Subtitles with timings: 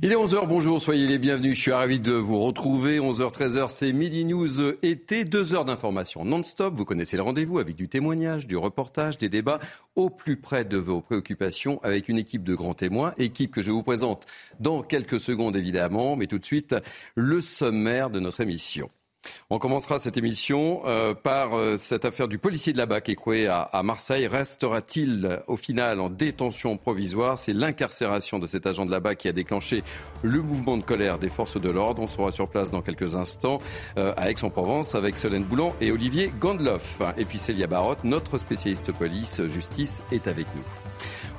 [0.00, 1.56] Il est 11h, bonjour, soyez les bienvenus.
[1.56, 3.00] Je suis ravi de vous retrouver.
[3.00, 5.24] 11h, 13h, c'est Midi News été.
[5.24, 6.72] Deux heures d'information non-stop.
[6.76, 9.58] Vous connaissez le rendez-vous avec du témoignage, du reportage, des débats
[9.96, 13.12] au plus près de vos préoccupations avec une équipe de grands témoins.
[13.18, 14.24] Équipe que je vous présente
[14.60, 16.14] dans quelques secondes évidemment.
[16.14, 16.76] Mais tout de suite,
[17.16, 18.90] le sommaire de notre émission.
[19.50, 23.46] On commencera cette émission euh, par euh, cette affaire du policier de la BAC écroué
[23.46, 24.26] à, à Marseille.
[24.26, 27.38] Restera-t-il au final en détention provisoire?
[27.38, 29.82] C'est l'incarcération de cet agent de la BAC qui a déclenché
[30.22, 32.02] le mouvement de colère des forces de l'ordre.
[32.02, 33.58] On sera sur place dans quelques instants
[33.96, 37.00] euh, à Aix-en-Provence avec Solène Boulan et Olivier Gandloff.
[37.16, 40.62] Et puis Célia Barotte, notre spécialiste police justice, est avec nous.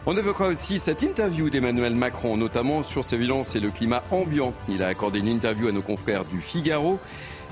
[0.06, 4.54] On évoquera aussi cette interview d'Emmanuel Macron, notamment sur ses violences et le climat ambiant.
[4.68, 7.00] Il a accordé une interview à nos confrères du Figaro.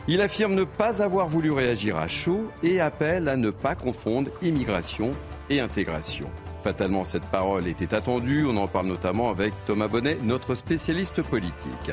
[0.09, 4.31] Il affirme ne pas avoir voulu réagir à chaud et appelle à ne pas confondre
[4.41, 5.11] immigration
[5.49, 6.29] et intégration.
[6.63, 8.45] Fatalement, cette parole était attendue.
[8.45, 11.91] On en parle notamment avec Thomas Bonnet, notre spécialiste politique.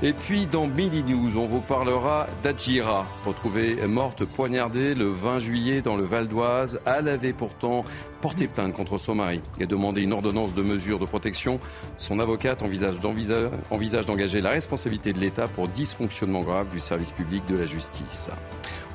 [0.00, 5.82] Et puis dans Midi News, on vous parlera d'Adjira, retrouvée morte poignardée le 20 juillet
[5.82, 6.78] dans le Val d'Oise.
[6.86, 7.84] Elle avait pourtant
[8.20, 11.58] porté plainte contre son mari et demandé une ordonnance de mesure de protection.
[11.96, 13.00] Son avocate envisage
[14.06, 18.30] d'engager la responsabilité de l'État pour dysfonctionnement grave du service public de la justice.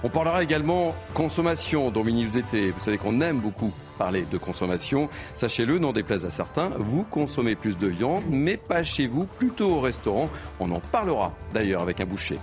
[0.05, 2.71] On parlera également consommation dont News était.
[2.71, 5.07] Vous savez qu'on aime beaucoup parler de consommation.
[5.33, 9.75] Sachez-le, n'en déplaise à certains, vous consommez plus de viande, mais pas chez vous, plutôt
[9.75, 10.29] au restaurant.
[10.59, 12.37] On en parlera d'ailleurs avec un boucher.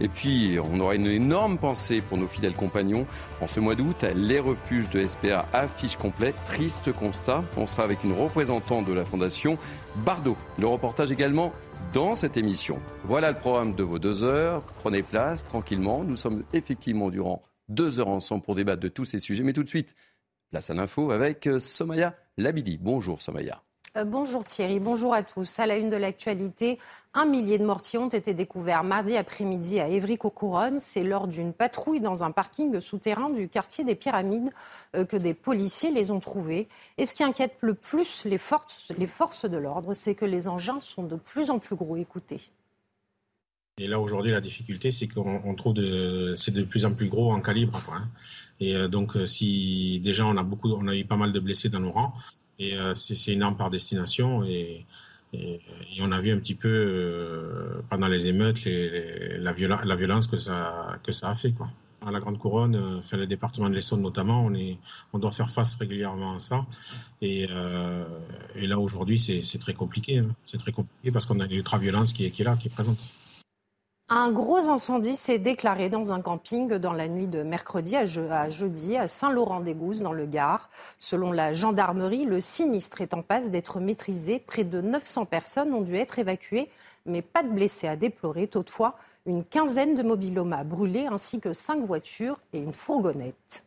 [0.00, 3.06] Et puis, on aura une énorme pensée pour nos fidèles compagnons.
[3.40, 6.34] En ce mois d'août, les refuges de SPA affichent complet.
[6.44, 7.44] Triste constat.
[7.56, 9.56] On sera avec une représentante de la Fondation
[10.04, 10.36] Bardot.
[10.58, 11.52] Le reportage également
[11.92, 12.78] dans cette émission.
[13.04, 14.64] Voilà le programme de vos deux heures.
[14.64, 16.04] Prenez place tranquillement.
[16.04, 19.42] Nous sommes effectivement durant deux heures ensemble pour débattre de tous ces sujets.
[19.42, 19.94] Mais tout de suite,
[20.50, 22.78] Place à l'info avec euh, Somaya Labidi.
[22.78, 23.65] Bonjour Somaya.
[23.96, 25.58] Euh, bonjour Thierry, bonjour à tous.
[25.58, 26.78] À la une de l'actualité,
[27.14, 30.80] un millier de mortiers ont été découverts mardi après-midi à Évry-Courcouronne.
[30.80, 34.50] C'est lors d'une patrouille dans un parking souterrain du quartier des Pyramides
[34.94, 36.68] euh, que des policiers les ont trouvés.
[36.98, 41.04] Et ce qui inquiète le plus les forces, de l'ordre, c'est que les engins sont
[41.04, 41.96] de plus en plus gros.
[41.96, 42.40] Écoutez.
[43.78, 47.30] Et là aujourd'hui la difficulté c'est qu'on trouve de c'est de plus en plus gros
[47.32, 47.82] en calibre.
[47.92, 48.08] Hein.
[48.60, 51.68] Et euh, donc si déjà on a beaucoup on a eu pas mal de blessés
[51.68, 52.12] dans nos rangs
[52.58, 54.86] et euh, c'est une arme par destination et,
[56.00, 61.28] on a vu un petit peu pendant les émeutes la, violence que ça que ça
[61.28, 61.70] a fait quoi.
[62.00, 64.78] À la Grande Couronne, enfin le département de l'Essonne notamment, on est
[65.12, 66.64] on doit faire face régulièrement à ça
[67.20, 70.34] et, là aujourd'hui c'est très compliqué hein.
[70.46, 72.68] c'est très compliqué parce qu'on a une ultra violence qui est qui est là qui
[72.68, 72.98] est présente.
[74.08, 78.06] Un gros incendie s'est déclaré dans un camping dans la nuit de mercredi à,
[78.50, 80.70] jeudi à Saint-Laurent-des-Gouzes dans le Gard.
[81.00, 84.38] Selon la gendarmerie, le sinistre est en passe d'être maîtrisé.
[84.38, 86.70] Près de 900 personnes ont dû être évacuées,
[87.04, 88.46] mais pas de blessés à déplorer.
[88.46, 88.94] Toutefois,
[89.26, 93.64] une quinzaine de mobilomas brûlés ainsi que cinq voitures et une fourgonnette.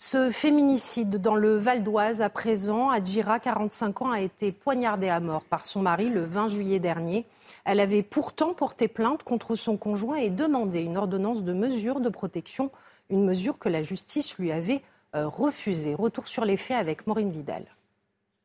[0.00, 5.18] Ce féminicide dans le Val d'Oise à présent, Adjira, 45 ans, a été poignardée à
[5.18, 7.26] mort par son mari le 20 juillet dernier.
[7.64, 12.10] Elle avait pourtant porté plainte contre son conjoint et demandé une ordonnance de mesure de
[12.10, 12.70] protection,
[13.10, 14.82] une mesure que la justice lui avait
[15.16, 15.96] euh, refusée.
[15.96, 17.64] Retour sur les faits avec Maureen Vidal.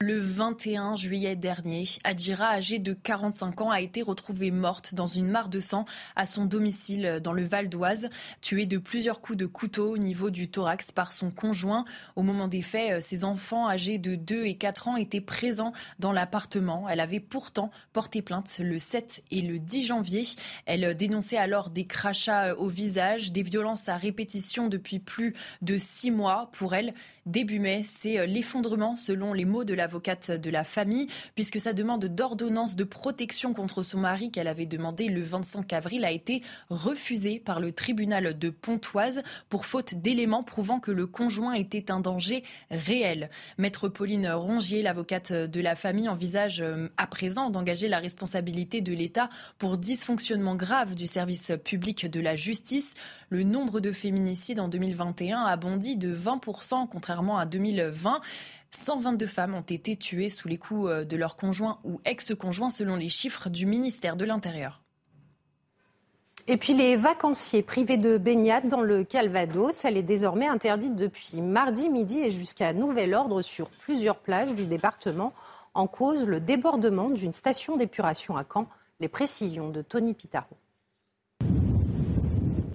[0.05, 5.29] Le 21 juillet dernier, Adjira, âgée de 45 ans, a été retrouvée morte dans une
[5.29, 5.85] mare de sang
[6.17, 8.09] à son domicile dans le Val d'Oise,
[8.41, 11.85] tuée de plusieurs coups de couteau au niveau du thorax par son conjoint.
[12.17, 16.11] Au moment des faits, ses enfants âgés de 2 et 4 ans étaient présents dans
[16.11, 16.89] l'appartement.
[16.89, 20.23] Elle avait pourtant porté plainte le 7 et le 10 janvier.
[20.65, 26.11] Elle dénonçait alors des crachats au visage, des violences à répétition depuis plus de six
[26.11, 26.49] mois.
[26.51, 26.93] Pour elle,
[27.25, 31.73] début mai, c'est l'effondrement selon les mots de la avocate de la famille, puisque sa
[31.73, 36.41] demande d'ordonnance de protection contre son mari qu'elle avait demandé le 25 avril a été
[36.69, 41.99] refusée par le tribunal de Pontoise pour faute d'éléments prouvant que le conjoint était un
[41.99, 43.29] danger réel.
[43.59, 48.93] Maître Pauline Rongier, l'avocate de la famille, envisage euh, à présent d'engager la responsabilité de
[48.93, 52.95] l'État pour dysfonctionnement grave du service public de la justice.
[53.33, 58.21] Le nombre de féminicides en 2021 a bondi de 20%, contrairement à 2020.
[58.69, 62.95] 122 femmes ont été tuées sous les coups euh, de leur conjoint ou ex-conjoint selon
[62.95, 64.83] les chiffres du ministère de l'Intérieur.
[66.45, 71.41] Et puis les vacanciers privés de baignade dans le Calvados, elle est désormais interdite depuis
[71.41, 75.33] mardi midi et jusqu'à nouvel ordre sur plusieurs plages du département
[75.73, 78.67] en cause le débordement d'une station d'épuration à Caen.
[78.99, 80.55] Les précisions de Tony Pitaro.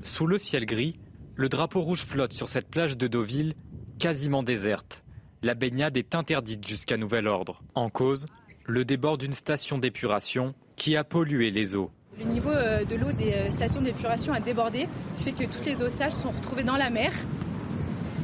[0.03, 0.99] Sous le ciel gris,
[1.37, 3.55] le drapeau rouge flotte sur cette plage de Deauville,
[3.99, 5.03] quasiment déserte
[5.43, 7.63] la baignade est interdite jusqu'à nouvel ordre.
[7.75, 8.27] En cause,
[8.67, 11.91] le débord d'une station d'épuration qui a pollué les eaux.
[12.19, 15.53] Le niveau euh, de l'eau des euh, stations d'épuration a débordé, ce qui fait que
[15.53, 17.13] toutes les eaux sages sont retrouvées dans la mer.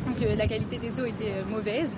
[0.07, 1.97] Donc euh, la qualité des eaux était mauvaise.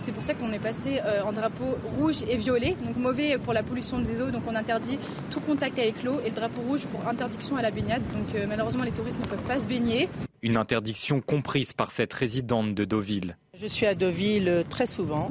[0.00, 2.76] C'est pour ça qu'on est passé en drapeau rouge et violet.
[2.84, 4.98] Donc mauvais pour la pollution des eaux, donc on interdit
[5.30, 8.02] tout contact avec l'eau et le drapeau rouge pour interdiction à la baignade.
[8.12, 10.08] Donc malheureusement les touristes ne peuvent pas se baigner.
[10.42, 13.36] Une interdiction comprise par cette résidente de Deauville.
[13.54, 15.30] Je suis à Deauville très souvent,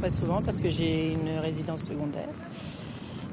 [0.00, 2.28] très souvent parce que j'ai une résidence secondaire.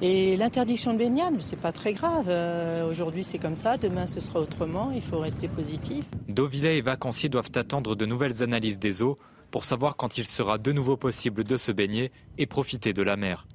[0.02, 2.26] Et l'interdiction de baignade, c'est pas très grave.
[2.28, 3.78] Euh, aujourd'hui, c'est comme ça.
[3.78, 4.92] Demain, ce sera autrement.
[4.92, 6.06] Il faut rester positif.
[6.28, 9.18] Deauvillais et vacanciers doivent attendre de nouvelles analyses des eaux
[9.52, 13.16] pour savoir quand il sera de nouveau possible de se baigner et profiter de la
[13.16, 13.48] mer.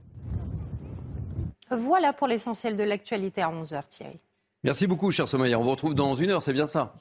[1.71, 4.19] Voilà pour l'essentiel de l'actualité à 11h, Thierry.
[4.65, 5.55] Merci beaucoup, cher Sommeil.
[5.55, 6.95] On vous retrouve dans une heure, c'est bien ça?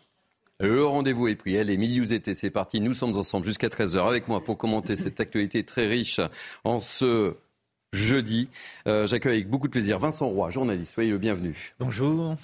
[0.60, 1.56] Le rendez-vous est pris.
[1.56, 2.82] Elle est milieu été, c'est parti.
[2.82, 6.20] Nous sommes ensemble jusqu'à 13h avec moi pour commenter cette actualité très riche
[6.66, 7.36] en ce
[7.94, 8.50] jeudi.
[8.88, 10.94] Euh, j'accueille avec beaucoup de plaisir Vincent Roy, journaliste.
[10.94, 11.74] Soyez le bienvenu.
[11.80, 12.36] Bonjour.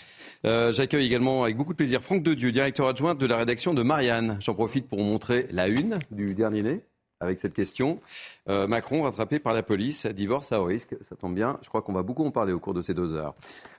[0.46, 3.84] Euh, j'accueille également avec beaucoup de plaisir Franck Dedieu, directeur adjoint de la rédaction de
[3.84, 4.38] Marianne.
[4.42, 6.82] J'en profite pour montrer la une du dernier né
[7.22, 8.02] avec cette question.
[8.50, 11.58] Euh, Macron rattrapé par la police, divorce à haut risque, ça tombe bien.
[11.62, 13.34] Je crois qu'on va beaucoup en parler au cours de ces deux heures.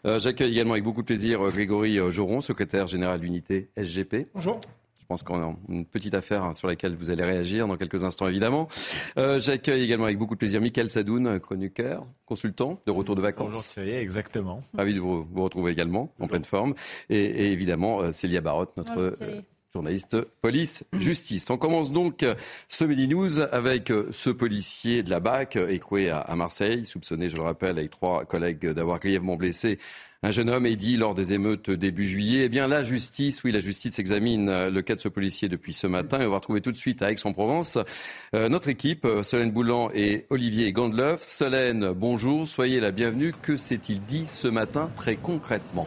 [0.04, 4.28] J'accueille également avec beaucoup de plaisir Grégory Joron, secrétaire général d'unité SGP.
[4.34, 4.60] Bonjour.
[5.06, 8.26] Je pense qu'on a une petite affaire sur laquelle vous allez réagir dans quelques instants,
[8.26, 8.68] évidemment.
[9.18, 13.50] Euh, j'accueille également avec beaucoup de plaisir Michael Sadoun, chroniqueur, consultant de retour de vacances.
[13.50, 14.64] Bonjour Thierry, exactement.
[14.76, 16.74] Ravi de vous, retrouver également, en pleine forme.
[17.08, 19.42] Et, évidemment, euh, Célia Barotte, notre euh,
[19.72, 21.50] journaliste police-justice.
[21.50, 22.26] On commence donc
[22.68, 27.42] ce Midi News avec ce policier de la BAC, écroué à Marseille, soupçonné, je le
[27.42, 29.78] rappelle, avec trois collègues d'avoir grièvement blessé
[30.26, 32.46] un jeune homme est dit lors des émeutes début juillet.
[32.46, 35.72] Eh bien, la justice, oui, la justice examine euh, le cas de ce policier depuis
[35.72, 37.78] ce matin et on va retrouver tout de suite à Aix-en-Provence
[38.34, 41.22] euh, notre équipe, euh, Solène Boulan et Olivier Gandleuf.
[41.22, 43.34] Solène, bonjour, soyez la bienvenue.
[43.40, 45.86] Que s'est-il dit ce matin très concrètement?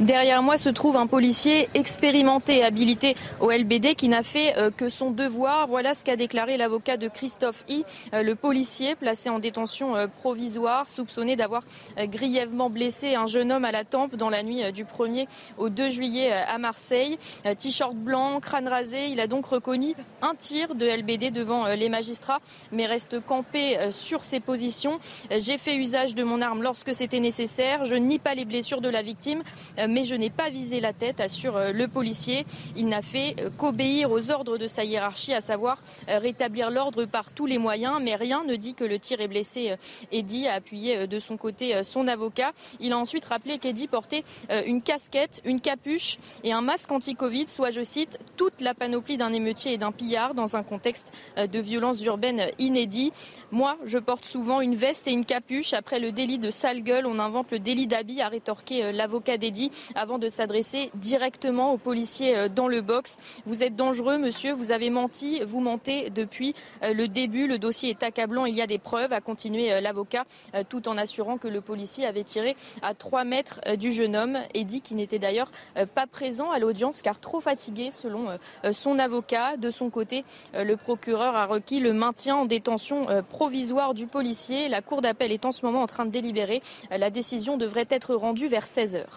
[0.00, 4.88] Derrière moi se trouve un policier expérimenté habilité au LBD qui n'a fait euh, que
[4.88, 5.66] son devoir.
[5.66, 10.06] Voilà ce qu'a déclaré l'avocat de Christophe I, euh, le policier placé en détention euh,
[10.06, 11.62] provisoire, soupçonné d'avoir
[11.98, 15.26] grièvement blessé un jeune homme à la tempe dans la nuit du 1er
[15.58, 17.18] au 2 juillet à Marseille.
[17.58, 22.40] T-shirt blanc, crâne rasé, il a donc reconnu un tir de LBD devant les magistrats,
[22.72, 24.98] mais reste campé sur ses positions.
[25.30, 27.84] J'ai fait usage de mon arme lorsque c'était nécessaire.
[27.84, 29.33] Je nie pas les blessures de la victime.
[29.78, 32.46] Euh, mais je n'ai pas visé la tête, assure euh, le policier.
[32.76, 35.78] Il n'a fait euh, qu'obéir aux ordres de sa hiérarchie, à savoir
[36.08, 39.74] rétablir l'ordre par tous les moyens, mais rien ne dit que le tir est blessé.
[40.12, 42.52] Eddy a appuyé de son côté son avocat.
[42.80, 44.24] Il a ensuite rappelé qu'Eddy portait
[44.66, 49.32] une casquette, une capuche et un masque anti-Covid, soit, je cite, toute la panoplie d'un
[49.32, 53.12] émeutier et d'un pillard dans un contexte de violence urbaine inédit.
[53.50, 55.72] Moi, je porte souvent une veste et une capuche.
[55.72, 59.70] Après le délit de sale gueule, on invente le délit d'habit, a rétorqué l'avocat d'Eddy
[59.94, 63.16] avant de s'adresser directement aux policiers euh, dans le box.
[63.46, 67.46] Vous êtes dangereux, monsieur, vous avez menti, vous mentez depuis euh, le début.
[67.46, 70.24] Le dossier est accablant, il y a des preuves, a continué euh, l'avocat,
[70.68, 74.64] tout en assurant que le policier avait tiré à 3 mètres du jeune homme et
[74.64, 75.50] dit qu'il n'était d'ailleurs
[75.94, 78.38] pas présent à l'audience car trop fatigué selon
[78.72, 79.56] son avocat.
[79.56, 80.24] De son côté,
[80.54, 84.68] le procureur a requis le maintien en détention provisoire du policier.
[84.68, 86.62] La cour d'appel est en ce moment en train de délibérer.
[86.90, 89.13] La décision devrait être rendue vers 16 heures.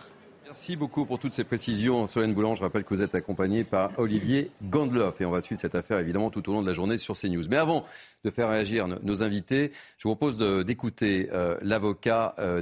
[0.47, 2.07] Merci beaucoup pour toutes ces précisions.
[2.07, 5.59] Solène Boulan, je rappelle que vous êtes accompagné par Olivier Gandloff et on va suivre
[5.59, 7.43] cette affaire évidemment tout au long de la journée sur CNews.
[7.49, 7.83] Mais avant
[8.23, 12.61] de faire réagir nos invités, je vous propose d'écouter euh, l'avocat euh,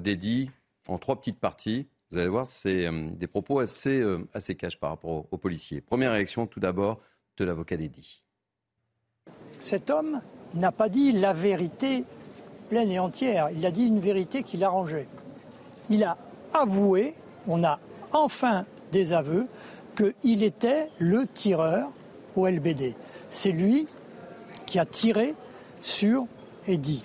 [0.88, 1.86] en trois petites parties.
[2.10, 5.80] Vous allez voir, c'est euh, des propos assez, assez cash par rapport aux, policiers.
[5.80, 7.00] Première réaction tout d'abord
[7.38, 8.24] de l'avocat d'Eddy.
[9.60, 10.22] Cet homme
[10.56, 12.04] n'a pas dit la vérité
[12.68, 13.50] pleine et entière.
[13.56, 15.08] Il a dit une vérité qui l'arrangeait.
[15.92, 16.18] Il a
[16.52, 17.14] avoué
[17.48, 17.80] on a
[18.12, 19.48] enfin des aveux
[19.96, 21.90] qu'il était le tireur
[22.36, 22.94] au LBD.
[23.30, 23.88] C'est lui
[24.66, 25.36] qui a tiré
[25.82, 26.26] sur
[26.68, 27.04] Eddy.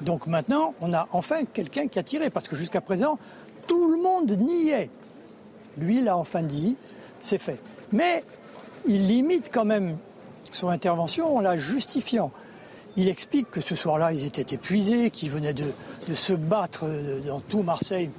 [0.00, 3.18] Donc maintenant, on a enfin quelqu'un qui a tiré, parce que jusqu'à présent,
[3.66, 4.90] tout le monde niait.
[5.78, 6.76] Lui, il a enfin dit,
[7.20, 7.58] c'est fait.
[7.92, 8.24] Mais
[8.86, 9.96] il limite quand même
[10.52, 12.30] son intervention en la justifiant.
[12.96, 15.72] Il explique que ce soir-là, ils étaient épuisés, qu'ils venaient de,
[16.08, 16.86] de se battre
[17.26, 18.10] dans tout Marseille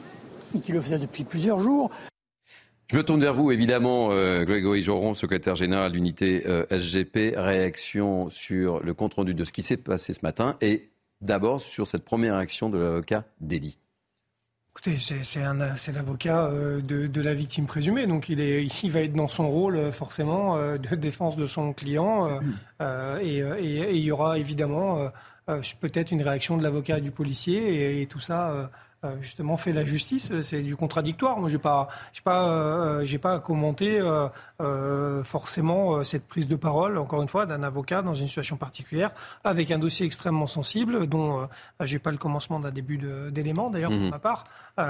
[0.62, 1.92] qui le faisait depuis plusieurs jours.
[2.89, 7.34] Je me tourne vers vous, évidemment, euh, Grégory Joron, secrétaire général de l'unité euh, SGP.
[7.36, 10.89] Réaction sur le compte-rendu de ce qui s'est passé ce matin et
[11.20, 13.77] d'abord sur cette première action de l'avocat d'Eddie.
[14.72, 19.27] Écoutez, c'est l'avocat euh, de, la victime présumée, donc il, est, il va être dans
[19.27, 22.39] son rôle forcément de défense de son client
[22.80, 25.10] et, il y aura évidemment
[25.80, 28.68] peut-être une réaction de l'avocat et du policier, et, tout ça euh,
[29.22, 30.32] justement fait la justice.
[30.42, 31.39] C'est du contradictoire.
[31.39, 36.98] Moi, j'ai pas, j'ai pas, euh, j'ai pas commenté euh, forcément cette prise de parole,
[36.98, 39.12] encore une fois, d'un avocat dans une situation particulière,
[39.44, 41.48] avec un dossier extrêmement sensible, dont
[41.82, 42.98] j'ai pas le commencement d'un début
[43.32, 44.10] d'éléments d'ailleurs pour mhm.
[44.10, 44.46] ma part.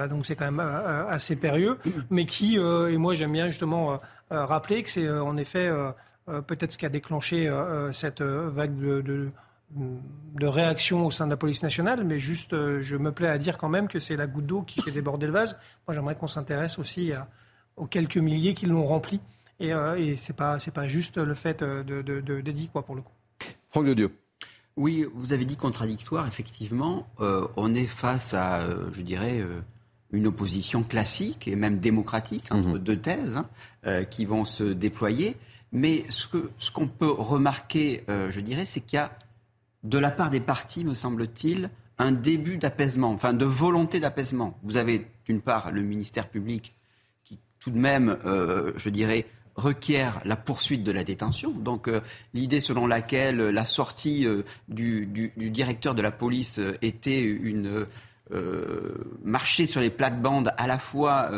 [0.09, 1.77] donc c'est quand même assez périlleux,
[2.09, 3.99] mais qui, et moi j'aime bien justement
[4.29, 5.69] rappeler que c'est en effet
[6.47, 7.51] peut-être ce qui a déclenché
[7.91, 9.31] cette vague de de
[10.41, 13.57] réaction au sein de la police nationale, mais juste, euh, je me plais à dire
[13.57, 15.57] quand même que c'est la goutte d'eau qui fait déborder le vase.
[15.87, 17.11] Moi, j'aimerais qu'on s'intéresse aussi
[17.75, 19.19] aux quelques milliers qui l'ont rempli.
[19.59, 23.01] Et, euh, et c'est pas, c'est pas juste le fait de, de, quoi, pour le
[23.01, 23.11] coup.
[23.71, 24.11] Franck de Dieu.
[24.75, 27.07] Oui, vous avez dit contradictoire, effectivement.
[27.19, 28.61] Euh, on est face à,
[28.93, 29.43] je dirais,
[30.11, 32.77] une opposition classique et même démocratique entre mhm.
[32.77, 33.41] deux thèses
[33.83, 35.35] hein, qui vont se déployer.
[35.71, 39.11] Mais ce, que, ce qu'on peut remarquer, je dirais, c'est qu'il y a
[39.83, 41.69] de la part des partis, me semble-t-il,
[41.99, 44.57] un début d'apaisement, enfin de volonté d'apaisement.
[44.63, 46.75] Vous avez d'une part le ministère public
[47.23, 51.51] qui tout de même, euh, je dirais, requiert la poursuite de la détention.
[51.51, 52.01] Donc euh,
[52.33, 57.85] l'idée selon laquelle la sortie euh, du, directeur de la police était une
[59.23, 61.31] marché sur les plates-bandes à la fois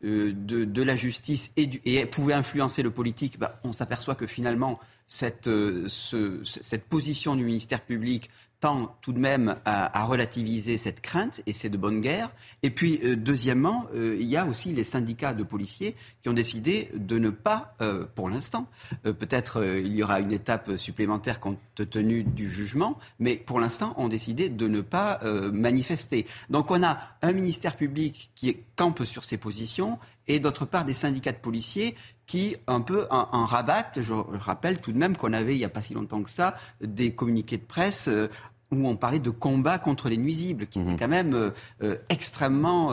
[0.00, 5.88] de, la justice et, pouvait influencer le politique, bah, on s'aperçoit que finalement cette, euh,
[5.88, 11.68] cette position du ministère public tend tout de même à, relativiser cette crainte, et c'est
[11.68, 12.30] de bonne guerre.
[12.62, 16.32] Et puis, euh, deuxièmement, euh, il y a aussi les syndicats de policiers qui ont
[16.32, 17.76] décidé de ne pas,
[18.14, 18.66] pour l'instant,
[19.02, 24.08] peut-être il y aura une étape supplémentaire compte tenu du jugement, mais pour l'instant, ont
[24.08, 25.20] décidé de ne pas
[25.52, 26.26] manifester.
[26.48, 29.98] Donc, on a un ministère public qui campe sur ses positions
[30.28, 31.94] et d'autre part des syndicats de policiers
[32.26, 34.00] qui un peu en, rabattent.
[34.00, 36.56] Je rappelle tout de même qu'on avait il n'y a pas si longtemps que ça
[36.80, 38.28] des communiqués de presse euh,
[38.72, 40.98] où on parlait de combat contre les nuisibles, qui était mhm.
[40.98, 41.50] quand même euh,
[41.82, 42.92] euh, extrêmement,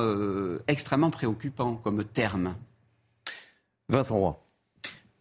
[0.67, 2.55] extrêmement préoccupant comme terme.
[3.89, 4.42] Vincent Roy.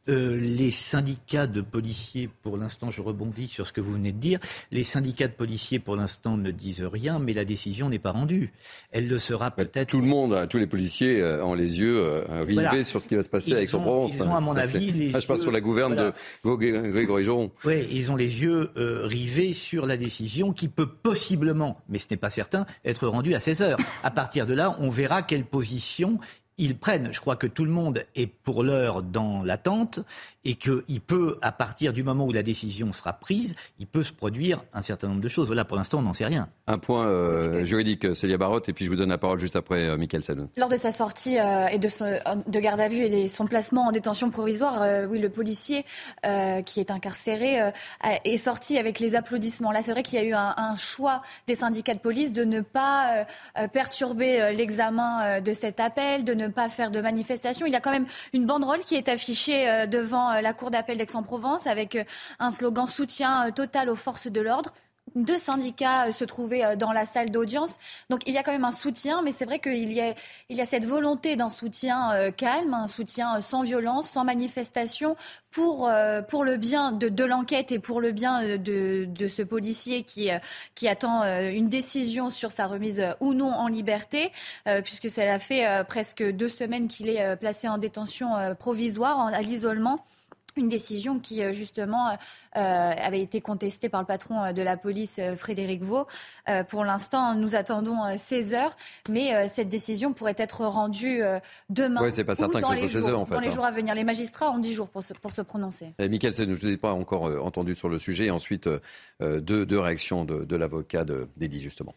[0.08, 4.18] Euh, les syndicats de policiers, pour l'instant, je rebondis sur ce que vous venez de
[4.18, 4.40] dire,
[4.72, 8.52] les syndicats de policiers, pour l'instant, ne disent rien, mais la décision n'est pas rendue.
[8.90, 9.90] Elle le sera peut-être.
[9.90, 13.06] Tout le monde, hein, tous les policiers euh, ont les yeux euh, rivés sur ce
[13.06, 15.36] qui va se passer avec son provence Ils ont, à mon avis, les ah, Je
[15.36, 16.12] sur la gouverne de
[16.44, 17.52] Grégory Joron.
[17.64, 22.16] Oui, ils ont les yeux rivés sur la décision qui peut possiblement, mais ce n'est
[22.16, 23.78] pas certain, être rendue à 16 heures.
[24.02, 26.18] À partir de là, on verra quelle position
[26.58, 27.12] ils prennent.
[27.12, 30.00] Je crois que tout le monde est pour l'heure dans l'attente
[30.44, 34.12] et qu'il peut, à partir du moment où la décision sera prise, il peut se
[34.12, 35.46] produire un certain nombre de choses.
[35.46, 36.48] Voilà, pour l'instant, on n'en sait rien.
[36.66, 39.88] Un point euh, juridique, Célia Barotte, et puis je vous donne la parole juste après,
[39.88, 40.48] euh, Michael Saloun.
[40.56, 41.88] Lors de sa sortie euh, et de,
[42.50, 45.84] de, garde à vue et de son placement en détention provisoire, oui, le policier
[46.66, 47.72] qui est incarcéré
[48.24, 49.72] est sorti avec les applaudissements.
[49.72, 52.44] Là, c'est vrai qu'il y a eu un, un, choix des syndicats de police de
[52.44, 53.26] ne pas
[53.72, 57.66] perturber l'examen de cet appel, de ne pas faire de manifestation.
[57.66, 60.98] Il y a quand même une banderole qui est affichée devant euh, la Cour d'appel
[60.98, 62.04] d'Aix-en-Provence avec euh,
[62.38, 64.72] un slogan soutien euh, total aux forces de l'ordre
[65.14, 67.76] deux syndicats se trouvaient dans la salle d'audience.
[68.10, 70.86] Donc il y a quand même un soutien, mais c'est vrai qu'il y a, cette
[70.86, 75.16] volonté d'un soutien calme, un soutien sans violence, sans manifestation,
[75.50, 80.30] pour, le bien de, l'enquête et pour le bien de, ce policier qui,
[80.88, 84.32] attend une décision sur sa remise ou non en liberté,
[84.84, 90.04] puisque ça a fait presque deux semaines qu'il est placé en détention provisoire, à l'isolement.
[90.56, 92.16] Une décision qui, euh, justement, euh,
[92.54, 96.06] avait été contestée par le patron euh, de la police, Frédéric Vaux.
[96.68, 98.76] pour l'instant, nous attendons 16 heures,
[99.08, 101.22] mais cette décision pourrait être rendue
[101.70, 102.02] demain.
[102.02, 103.34] Oui, c'est pas certain que ce soit 16 heures, en fait.
[103.34, 103.50] Dans les hein.
[103.50, 103.94] jours à venir.
[103.94, 105.94] Les magistrats ont 10 jours pour se, pour se prononcer.
[105.98, 108.30] Et Michael, je ne vous ai pas encore entendu sur le sujet.
[108.30, 108.68] ensuite,
[109.20, 111.04] deux, réactions de, de l'avocat
[111.36, 111.94] d'Eddie, justement.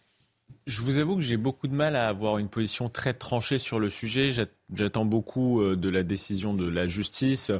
[0.67, 3.79] Je vous avoue que j'ai beaucoup de mal à avoir une position très tranchée sur
[3.79, 4.31] le sujet.
[4.73, 7.51] J'attends beaucoup de la décision de la justice.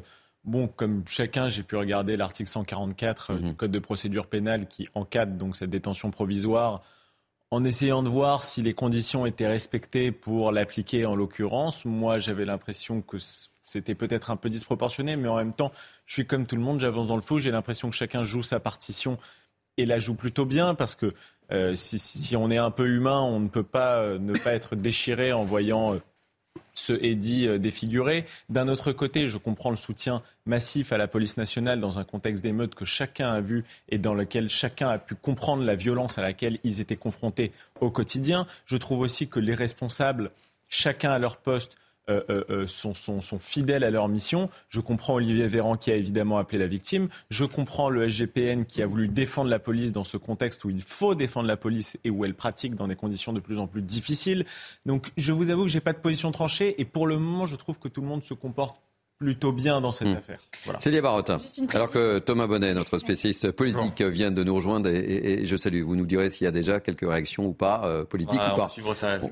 [0.46, 3.56] Bon, comme chacun, j'ai pu regarder l'article 144 euh, du mhm.
[3.56, 6.82] Code de procédure pénale qui encadre donc cette détention provisoire
[7.52, 11.86] en essayant de voir si les conditions étaient respectées pour l'appliquer en l'occurrence.
[11.86, 13.18] Moi, j'avais l'impression que
[13.64, 15.72] c'était peut-être un peu disproportionné, mais en même temps,
[16.06, 18.44] je suis comme tout le monde, j'avance dans le flou, j'ai l'impression que chacun joue
[18.44, 19.18] sa partition
[19.78, 21.14] et la joue plutôt bien parce que
[21.52, 24.75] euh, si, on est un peu humain, on ne peut pas euh, ne pas être
[24.75, 26.00] déchiré en voyant
[26.74, 28.26] ce dit euh, défiguré.
[28.50, 32.44] D'un autre côté, je comprends le soutien massif à la police nationale dans un contexte
[32.44, 36.22] d'émeute que chacun a vu et dans lequel chacun a pu comprendre la violence à
[36.22, 38.46] laquelle ils étaient confrontés au quotidien.
[38.66, 40.32] Je trouve aussi que les responsables,
[40.68, 44.50] chacun à leur poste, euh, euh, euh, sont, fidèles à leur mission.
[44.70, 47.08] Je comprends Olivier Véran qui a évidemment appelé la victime.
[47.32, 50.84] Je comprends le SGPN qui a voulu défendre la police dans ce contexte où il
[50.84, 53.82] faut défendre la police et où elle pratique dans des conditions de plus en plus
[53.82, 54.44] difficiles.
[54.86, 57.56] Donc je vous avoue que j'ai pas de position tranchée et pour le moment je
[57.56, 58.80] trouve que tout le monde se comporte
[59.18, 60.18] plutôt bien dans cette hmm.
[60.18, 60.40] affaire.
[60.66, 60.80] Voilà.
[60.80, 61.32] Célia Barotte,
[61.74, 65.84] alors que Thomas Bonnet, notre spécialiste politique, vient de nous rejoindre et, je salue.
[65.84, 68.72] Vous nous direz s'il y a déjà quelques réactions ou pas, euh, politiques ou pas.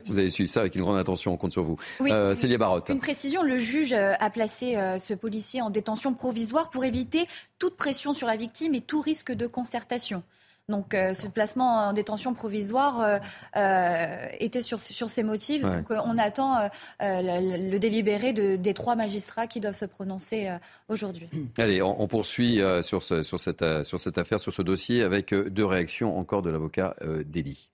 [0.06, 1.78] vous allez suivre ça avec une grande attention, on compte sur vous.
[2.02, 2.90] Euh, Célia Barotte.
[2.90, 7.28] Une précision, le juge euh, a placé ce policier en détention provisoire pour éviter
[7.60, 10.24] toute pression sur la victime et tout risque de concertation.
[10.70, 13.20] Donc euh, ce placement en détention provisoire euh,
[13.58, 15.62] euh, était sur, sur ces motifs.
[15.62, 16.70] Donc on attend
[17.02, 20.50] le, délibéré de, des trois magistrats qui doivent se prononcer
[20.88, 21.28] aujourd'hui.
[21.58, 25.66] Allez, on, poursuit sur, ce, sur, cette, sur cette affaire, sur ce dossier, avec deux
[25.66, 27.70] réactions encore de l'avocat d'Eddie.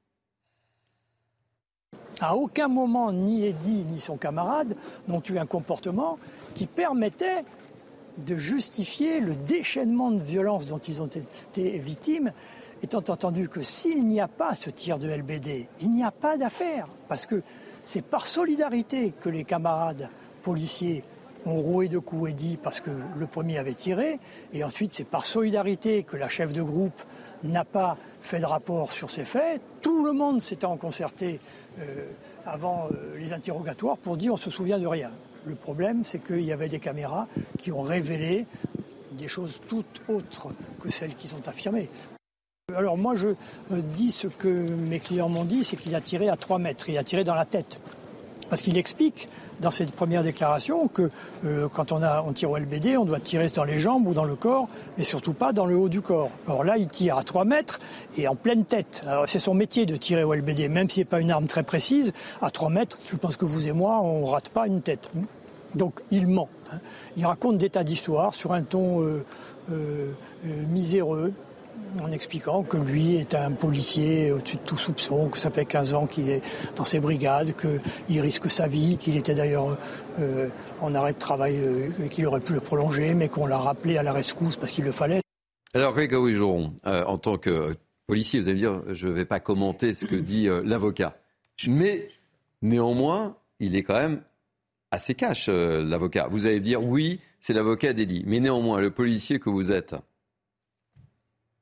[2.22, 4.76] À aucun moment, ni Eddie ni son camarade
[5.08, 6.18] n'ont eu un comportement
[6.56, 7.44] qui permettait
[8.18, 12.34] de justifier le déchaînement de violence dont ils ont été victimes
[12.82, 16.38] étant entendu que s'il n'y a pas ce tir de LBD, il n'y a pas
[16.38, 17.42] d'affaire, parce que
[17.84, 20.10] c'est par solidarité que les camarades
[20.44, 21.04] policiers
[21.46, 24.20] ont roué de coups et dit parce que le premier avait tiré,
[24.54, 27.02] et ensuite c'est par solidarité que la chef de groupe
[27.44, 29.62] n'a pas fait de rapport sur ces faits.
[29.82, 31.40] Tout le monde s'était en concerté
[31.80, 32.06] euh,
[32.46, 35.12] avant euh, les interrogatoires pour dire on se souvient de rien.
[35.46, 38.46] Le problème, c'est qu'il y avait des caméras qui ont révélé
[39.14, 40.50] des choses toutes autres
[40.82, 41.90] que celles qui sont affirmées.
[42.76, 43.30] Alors moi je
[43.72, 46.98] dis ce que mes clients m'ont dit, c'est qu'il a tiré à 3 mètres, il
[46.98, 47.80] a tiré dans la tête.
[48.50, 51.12] Parce qu'il explique dans cette première déclaration que
[51.46, 54.14] euh, quand on, a, on tire au LBD, on doit tirer dans les jambes ou
[54.14, 56.32] dans le corps, mais surtout pas dans le haut du corps.
[56.48, 57.80] Alors là, il tire à 3 mètres
[58.18, 59.04] et en pleine tête.
[59.28, 61.64] C'est son métier de tirer au LBD, même si ce n'est pas une arme très
[61.64, 62.14] précise.
[62.42, 65.12] À 3 mètres, je pense que vous et moi, on ne rate pas une tête.
[65.76, 66.50] Donc il ment.
[66.74, 66.80] Hein.
[67.18, 69.24] Il raconte des tas d'histoires sur un ton euh,
[69.72, 70.12] euh,
[70.70, 71.34] miséreux,
[72.02, 75.94] en expliquant que lui est un policier au-dessus de tout soupçon, que ça fait 15
[75.94, 76.42] ans qu'il est
[76.76, 79.78] dans ses brigades, qu'il risque sa vie, qu'il était d'ailleurs
[80.20, 80.50] euh,
[80.82, 83.98] en arrêt de travail euh, et qu'il aurait pu le prolonger, mais qu'on l'a rappelé
[83.98, 85.22] à la rescousse parce qu'il le fallait.
[85.74, 87.76] Alors, Grégory Joron, euh, en tant que
[88.08, 91.18] policier, vous allez me dire, je ne vais pas commenter ce que dit l'avocat.
[91.68, 92.10] Mais
[92.62, 94.22] néanmoins, il est quand même
[94.92, 96.28] assez cash, l'avocat.
[96.32, 98.24] Vous allez me dire, oui, c'est l'avocat dédié.
[98.26, 99.96] Mais néanmoins, le policier que vous êtes,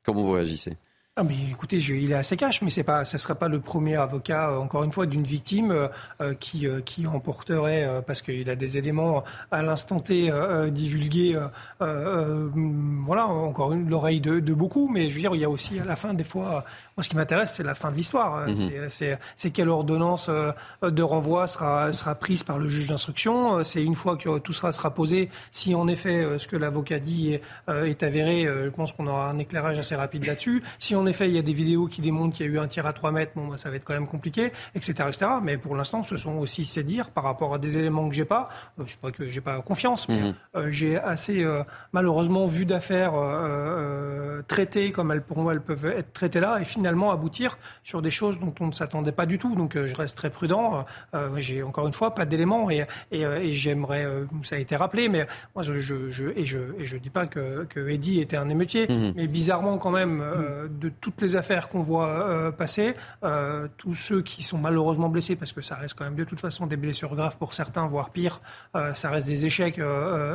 [0.08, 0.78] Comment vous réagissez?
[1.20, 3.96] Ah mais écoutez, il est assez cash, mais c'est pas, ce serait pas le premier
[3.96, 5.88] avocat, euh, encore une fois, d'une victime euh,
[6.22, 10.32] euh, qui qui emporterait parce qu'il a des éléments à l'instant T
[10.70, 11.40] divulgués,
[11.80, 14.90] voilà, encore une l'oreille de, de, beaucoup.
[14.90, 17.10] Mais je veux dire, il y a aussi à la fin des fois, moi ce
[17.10, 18.48] qui m'intéresse, c'est la fin de l'histoire.
[18.48, 18.88] Mhm.
[19.36, 23.64] C'est quelle ordonnance de renvoi sera sera prise par le juge d'instruction.
[23.64, 27.34] C'est une fois que tout sera sera posé, si en effet ce que l'avocat dit
[27.34, 30.62] est, est avéré, je pense qu'on aura un éclairage assez rapide là-dessus.
[30.78, 32.68] Si on effet, il y a des vidéos qui démontrent qu'il y a eu un
[32.68, 35.26] tir à 3 mètres, bon, bah, ça va être quand même compliqué, etc., etc.
[35.42, 38.26] Mais pour l'instant, ce sont aussi ces dires par rapport à des éléments que j'ai
[38.26, 38.50] pas.
[38.80, 40.34] Euh, je sais pas que j'ai pas confiance, mais mhm.
[40.56, 43.14] euh, j'ai assez euh, malheureusement vu d'affaires
[44.48, 48.12] traitées comme elles pour moi elles peuvent être traitées là et finalement aboutir sur des
[48.12, 49.56] choses dont on ne s'attendait pas du tout.
[49.56, 50.86] Donc je reste très prudent.
[51.38, 54.08] j'ai encore une fois pas d'éléments et, et, j'aimerais,
[54.44, 57.66] ça a été rappelé, mais moi je, je, et je et je dis pas que,
[57.66, 59.14] que Eddie était un émeutier, mhm.
[59.16, 60.24] mais bizarrement quand même
[60.70, 65.36] de toutes les affaires qu'on voit euh, passer, euh, tous ceux qui sont malheureusement blessés,
[65.36, 68.10] parce que ça reste quand même de toute façon des blessures graves pour certains, voire
[68.10, 68.42] pire,
[68.76, 69.80] euh, ça reste des échecs,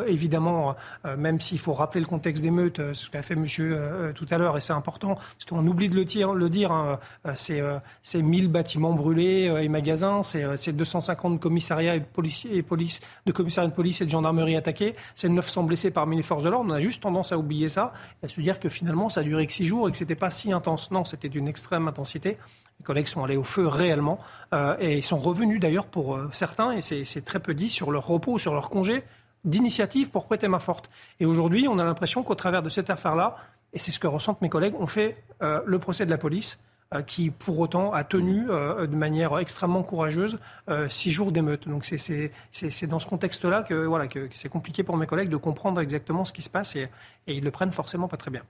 [0.07, 0.75] évidemment,
[1.17, 4.57] même s'il faut rappeler le contexte des meutes, ce qu'a fait monsieur tout à l'heure,
[4.57, 6.99] et c'est important, parce qu'on oublie de le, dire, le dire hein,
[7.35, 13.71] c'est 1000 bâtiments brûlés et magasins, c'est 250 commissariats et, policiers, et police, de commissariats
[13.71, 16.75] de police et de gendarmerie attaqués, c'est 900 blessés parmi les forces de l'ordre, on
[16.75, 19.47] a juste tendance à oublier ça, et à se dire que finalement ça a duré
[19.47, 20.91] que 6 jours et que c'était pas si intense.
[20.91, 22.39] Non, c'était d'une extrême intensité.
[22.81, 24.19] Les collègues sont allés au feu réellement
[24.53, 27.91] euh, et ils sont revenus d'ailleurs pour euh, certains, et c'est très peu dit, sur
[27.91, 29.03] leur repos, sur leur congé
[29.45, 30.91] d'initiative pour prêter main forte.
[31.21, 33.37] Et aujourd'hui, on a l'impression qu'au travers de cette affaire-là,
[33.73, 36.59] et c'est ce que ressentent mes collègues, on fait euh, le procès de la police
[37.01, 41.67] qui pour autant a tenu euh, de manière extrêmement courageuse euh, six jours d'émeute.
[41.67, 45.81] Donc c'est dans ce contexte-là que, voilà, que, c'est compliqué pour mes collègues de comprendre
[45.81, 46.89] exactement ce qui se passe et,
[47.27, 48.43] et ils le prennent forcément pas très bien.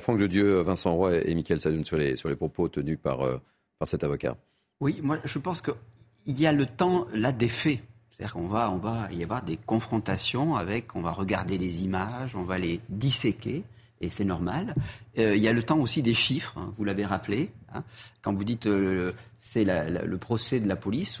[0.00, 3.18] Franck Dieu, Vincent Roy et Mickaël Sadoun sur les, sur les propos tenus par,
[3.78, 4.36] par cet avocat.
[4.80, 5.74] Oui, moi je pense qu'il
[6.26, 7.80] y a le temps là des faits.
[8.10, 12.34] C'est-à-dire qu'on va, on va y avoir des confrontations avec, on va regarder les images,
[12.34, 13.62] on va les disséquer
[14.00, 14.74] et c'est normal.
[15.18, 17.50] Euh, il y a le temps aussi des chiffres, hein, vous l'avez rappelé.
[17.74, 17.82] Hein.
[18.22, 21.20] Quand vous dites euh, c'est le procès de la police,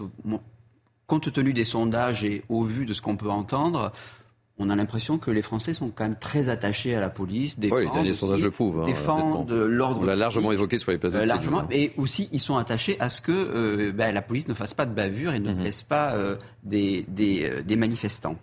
[1.06, 3.92] compte tenu des sondages et au vu de ce qu'on peut entendre,
[4.58, 7.58] on a l'impression que les Français sont quand même très attachés à la police.
[7.58, 8.80] Défendent oui, les derniers sondages le prouvent.
[8.80, 10.00] Hein, défendent l'ordre.
[10.00, 11.16] On l'a largement évoqué sur les plateaux.
[11.16, 14.54] Euh, largement, et aussi ils sont attachés à ce que euh, ben, la police ne
[14.54, 15.62] fasse pas de bavure et ne mhm.
[15.62, 16.14] laisse pas
[16.62, 18.36] des, des, des, manifestants.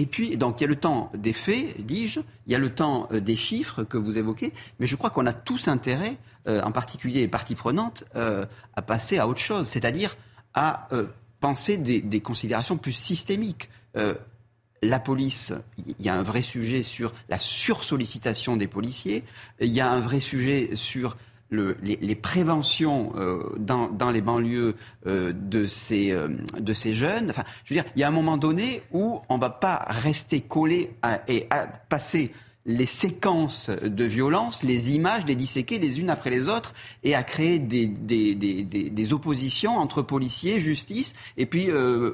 [0.00, 2.72] Et puis, donc, il y a le temps des faits, dis-je, il y a le
[2.72, 7.22] temps des chiffres que vous évoquez, mais je crois qu'on a tous intérêt, en particulier
[7.22, 10.16] les parties prenantes, à passer à autre chose, c'est-à-dire
[10.54, 10.88] à
[11.40, 13.70] penser des, des, considérations plus systémiques.
[14.82, 19.24] La police, il y a un vrai sujet sur la sursollicitation des policiers,
[19.60, 21.16] il y a un vrai sujet sur
[21.50, 24.74] les, préventions euh, dans, les banlieues
[25.06, 27.30] euh, de, ces, euh, de ces jeunes.
[27.30, 30.40] Enfin, je veux dire, il y a un moment donné où on va pas rester
[30.40, 30.90] collé
[31.26, 32.32] et à passer
[32.68, 37.22] les séquences de violence, les images, les disséquer les unes après les autres et à
[37.22, 42.12] créer des, des, des, des oppositions entre policiers, justice et puis euh,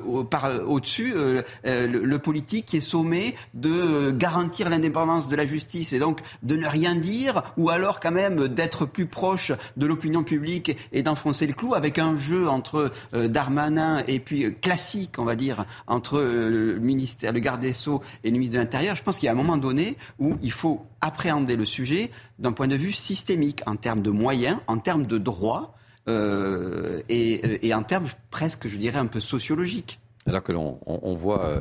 [0.67, 5.99] au-dessus euh, euh, le, politique qui est sommé de garantir l'indépendance de la justice et
[5.99, 10.77] donc de ne rien dire ou alors quand même d'être plus proche de l'opinion publique
[10.93, 15.65] et d'enfoncer le clou avec un jeu entre Darmanin et puis classique on va dire
[15.89, 18.95] entre le ministère, le garde des sceaux et le ministre de l'Intérieur.
[18.95, 22.53] Je pense qu'il y a un moment donné où il faut appréhender le sujet d'un
[22.53, 25.75] point de vue systémique, en termes de moyens, en termes de droits
[26.07, 29.99] euh, et, en termes presque, je dirais, un peu sociologiques.
[30.27, 31.61] Alors que l'on on, voit euh,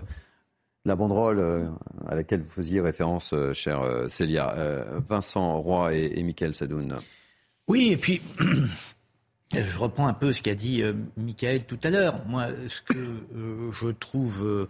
[0.83, 1.69] la banderole euh,
[2.07, 4.53] à laquelle vous faisiez référence, cher Célia,
[5.07, 6.97] Vincent Roy et, et Michael Sadoun.
[7.69, 8.21] Oui, et puis
[9.53, 10.83] je reprends un peu ce qu'a dit
[11.15, 12.19] Michael tout à l'heure.
[12.27, 14.67] Moi, ce que je trouve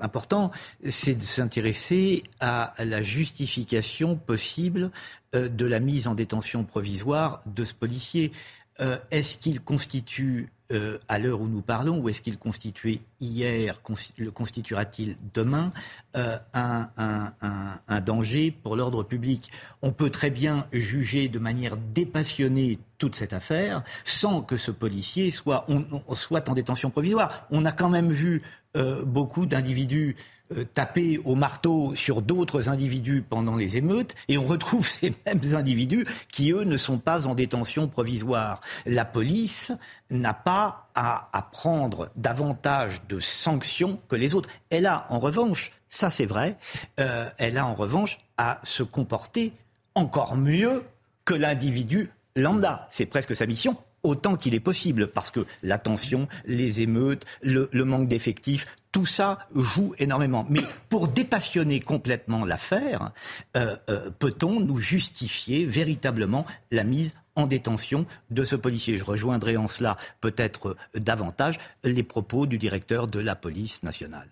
[0.00, 0.50] important,
[0.88, 4.90] c'est de s'intéresser à la justification possible
[5.34, 8.32] euh, de la mise en détention provisoire de ce policier.
[8.80, 13.80] Euh, est-ce qu'il constitue, euh, à l'heure où nous parlons, ou est-ce qu'il constituait hier,
[14.18, 15.72] le constituera-t-il demain,
[16.14, 19.50] un, un, danger pour l'ordre public?
[19.80, 25.30] On peut très bien juger de manière dépassionnée toute cette affaire sans que ce policier
[25.30, 25.66] soit,
[26.12, 27.46] soit en détention provisoire.
[27.50, 28.42] On a quand même vu
[28.76, 30.16] euh, beaucoup d'individus
[30.52, 35.54] euh, taper au marteau sur d'autres individus pendant les émeutes, et on retrouve ces mêmes
[35.54, 38.60] individus qui, eux, ne sont pas en détention provisoire.
[38.86, 39.72] La police
[40.10, 44.48] n'a pas à, prendre davantage de sanctions que les autres.
[44.70, 46.56] Elle a, en revanche, ça c'est vrai,
[47.00, 49.52] euh, elle a en revanche à se comporter
[49.94, 50.84] encore mieux
[51.24, 52.86] que l'individu lambda.
[52.90, 57.68] C'est presque sa mission autant qu'il est possible, parce que la tension, les émeutes, le,
[57.84, 60.46] manque d'effectifs, tout ça joue énormément.
[60.48, 63.12] Mais pour dépassionner complètement l'affaire,
[63.54, 68.96] euh, euh, peut-on nous justifier véritablement la mise en détention de ce policier?
[68.96, 74.30] Je rejoindrai en cela peut-être davantage les propos du directeur de la police nationale.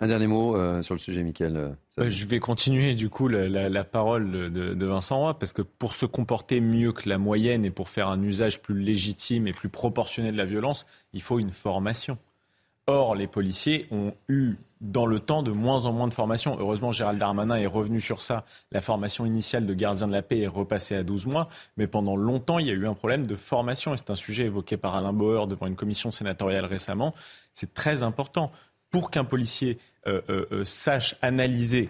[0.00, 1.56] Un dernier mot euh, sur le sujet, Michael.
[1.56, 6.04] Euh, je vais continuer du coup la, parole de, Vincent Roy, parce que pour se
[6.04, 10.30] comporter mieux que la moyenne et pour faire un usage plus légitime et plus proportionné
[10.30, 12.18] de la violence, il faut une formation.
[12.86, 16.56] Or, les policiers ont eu dans le temps de moins en moins de formation.
[16.58, 18.44] Heureusement, Gérald Darmanin est revenu sur ça.
[18.72, 21.48] La formation initiale de gardien de la paix est repassée à 12 mois.
[21.76, 23.94] Mais pendant longtemps, il y a eu un problème de formation.
[23.94, 27.14] Et c'est un sujet évoqué par Alain Bauer devant une commission sénatoriale récemment.
[27.54, 28.50] C'est très important
[28.90, 31.88] pour qu'un policier euh, euh, euh, sache analyser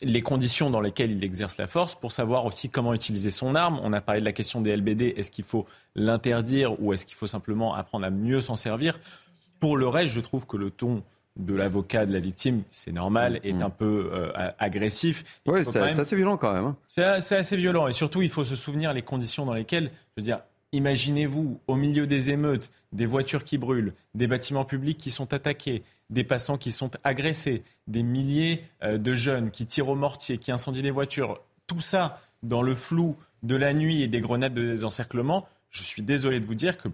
[0.00, 3.80] les conditions dans lesquelles il exerce la force pour savoir aussi comment utiliser son arme.
[3.82, 5.14] On a parlé de la question des LBD.
[5.16, 9.00] Est-ce qu'il faut l'interdire ou est-ce qu'il faut simplement apprendre à mieux s'en servir?
[9.60, 11.02] Pour le reste, je trouve que le ton
[11.36, 13.62] de l'avocat de la victime, c'est normal, est mm.
[13.62, 15.24] un peu agressif.
[15.46, 16.64] Oui, c'est assez violent quand même.
[16.64, 16.76] Hein.
[16.88, 17.86] C'est assez violent.
[17.86, 20.40] Et surtout, il faut se souvenir les conditions dans lesquelles, je veux dire,
[20.72, 25.82] imaginez-vous, au milieu des émeutes, des voitures qui brûlent, des bâtiments publics qui sont attaqués,
[26.10, 30.52] des passants qui sont agressés, des milliers euh, de jeunes qui tirent au mortier, qui
[30.52, 34.62] incendient des voitures, tout ça dans le flou de la nuit et des grenades de
[34.62, 36.88] désencerclement, je suis désolé de vous dire que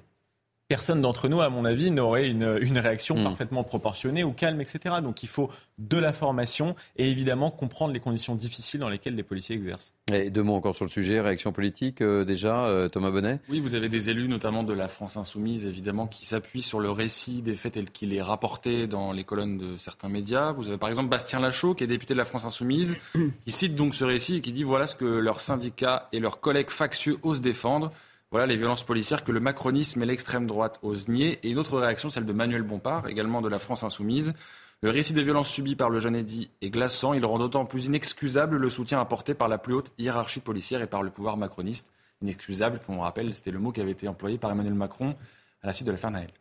[0.68, 3.24] personne d'entre nous, à mon avis, n'aurait une, une réaction mm.
[3.24, 4.96] parfaitement proportionnée ou calme, etc.
[5.02, 9.22] Donc il faut de la formation et évidemment comprendre les conditions difficiles dans lesquelles les
[9.22, 9.92] policiers exercent.
[10.12, 13.40] Et deux mots encore sur le sujet, réaction politique euh, déjà, euh, Thomas Bonnet?
[13.48, 16.90] Oui, vous avez des élus, notamment de la France insoumise, évidemment, qui s'appuient sur le
[16.90, 20.52] récit des faits tels qu'il est rapporté dans les colonnes de certains médias.
[20.52, 22.96] Vous avez par exemple Bastien Lachaud, qui est député de la France insoumise,
[23.44, 26.40] qui cite donc ce récit et qui dit voilà ce que leurs syndicats et leurs
[26.40, 27.90] collègues factieux osent défendre.
[28.34, 31.38] Voilà les violences policières que le macronisme et l'extrême droite osent nier.
[31.44, 34.34] Et une autre réaction, celle de Manuel Bompard, également de la France insoumise.
[34.82, 37.14] Le récit des violences subies par le jeune Eddy est glaçant.
[37.14, 40.88] Il rend d'autant plus inexcusable le soutien apporté par la plus haute hiérarchie policière et
[40.88, 41.92] par le pouvoir macroniste.
[42.22, 45.14] Inexcusable, comme on rappelle, c'était le mot qui avait été employé par Emmanuel Macron
[45.62, 46.32] à la suite de l'affaire Naël.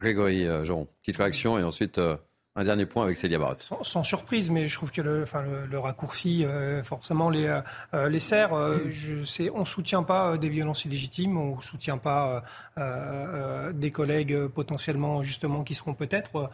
[0.00, 2.00] Grégory Jean, petite réaction et ensuite
[2.54, 3.66] un dernier point avec Célia Barotte.
[3.82, 7.60] Sans, surprise, mais je trouve que le, enfin, le, raccourci euh, forcément les, euh,
[7.94, 8.50] euh, les sert.
[8.90, 12.44] je sais, on ne soutient pas des violences illégitimes, on ne soutient pas
[13.74, 16.50] des collègues potentiellement justement qui seront peut-être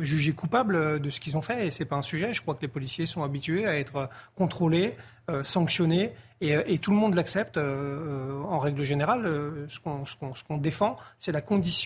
[0.00, 1.66] jugés coupables de ce qu'ils ont fait.
[1.66, 2.34] Et c'est pas un sujet.
[2.34, 4.96] Je crois que les policiers sont habitués à être contrôlés,
[5.42, 6.12] sanctionnés
[6.42, 7.56] euh, et, tout le monde l'accepte.
[7.56, 11.82] Euh, en règle générale, euh, ce qu'on défend, c'est la condition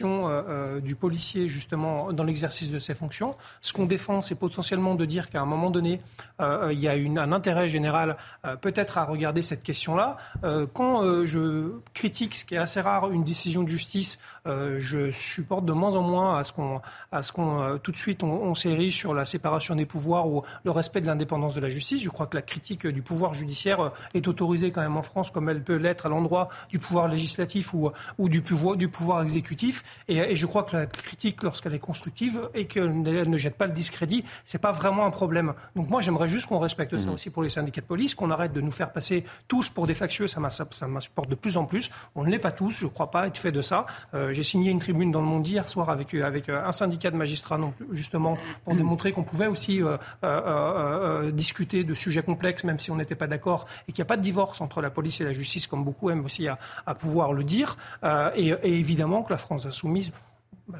[0.80, 3.36] du policier, justement, dans l'exercice de ses fonctions.
[3.60, 6.00] Ce qu'on défend, c'est potentiellement de dire qu'à un moment donné,
[6.40, 8.16] il y a une, un intérêt général
[8.60, 10.16] peut-être à regarder cette question-là.
[10.72, 15.72] quand je critique, ce qui est assez rare, une décision de justice, je supporte de
[15.72, 16.80] moins en moins à ce qu'on,
[17.12, 20.42] à ce qu'on tout de suite, on, on s'érige sur la séparation des pouvoirs ou
[20.64, 22.02] le respect de l'indépendance de la justice.
[22.02, 25.48] Je crois que la critique du pouvoir judiciaire est autorisée quand même en France, comme
[25.48, 29.82] elle peut l'être à l'endroit du pouvoir législatif ou, ou du, pouvoir, du pouvoir exécutif.
[30.08, 33.72] Et, je crois que la critique, lorsqu'elle est constructive et qu'elle ne jette pas le
[33.72, 35.54] discrédit, c'est pas vraiment un problème.
[35.74, 37.14] Donc moi, j'aimerais juste qu'on respecte ça mmh.
[37.14, 39.94] aussi pour les syndicats de police, qu'on arrête de nous faire passer tous pour des
[39.94, 40.26] factieux.
[40.26, 41.90] Ça m'insupporte de plus en plus.
[42.14, 42.78] On ne l'est pas tous.
[42.78, 43.86] Je ne crois pas être fait de ça.
[44.14, 47.10] Euh, j'ai signé une tribune dans le Monde hier soir avec, avec euh, un syndicat
[47.10, 52.78] de magistrats, non, justement, pour démontrer qu'on pouvait aussi euh, discuter de sujets complexes, même
[52.78, 55.20] si on n'était pas d'accord, et qu'il n'y a pas de divorce entre la police
[55.20, 57.76] et la justice, comme beaucoup aiment aussi à, pouvoir le dire.
[58.04, 60.12] Euh, et, évidemment que la France insoumise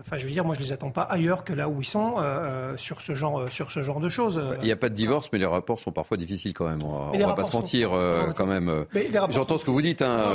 [0.00, 2.16] Enfin, je veux dire, moi, je les attends pas ailleurs que là où ils sont
[2.18, 4.42] euh, euh, sur ce genre, sur ce genre de choses.
[4.60, 6.82] Il n'y a pas de divorce, mais les rapports sont parfois difficiles quand même.
[6.82, 7.90] On ne va pas se mentir
[8.34, 8.86] quand même.
[9.30, 10.34] J'entends ce que vous dites, hein,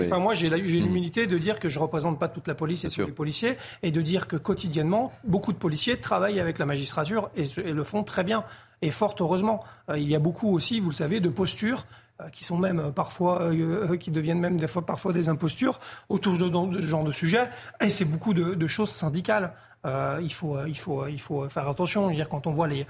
[0.00, 0.54] Enfin, moi, j'ai hmm.
[0.54, 3.90] l'humilité de dire que je représente pas toute la police et tous les policiers, et
[3.90, 8.02] de dire que quotidiennement, beaucoup de policiers travaillent avec la magistrature et, et le font
[8.02, 8.44] très bien.
[8.84, 9.62] Et fort heureusement,
[9.94, 12.01] il y a beaucoup aussi, vous le savez, de postures euh,
[12.32, 16.38] qui sont même euh, parfois, euh, qui deviennent même des fois parfois des impostures autour
[16.38, 17.48] de, ce genre de sujet.
[17.80, 19.52] Et c'est beaucoup de, choses syndicales.
[19.84, 22.10] il, faut, faire attention.
[22.10, 22.86] Dire, quand on voit les,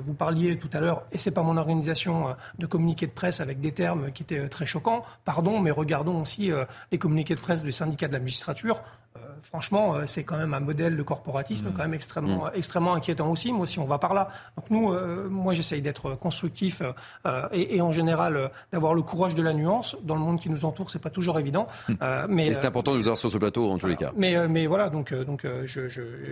[0.00, 3.60] vous parliez tout à l'heure, et c'est pas mon organisation, de communiqués de presse avec
[3.60, 5.02] des termes qui étaient très choquants.
[5.24, 6.50] Pardon, mais regardons aussi
[6.90, 8.82] les communiqués de presse du syndicat de la magistrature
[9.42, 11.72] franchement, euh, c'est quand même un modèle de corporatisme mmh.
[11.72, 12.50] quand même extrêmement, mmh.
[12.54, 13.52] extrêmement inquiétant aussi.
[13.52, 14.28] Moi aussi, on va par là.
[14.56, 16.82] Donc nous, euh, moi, j'essaye d'être constructif
[17.26, 19.96] euh, et, en général d'avoir le courage de la nuance.
[20.02, 21.66] Dans le monde qui nous entoure, c'est pas toujours évident.
[21.88, 21.94] Mmh.
[22.28, 24.12] mais c'est important de nous avoir sur ce plateau en tous les cas.
[24.16, 25.46] Mais, mais voilà, donc, donc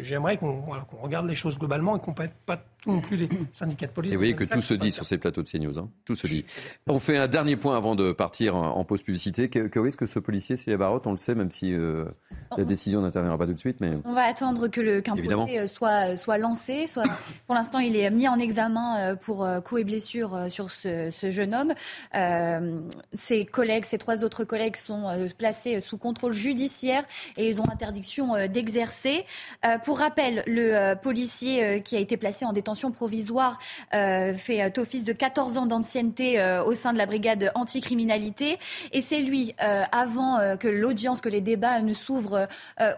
[0.02, 0.62] j'aimerais qu'on
[1.02, 4.12] regarde les choses globalement et qu'on ne pas non plus les syndicats de police.
[4.12, 5.78] Et vous voyez que tout se dit sur ces plateaux de CNews.
[5.78, 5.90] Hein.
[6.04, 6.44] Tout se dit.
[6.86, 9.50] On fait un dernier point avant de partir en pause publicité.
[9.50, 11.06] Que, que risque ce policier, Célia Barotte?
[11.06, 11.74] On le sait, même si
[12.70, 13.80] décision n'interviendra pas tout de suite.
[13.80, 13.92] Mais...
[14.04, 16.86] On va attendre que le qu'un procès euh, soit, soit lancé.
[16.86, 17.04] Soit...
[17.46, 21.10] Pour l'instant, il est mis en examen euh, pour euh, coups et blessures sur ce,
[21.10, 21.74] ce jeune homme.
[22.14, 22.80] Euh,
[23.12, 27.04] ses collègues, ses trois autres collègues sont placés sous contrôle judiciaire
[27.36, 29.24] et ils ont interdiction d'exercer.
[29.84, 33.58] pour rappel, le policier qui a été placé en détention provisoire
[33.90, 38.58] fait office de 14 ans d'ancienneté au sein de la brigade anticriminalité.
[38.92, 42.48] Et c'est lui, avant que l'audience, que les débats ne s'ouvrent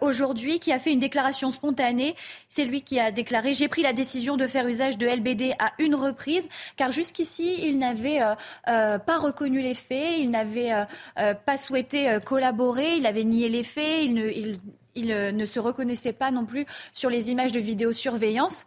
[0.00, 2.14] aujourd'hui, aujourd'hui qui a fait une déclaration spontanée.
[2.48, 5.72] C'est lui qui a déclaré J'ai pris la décision de faire usage de LBD à
[5.78, 8.34] une reprise, car jusqu'ici, il n'avait euh,
[8.68, 13.62] euh, pas reconnu les faits, il n'avait euh, pas souhaité collaborer, il avait nié les
[13.62, 18.66] faits, il ne se reconnaissait pas non plus sur les images de vidéosurveillance.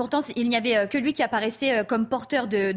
[0.00, 2.72] Pourtant, il n'y avait euh, que lui qui apparaissait euh, comme porteur de,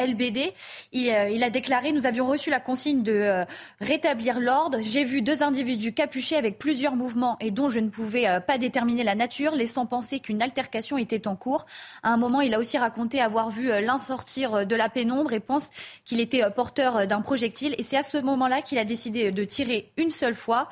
[0.00, 0.54] LBD.
[0.94, 3.44] Euh, il, a déclaré Nous avions reçu la consigne de
[3.80, 4.78] rétablir l'ordre.
[4.82, 9.02] J'ai vu deux individus capuchés avec plusieurs mouvements et dont je ne pouvais pas déterminer
[9.02, 11.66] la nature, laissant penser qu'une altercation était en cours.
[12.04, 15.40] À un moment, il a aussi raconté avoir vu l'un sortir de la pénombre et
[15.40, 15.70] pense
[16.04, 17.74] qu'il était porteur d'un projectile.
[17.78, 20.68] Et c'est à ce moment-là qu'il a décidé de tirer une seule fois.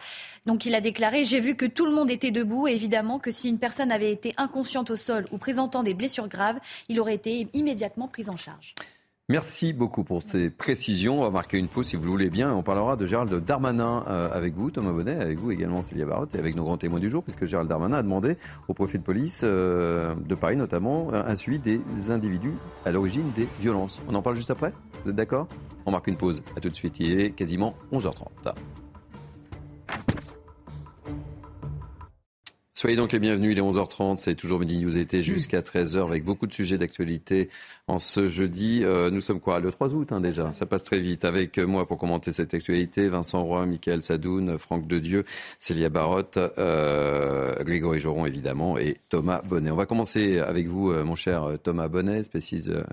[0.47, 2.69] Donc il a déclaré J'ai vu que tout le monde était debout.
[2.69, 6.29] Et évidemment que si une personne avait été inconsciente au sol ou présentant des blessures
[6.29, 8.75] graves, il aurait été immédiatement pris en charge.
[9.29, 11.19] Merci beaucoup pour ces précisions.
[11.19, 12.55] On va marquer une pause si vous le voulez bien.
[12.55, 16.37] On parlera de Gérald Darmanin euh, avec vous, Thomas Bonnet, avec vous également, Célia Barotte,
[16.37, 18.37] et avec nos grands témoins du jour, puisque Gérald Darmanin a demandé
[18.69, 22.55] au préfet de police euh, de Paris notamment un suivi des individus
[22.85, 23.99] à l'origine des violences.
[24.09, 24.73] On en parle juste après?
[25.03, 25.49] Vous êtes d'accord?
[25.87, 26.45] On marque une pause.
[26.57, 27.01] À tout de suite.
[27.01, 28.55] Il est quasiment 11h30.
[32.79, 36.25] Soyez donc les bienvenus, il est 11h30, c'est toujours Midi News été jusqu'à 13h avec
[36.25, 37.49] beaucoup de sujets d'actualité
[37.89, 38.83] en ce jeudi.
[38.85, 39.61] Euh, nous sommes quoi?
[39.61, 41.25] Le 3 août hein, déjà, ça passe très vite.
[41.25, 45.25] Avec moi pour commenter cette actualité, Vincent Roy, Michael Sadoun, Franck Dedieu,
[45.59, 49.71] Célia Barotte, euh, Grégory Joron évidemment et Thomas Bonnet.
[49.71, 52.85] On va commencer avec vous, euh, mon cher Thomas Bonnet, spécialiste de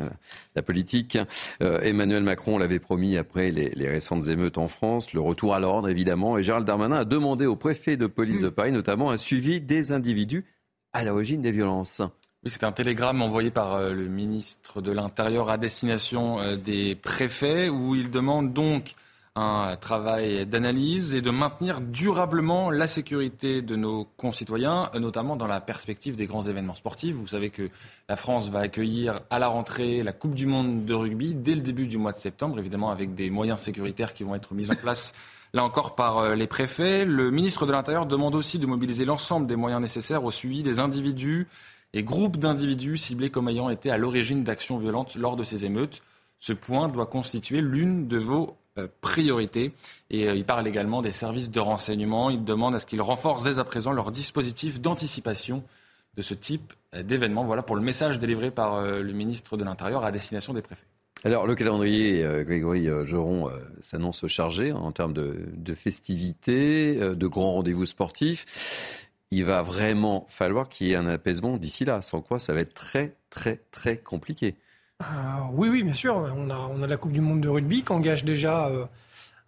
[0.56, 1.18] la politique.
[1.60, 5.90] Emmanuel Macron l'avait promis après les, les, récentes émeutes en France, le retour à l'ordre
[5.90, 9.60] évidemment, et Gérald Darmanin a demandé au préfet de police de Paris notamment un suivi
[9.60, 10.46] des individus
[10.94, 12.02] à l'origine des violences.
[12.46, 17.70] C'est un télégramme envoyé par euh, le ministre de l'Intérieur à destination euh, des préfets
[17.70, 18.96] où il demande donc
[19.36, 25.60] un travail d'analyse et de maintenir durablement la sécurité de nos concitoyens, notamment dans la
[25.60, 27.16] perspective des grands événements sportifs.
[27.16, 27.70] Vous savez que
[28.08, 31.62] la France va accueillir à la rentrée la Coupe du Monde de rugby dès le
[31.62, 34.76] début du mois de septembre, évidemment avec des moyens sécuritaires qui vont être mis en
[34.76, 35.16] place
[35.54, 37.06] là encore par euh, les préfets.
[37.06, 40.80] Le ministre de l'Intérieur demande aussi de mobiliser l'ensemble des moyens nécessaires au suivi des
[40.80, 41.48] individus
[41.94, 46.02] et groupes d'individus ciblés comme ayant été à l'origine d'actions violentes lors de ces émeutes.
[46.40, 49.72] Ce point doit constituer l'une de vos euh, priorités.
[50.10, 52.32] Et euh, il parle également des services de renseignement.
[52.32, 55.64] Il demande à ce qu'ils renforcent dès à présent leur dispositif d'anticipation
[56.16, 57.44] de ce type d'événement.
[57.44, 60.86] Voilà pour le message délivré par le ministre de l'Intérieur à destination des préfets.
[61.26, 67.28] Alors, le calendrier, euh, Grégory euh, Geron, euh, s'annonce chargé en termes de, festivités, de
[67.28, 69.10] grands rendez-vous sportifs.
[69.32, 72.60] Il va vraiment falloir qu'il y ait un apaisement d'ici là, sans quoi ça va
[72.60, 74.56] être très, très, très compliqué.
[75.54, 76.16] oui, oui, bien sûr.
[76.16, 78.70] On a, la Coupe du Monde de rugby qui engage déjà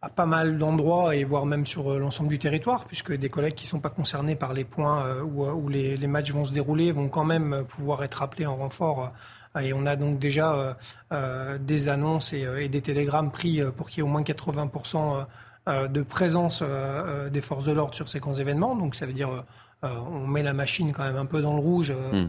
[0.01, 3.65] à pas mal d'endroits et voire même sur l'ensemble du territoire, puisque des collègues qui
[3.65, 7.25] ne sont pas concernés par les points où, les, matchs vont se dérouler vont quand
[7.25, 9.13] même pouvoir être appelés en renfort
[9.61, 10.73] et on a donc déjà euh,
[11.11, 15.25] euh, des annonces euh, et, des télégrammes pris pour qu'il y ait au moins 80%
[15.89, 16.63] de présence
[17.31, 18.75] des forces de l'ordre sur ces grands événements.
[18.75, 19.43] Donc ça veut dire
[19.81, 21.91] on met la machine quand même un peu dans le rouge.
[21.91, 22.27] Hmm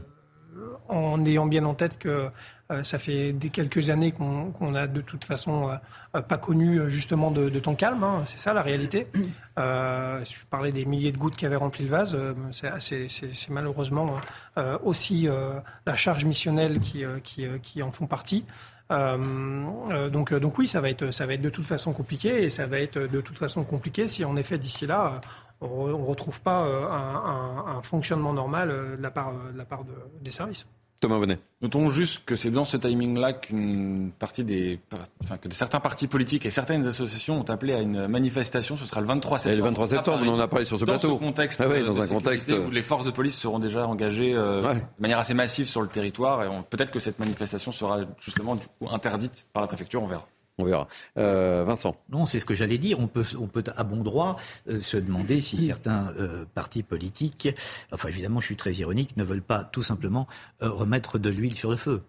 [0.89, 2.31] en ayant bien en tête que
[2.73, 5.71] euh, ça fait des quelques années qu'on a de toute façon
[6.17, 8.03] euh, pas connu euh, justement de, temps calme.
[8.03, 8.23] Hein.
[8.25, 9.07] c'est ça la réalité.
[9.57, 12.19] je parlais des milliers de gouttes qui avaient rempli le vase.
[12.51, 14.17] c'est malheureusement
[14.85, 15.29] aussi
[15.87, 17.05] la charge missionnelle qui,
[17.63, 18.45] qui, en font partie.
[18.91, 22.67] donc, donc oui, ça va, être, ça va être de toute façon compliqué et ça
[22.67, 25.21] va être de toute façon compliqué si en effet d'ici là
[25.61, 29.85] on ne retrouve pas un, fonctionnement normal de la part, de la part
[30.21, 30.67] des services.
[31.01, 31.39] Thomas Bonnet.
[31.61, 34.81] Notons juste que c'est dans ce timing-là qu'une partie des,
[35.23, 38.77] enfin, que certains partis politiques et certaines associations ont appelé à une manifestation.
[38.77, 39.53] Ce sera le 23 septembre.
[39.53, 41.09] Et le 23 septembre, on en a parlé sur ce plateau.
[41.09, 44.35] Dans ce contexte, ah dans un contexte où les forces de police seront déjà engagées
[44.35, 46.45] euh, de manière assez massive sur le territoire.
[46.45, 50.03] Et peut-être que cette manifestation sera justement du coup interdite par la préfecture.
[50.03, 50.27] On verra.
[50.59, 50.89] On verra.
[51.19, 51.97] Euh, Vincent.
[52.11, 52.99] Non, c'est ce que j'allais dire.
[52.99, 54.39] On peut, on peut à bon droit
[54.69, 57.49] euh, se demander si certains euh, partis politiques,
[57.93, 60.27] enfin évidemment je suis très ironique, ne veulent pas tout simplement
[60.61, 62.03] remettre de l'huile sur le feu.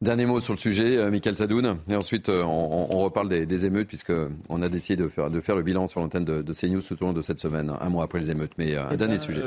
[0.00, 1.78] Dernier mot sur le sujet, Michael Sadoun.
[1.88, 5.86] Et ensuite, on, reparle des, émeutes, puisqu'on a décidé de faire, de faire le bilan
[5.86, 8.30] sur l'antenne de, de, CNews tout au long de cette semaine, un mois après les
[8.30, 8.52] émeutes.
[8.58, 9.42] Mais un eh dernier ben, sujet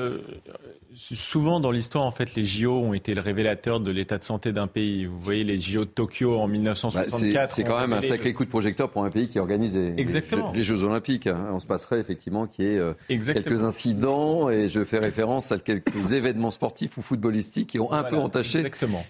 [0.98, 4.52] souvent dans l'histoire, en fait, les JO ont été le révélateur de l'état de santé
[4.52, 5.06] d'un pays.
[5.06, 7.34] Vous voyez les JO de Tokyo en 1964.
[7.34, 9.92] Bah, c'est quand même un sacré coup de projecteur pour un pays qui organise les,
[9.92, 11.28] les, Jeux Olympiques.
[11.28, 11.50] Hein.
[11.52, 15.60] On se passerait effectivement qu'il y ait euh, quelques incidents, et je fais référence à
[15.60, 18.64] quelques événements sportifs ou footballistiques qui ont un peu entaché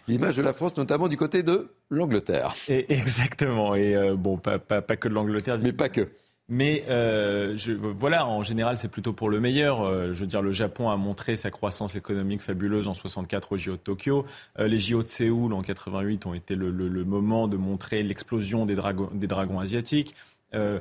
[0.08, 2.56] l'image de la France, notamment du côté de l'Angleterre.
[2.68, 3.76] Exactement.
[3.76, 5.60] Et euh, bon, pas, pas, pas que de l'Angleterre.
[5.62, 6.10] Mais pas que.
[6.50, 7.58] Mais euh,
[7.98, 9.82] voilà, en général, c'est plutôt pour le meilleur.
[9.82, 13.58] Euh, je veux dire, le Japon a montré sa croissance économique fabuleuse en 64 au
[13.58, 14.26] JO de Tokyo.
[14.58, 16.72] Euh, les JO de Séoul en 88 ont été le,
[17.04, 20.16] moment de montrer l'explosion des, dragons, asiatiques.
[20.54, 20.80] Les,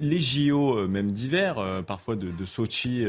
[0.00, 3.06] les, JO, même d'hiver, parfois de, de Sochi,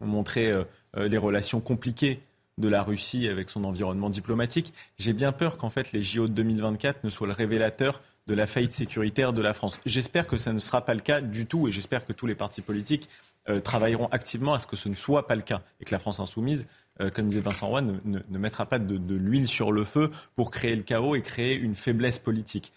[0.00, 0.50] ont montré
[0.96, 2.20] les relations compliquées
[2.56, 4.72] de la Russie avec son environnement diplomatique.
[4.98, 8.46] J'ai bien peur qu'en fait les JO de 2024 ne soient le révélateur de la
[8.46, 9.80] faillite sécuritaire de la France.
[9.84, 12.34] J'espère que ça ne sera pas le cas du tout et j'espère que tous les
[12.34, 13.08] partis politiques
[13.48, 15.98] euh, travailleront activement à ce que ce ne soit pas le cas et que la
[15.98, 16.66] France insoumise,
[17.00, 20.74] euh, comme disait Vincent Roy, ne, mettra pas de, l'huile sur le feu pour créer
[20.74, 22.72] le chaos et créer une faiblesse politique.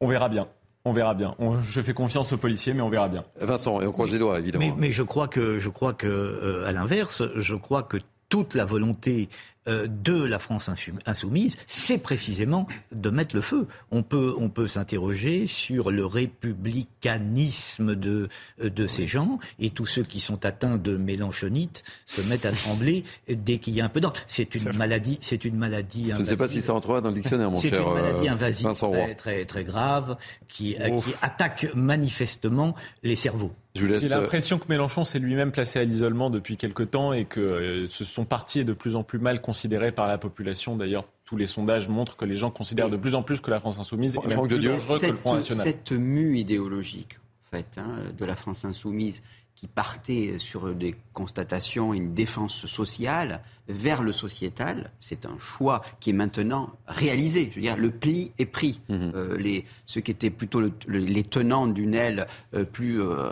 [0.00, 0.48] On verra bien.
[0.84, 1.34] On verra bien.
[1.60, 3.24] je fais confiance aux policiers, mais on verra bien.
[3.40, 4.74] Vincent, et on croise les doigts, évidemment.
[4.78, 8.64] Mais, je crois que, je crois que, euh, à l'inverse, je crois que toute la
[8.64, 9.28] volonté euh,
[9.68, 10.70] de la France
[11.06, 13.66] insoumise, c'est précisément de mettre le feu.
[13.90, 18.28] On peut, on peut s'interroger sur le républicanisme de,
[18.60, 22.52] euh, de ces gens, et tous ceux qui sont atteints de mélanchonite se mettent à
[22.52, 24.20] trembler dès qu'il y a un peu d'ordre.
[24.26, 26.12] C'est une maladie, c'est une maladie.
[26.12, 26.16] Invasive.
[26.16, 27.70] Je ne sais pas si ça entrera dans le dictionnaire, mon cher.
[27.70, 30.16] C'est une maladie invasive très, très, très grave
[30.48, 33.52] qui, qui attaque manifestement les cerveaux.
[33.74, 37.86] J'ai l'impression que Mélenchon s'est lui-même placé à l'isolement depuis quelque temps et que euh,
[37.90, 40.76] ce son parti est de plus en plus mal considéré par la population.
[40.76, 43.58] D'ailleurs, tous les sondages montrent que les gens considèrent de plus en plus que la
[43.58, 45.66] France insoumise est même plus dangereux que le Front National.
[45.66, 49.22] Cette mue idéologique en fait, hein, de la France insoumise
[49.58, 56.10] qui partait sur des constatations, une défense sociale, vers le sociétal, c'est un choix qui
[56.10, 57.48] est maintenant réalisé.
[57.50, 58.80] Je veux dire, le pli est pris.
[58.88, 59.12] Mhm.
[59.16, 63.30] Euh, les, ceux qui étaient plutôt les tenants d'une aile euh, plus euh,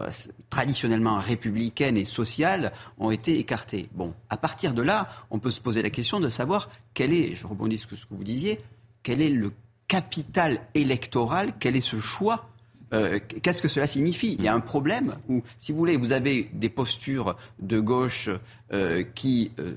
[0.50, 3.88] traditionnellement républicaine et sociale ont été écartés.
[3.94, 7.36] Bon, à partir de là, on peut se poser la question de savoir quel est,
[7.36, 8.58] je rebondis sur ce que vous disiez,
[9.04, 9.52] quel est le
[9.86, 12.48] capital électoral, quel est ce choix
[12.92, 14.36] euh, qu'est-ce que cela signifie?
[14.38, 18.30] Il y a un problème où, si vous voulez, vous avez des postures de gauche
[18.72, 19.74] euh, qui euh,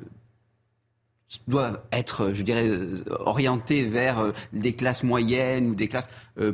[1.48, 2.70] doivent être, je dirais,
[3.20, 6.10] orientées vers des classes moyennes ou des classes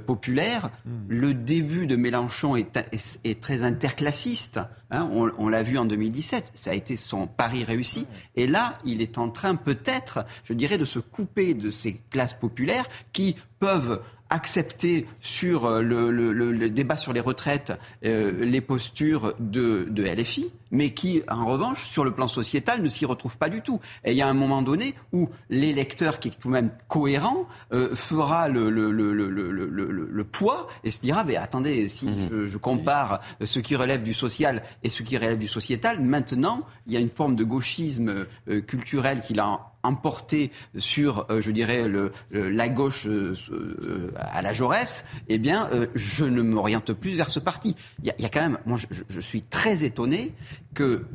[0.06, 0.70] populaires.
[0.86, 1.06] Hmm.
[1.08, 2.78] Le début de Mélenchon est,
[3.24, 4.60] est, très interclassiste.
[4.92, 5.10] Hein.
[5.14, 8.06] on, on l'a vu en 2017, ça a été son pari réussi.
[8.36, 12.34] Et là, il est en train peut-être, je dirais, de se couper de ces classes
[12.34, 14.02] populaires qui peuvent
[14.36, 17.72] accepter sur euh, le, débat sur les retraites
[18.04, 22.90] euh, les postures de, de, LFI, mais qui, en revanche, sur le plan sociétal, ne
[22.90, 23.80] s'y retrouvent pas du tout.
[24.04, 27.48] Et il y a un moment donné où l'électeur, qui est tout de même cohérent,
[27.72, 32.30] euh, fera le, le, poids et se dira, mais attendez, si mmh.
[32.30, 36.64] je, je, compare ce qui relève du social et ce qui relève du sociétal, maintenant,
[36.88, 38.26] il y a une forme de gauchisme
[38.68, 44.52] culturel qu'il a emporté sur, euh, je dirais, le, la gauche euh, euh, à la
[44.52, 47.76] Jaurès, eh bien, je ne m'oriente plus vers ce parti.
[48.04, 50.34] Il y, a, quand même, moi, je, je, suis très étonné
[50.76, 51.06] que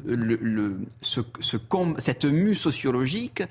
[1.99, 3.45] cette mue sociologique,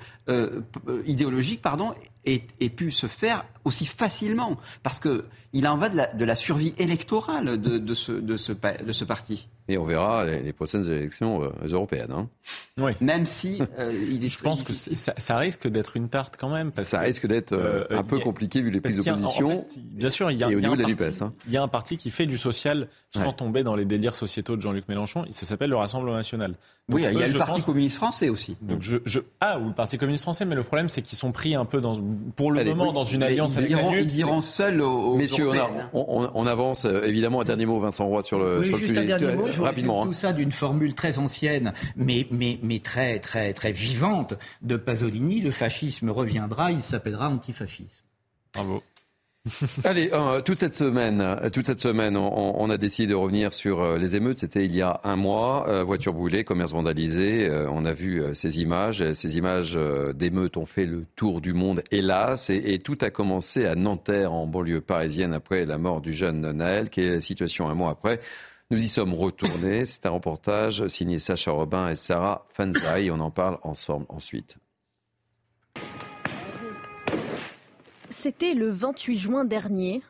[1.06, 1.94] idéologique, pardon,
[2.26, 6.74] ait, ait, pu se faire aussi facilement, parce que il en va de la, survie
[6.78, 9.48] électorale de ce parti.
[9.70, 12.10] Et on verra les, prochaines élections euh, européennes.
[12.10, 12.28] Hein.
[12.76, 12.90] Oui.
[13.00, 16.48] Même si euh, il est Je pense que ça, ça, risque d'être une tarte quand
[16.48, 16.72] même.
[16.72, 19.64] Parce ça risque d'être euh, un peu compliqué vu les prises d'opposition.
[19.76, 21.32] bien sûr, il y a, il y a un parti, hein.
[21.46, 24.56] il y a un parti qui fait du social sans tomber dans les délires sociétaux
[24.56, 25.24] de Jean-Luc Mélenchon.
[25.30, 26.54] Ça s'appelle le Rassemblement national.
[26.88, 28.56] oui, il y a le Parti communiste français aussi.
[28.60, 31.32] Donc je, je, ah, ou le Parti communiste français, mais le problème c'est qu'ils sont
[31.32, 32.00] pris un peu dans,
[32.36, 35.50] pour le moment dans une alliance ils iront, ils iront seuls au, Messieurs,
[35.92, 38.72] on, on, avance évidemment un dernier mot, Vincent Roy, sur le, oui,
[39.62, 40.04] rapidement.
[40.04, 45.40] Tout ça d'une formule très ancienne, mais, mais, mais très, très, très vivante de Pasolini.
[45.40, 48.04] Le fascisme reviendra, il s'appellera antifascisme.
[48.54, 48.82] Bravo.
[49.84, 53.80] Allez, euh, toute cette semaine, euh, toute cette semaine, on, a décidé de revenir sur
[53.80, 54.38] euh, les émeutes.
[54.38, 55.82] C'était il y a un mois.
[55.82, 57.50] voitures brûlées, commerce vandalisé.
[57.70, 59.12] on a vu ces images.
[59.12, 59.78] Ces images
[60.14, 62.50] d'émeutes ont fait le tour du monde, hélas.
[62.50, 66.50] Et, et, tout a commencé à Nanterre, en banlieue parisienne, après la mort du jeune
[66.52, 66.90] Naël.
[66.90, 68.20] Quelle est la situation un mois après
[68.70, 69.84] nous y sommes retournés.
[69.84, 73.10] C'est un reportage signé Sacha Robin et Sarah Fanzai.
[73.10, 74.56] On en parle ensemble ensuite.
[78.08, 80.02] C'était le 28 juin dernier.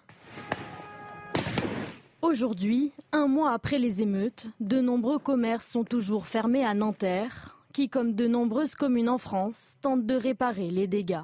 [2.22, 7.88] Aujourd'hui, un mois après les émeutes, de nombreux commerces sont toujours fermés à Nanterre, qui,
[7.88, 11.22] comme de nombreuses communes en France, tentent de réparer les dégâts.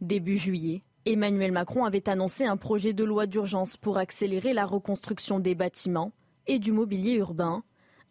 [0.00, 5.40] Début juillet, Emmanuel Macron avait annoncé un projet de loi d'urgence pour accélérer la reconstruction
[5.40, 6.12] des bâtiments
[6.46, 7.62] et du mobilier urbain,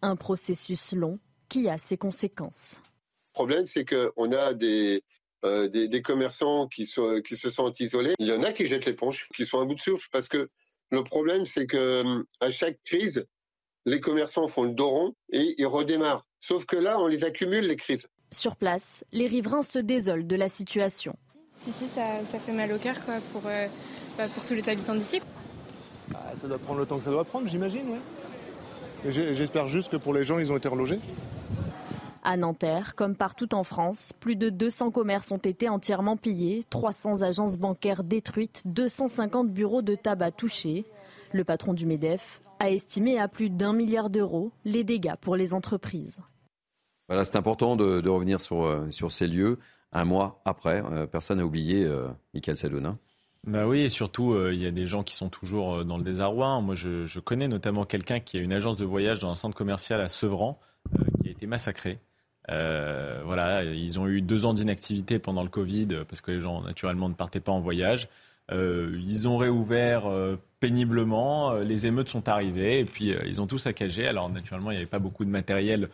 [0.02, 1.20] un processus long
[1.50, 2.82] qui a ses conséquences.
[3.32, 5.04] Le problème, c'est qu'on a des,
[5.46, 6.90] euh, des, commerçants qui,
[7.26, 8.14] qui se sentent isolés.
[8.20, 10.50] Il y en a qui jettent l'éponge, qui sont à bout de souffle, parce que
[10.92, 13.26] le problème, c'est que à chaque crise,
[13.86, 16.26] les commerçants font le dos rond et ils redémarrent.
[16.40, 18.08] Sauf que là, on les accumule, les crises.
[18.32, 21.16] Sur place, les riverains se désolent de la situation.
[21.58, 22.96] Si, si, ça, fait mal au cœur
[23.32, 23.68] pour, euh,
[24.18, 25.22] bah, pour tous les habitants d'ici.
[26.10, 28.00] Bah, ça doit prendre le temps que ça doit prendre, j'imagine, oui.
[29.10, 31.00] J'espère juste que pour les gens, ils ont été relogés.
[32.24, 37.24] À Nanterre, comme partout en France, plus de 200 commerces ont été entièrement pillés, 300
[37.24, 40.86] agences bancaires détruites, 250 bureaux de tabac touchés.
[41.34, 45.56] Le patron du MEDEF a estimé à plus d'un milliard d'euros les dégâts pour les
[45.56, 46.20] entreprises.
[47.08, 49.58] Voilà, c'est important de, revenir sur, euh, sur ces lieux
[49.92, 50.84] un mois après.
[50.92, 52.98] Euh, personne n'a oublié euh, Michael Sadona.
[53.48, 55.98] Bah oui, et surtout, euh, il y a des gens qui sont toujours euh, dans
[55.98, 56.62] le désarroi.
[56.62, 60.00] Moi, je, connais notamment quelqu'un qui a une agence de voyage dans un centre commercial
[60.00, 60.60] à Sevran,
[60.94, 62.00] euh, qui a été massacré.
[62.48, 67.10] voilà, ils ont eu deux ans d'inactivité pendant le Covid parce que les gens naturellement
[67.10, 68.10] ne partaient pas en voyage.
[68.52, 70.04] ils ont réouvert
[70.60, 71.54] péniblement.
[71.60, 74.08] Les émeutes sont arrivées et puis ils ont tout saccagé.
[74.08, 75.88] Alors naturellement, il n'y avait pas beaucoup de matériel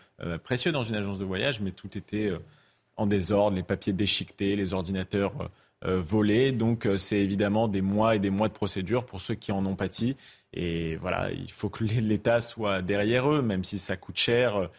[0.44, 2.32] précieux dans une agence de voyage, mais tout était
[2.96, 5.34] en désordre, les papiers déchiquetés, les ordinateurs
[5.84, 6.52] volés.
[6.52, 9.66] Donc euh, c'est évidemment des mois et des mois de procédure pour ceux qui en
[9.66, 10.16] ont pâti.
[10.54, 14.70] Et voilà, il faut que l'État soit derrière eux, même si ça coûte cher.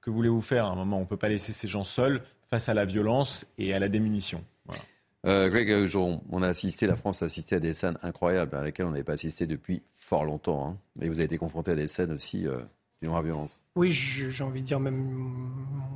[0.00, 2.68] Que voulez-vous faire À un moment, on ne peut pas laisser ces gens seuls face
[2.68, 4.44] à la violence et à la démunition.
[5.26, 5.68] Euh, Greg
[6.30, 9.02] on a assisté, la France a assisté à des scènes incroyables à laquelle on n'avait
[9.02, 10.68] pas assisté depuis fort longtemps.
[10.68, 10.76] Hein.
[10.94, 12.46] Mais vous avez été confronté à des scènes aussi
[13.02, 13.60] d'une violence.
[13.74, 15.34] Oui, j'ai envie de dire même,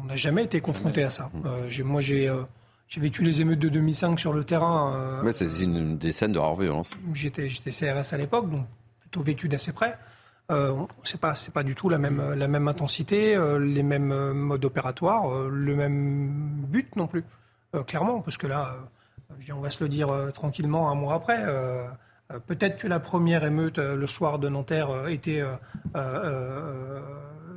[0.02, 1.30] on n'a jamais été confronté à ça.
[1.32, 1.82] Mmh.
[1.84, 2.28] moi, j'ai
[2.90, 5.22] j'ai vécu les émeutes de 2005 sur le terrain.
[5.24, 6.98] Euh, c'est une des scènes de rare violence.
[7.14, 8.66] J'étais, CRS à l'époque, donc
[9.00, 9.96] plutôt vécu d'assez près.
[10.50, 10.74] Euh,
[11.04, 14.34] c'est pas, c'est pas du tout la même, la même intensité, euh, les mêmes euh,
[14.34, 17.24] modes opératoires, le même but non plus.
[17.86, 18.74] clairement, parce que là,
[19.54, 21.46] on va se le dire tranquillement un mois après.
[22.48, 25.44] Peut-être que la première émeute le soir de Nanterre était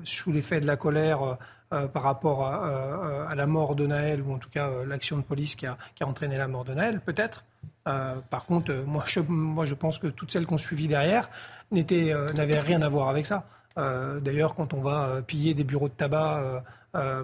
[0.04, 1.40] sous l'effet de la colère
[1.74, 5.24] euh, par rapport à, la mort de Naël, ou en tout cas euh, l'action de
[5.24, 7.46] police qui a, entraîné la mort de Naël, peut-être.
[7.88, 11.30] Euh, par contre, moi je, moi je pense que toutes celles qu'on suivit derrière
[11.72, 13.46] n'avaient rien à voir avec ça.
[13.76, 16.64] D'ailleurs, quand on va piller des bureaux de tabac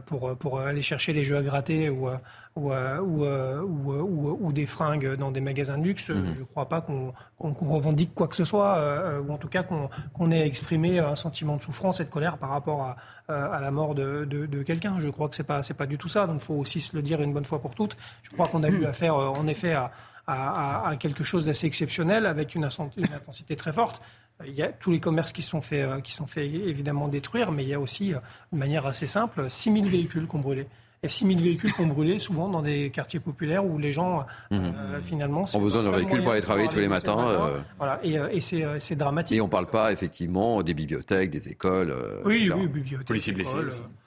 [0.06, 2.10] pour, pour aller chercher les jeux à gratter ou,
[2.56, 6.34] ou, ou, ou, des fringues dans des magasins de luxe, mhm.
[6.34, 8.82] je ne crois pas qu'on revendique quoi que ce soit,
[9.22, 12.50] ou en tout cas qu'on ait exprimé un sentiment de souffrance et de colère par
[12.50, 12.98] rapport à,
[13.30, 15.00] euh, à la mort de, quelqu'un.
[15.00, 16.26] Je crois que ce n'est pas, pas du tout ça.
[16.26, 17.96] Donc il faut aussi se le dire une bonne fois pour toutes.
[18.24, 22.56] Je crois qu'on a eu affaire, euh, en effet, à, quelque chose d'assez exceptionnel avec
[22.56, 24.02] une, intensité très forte.
[24.46, 27.52] Il y a tous les commerces qui sont faits, euh, qui sont faits évidemment détruire,
[27.52, 30.68] mais il y a aussi, de manière assez simple, 6000 véhicules qui ont brûlé
[31.02, 34.26] et 6 000 véhicules qui ont brûlé, souvent dans des quartiers populaires où les gens,
[34.52, 35.02] euh, mhm.
[35.02, 35.46] finalement...
[35.54, 37.30] Ont besoin de véhicules pour aller travailler tous les matins.
[37.30, 37.58] Euh.
[37.78, 39.38] Voilà, et, euh, et c'est dramatique.
[39.38, 41.94] Et on ne parle pas, effectivement, des bibliothèques, des écoles.
[42.26, 43.58] oui, oui, bibliothèques, policiers blessés.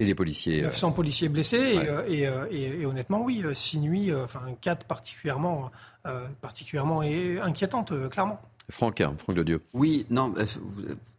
[0.00, 0.62] Et des policiers.
[0.62, 1.78] 900 policiers blessés,
[2.08, 5.70] et, et, honnêtement, oui, 6 nuits, enfin 4 particulièrement,
[6.42, 8.40] particulièrement et inquiétantes, clairement.
[8.70, 9.60] Franck, hein, Franck de Dieu.
[9.72, 10.34] Oui, non,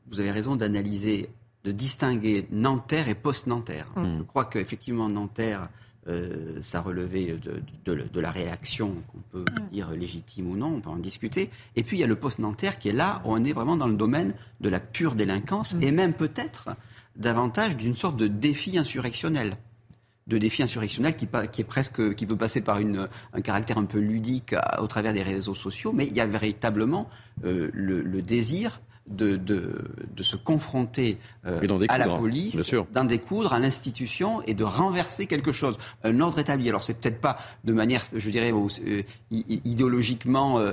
[0.07, 1.29] vous avez raison d'analyser
[1.63, 3.87] de distinguer Nanterre et post-Nanterre.
[3.95, 4.17] Mm.
[4.19, 5.69] Je crois qu'effectivement, Nanterre,
[6.07, 7.37] euh, ça relevait
[7.85, 9.69] de, la réaction qu'on peut mm.
[9.71, 11.49] dire légitime ou non, on peut en discuter.
[11.75, 13.87] Et puis il y a le post-Nanterre qui est là, où on est vraiment dans
[13.87, 15.83] le domaine de la pure délinquance mm.
[15.83, 16.69] et même peut-être
[17.15, 19.57] davantage d'une sorte de défi insurrectionnel
[20.28, 23.86] de défi insurrectionnel qui, qui, est presque qui peut passer par une, un caractère un
[23.86, 27.09] peu ludique au travers des réseaux sociaux, mais il y a véritablement
[27.43, 31.59] euh, le, désir de, de, se confronter euh,
[31.89, 36.69] à la police, d'en découdre à l'institution et de renverser quelque chose, un ordre établi.
[36.69, 40.71] Alors c'est peut-être pas de manière, je dirais, euh, idéologiquement euh,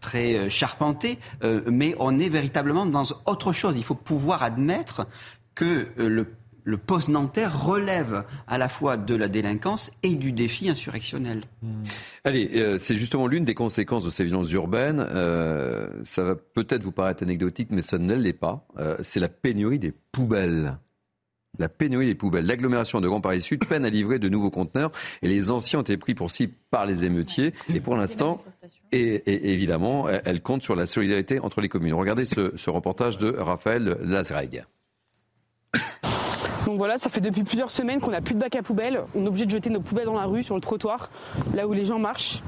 [0.00, 1.18] très charpentée,
[1.70, 3.74] mais on est véritablement dans autre chose.
[3.76, 5.06] Il faut pouvoir admettre
[5.54, 6.26] que le
[6.64, 11.42] le post-Nanterre relève à la fois de la délinquance et du défi insurrectionnel.
[11.62, 11.84] Hmm.
[12.24, 15.06] Allez, euh, c'est justement l'une des conséquences de ces violences urbaines.
[15.10, 18.66] Euh, ça va peut-être vous paraître anecdotique, mais ça ne l'est pas.
[18.78, 20.78] Euh, c'est la pénurie des poubelles.
[21.58, 22.46] La pénurie des poubelles.
[22.46, 24.90] L'agglomération de Grand Paris Sud peine à livrer de nouveaux conteneurs
[25.22, 27.52] et les anciens ont été pris pour cible par les émeutiers.
[27.72, 28.42] Et pour l'instant,
[28.90, 31.94] et, évidemment, elle compte sur la solidarité entre les communes.
[31.94, 34.64] Regardez ce, ce reportage de Raphaël Lazreg.
[36.66, 39.02] Donc voilà, ça fait depuis plusieurs semaines qu'on n'a plus de bac à poubelle.
[39.14, 41.10] On est obligé de jeter nos poubelles dans la rue, sur le trottoir,
[41.54, 42.42] là où les gens marchent.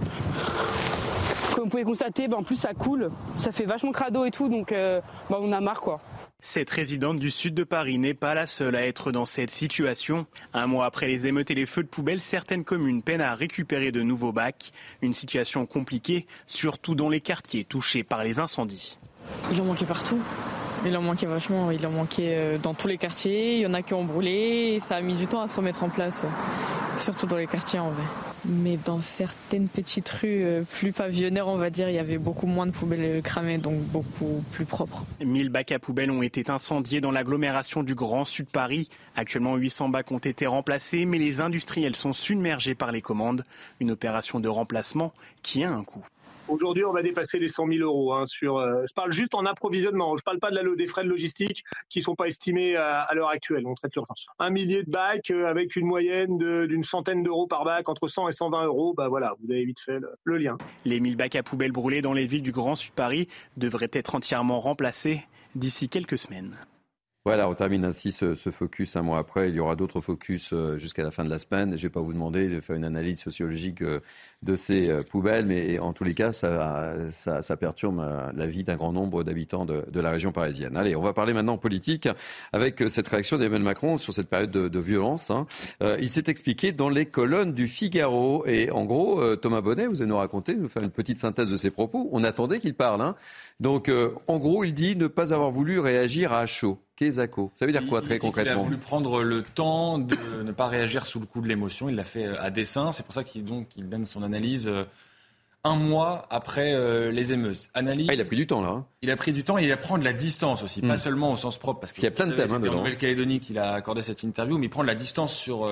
[1.54, 4.48] Comme vous pouvez constater, ben, en plus ça coule, ça fait vachement crado et tout,
[4.48, 5.00] donc euh,
[5.30, 6.00] ben, on a marre quoi.
[6.40, 10.26] Cette résidente du sud de Paris n'est pas la seule à être dans cette situation.
[10.52, 13.90] Un mois après les émeutes et les feux de poubelle, certaines communes peinent à récupérer
[13.90, 14.72] de nouveaux bacs.
[15.02, 18.98] Une situation compliquée, surtout dans les quartiers touchés par les incendies.
[19.50, 20.20] Il en manquait partout.
[20.84, 23.74] Il en manquait vachement, il en manquait euh, dans tous les quartiers, il y en
[23.74, 26.24] a qui ont brûlé, ça a mis du temps à se remettre en place,
[26.98, 28.04] surtout dans les quartiers en vrai.
[28.44, 32.46] Mais dans certaines petites rues euh, plus pavillonnaires, on va dire, il y avait beaucoup
[32.46, 35.04] moins de poubelles cramées, donc beaucoup plus propres.
[35.24, 38.88] 1000 bacs à poubelles ont été incendiés dans l'agglomération du Grand Sud Paris.
[39.16, 43.44] Actuellement, 800 bacs ont été remplacés, mais les industriels sont submergés par les commandes.
[43.80, 45.12] Une opération de remplacement
[45.42, 46.04] qui a un coût.
[46.48, 48.14] Aujourd'hui, on va dépasser les 100 000 euros.
[48.14, 50.14] Hein, sur, euh, je parle juste en approvisionnement.
[50.16, 52.76] Je ne parle pas de la, des frais de logistique qui ne sont pas estimés
[52.76, 53.66] à, l'heure actuelle.
[53.66, 54.26] On traite l'urgence.
[54.38, 58.28] Un millier de bacs euh, avec une moyenne d'une centaine d'euros par bac, entre 100
[58.28, 58.94] et 120 euros.
[58.94, 60.56] Bah voilà, vous avez vite fait le, lien.
[60.84, 64.14] Les 1000 bacs à poubelles brûlés dans les villes du Grand Sud Paris devraient être
[64.14, 65.22] entièrement remplacés
[65.54, 66.56] d'ici quelques semaines.
[67.26, 69.48] Voilà, on termine ainsi ce, focus un mois après.
[69.48, 71.70] Il y aura d'autres focus euh, jusqu'à la fin de la semaine.
[71.70, 73.98] Je ne vais pas vous demander de faire une analyse sociologique euh,
[74.44, 78.00] de ces euh, poubelles, mais en tous les cas, ça, ça, perturbe
[78.32, 80.76] la vie d'un grand nombre d'habitants de, la région parisienne.
[80.76, 82.08] Allez, on va parler maintenant politique
[82.52, 85.32] avec cette réaction d'Emmanuel Macron sur cette période de, violence.
[85.32, 85.48] Hein.
[85.80, 88.46] il s'est expliqué dans les colonnes du Figaro.
[88.46, 91.56] Et en gros, Thomas Bonnet, vous allez nous raconter, nous faire une petite synthèse de
[91.56, 92.08] ses propos.
[92.12, 93.00] On attendait qu'il parle.
[93.00, 93.16] Hein.
[93.58, 93.90] Donc,
[94.28, 96.78] en gros, il dit ne pas avoir voulu réagir à chaud.
[96.96, 97.52] Kézako.
[97.54, 100.66] Ça veut dire quoi très concrètement Il a voulu prendre le temps de ne pas
[100.66, 101.88] réagir sous le coup de l'émotion.
[101.88, 102.90] Il l'a fait euh, à dessein.
[102.92, 103.44] C'est pour ça qu'il
[103.76, 104.84] il donne son analyse euh,
[105.62, 107.68] un mois après euh, les émeutes.
[107.74, 108.06] Analyse.
[108.08, 108.68] Ah, il a pris du temps là.
[108.68, 108.86] Hein.
[109.02, 110.98] Il a pris du temps et il a pris de la distance aussi, pas hmm.
[110.98, 112.50] seulement au sens propre, parce qu'il y a plein de thèmes.
[112.50, 115.70] Hein, en Nouvelle-Calédonie qu'il a accordé cette interview, mais il prend de la distance sur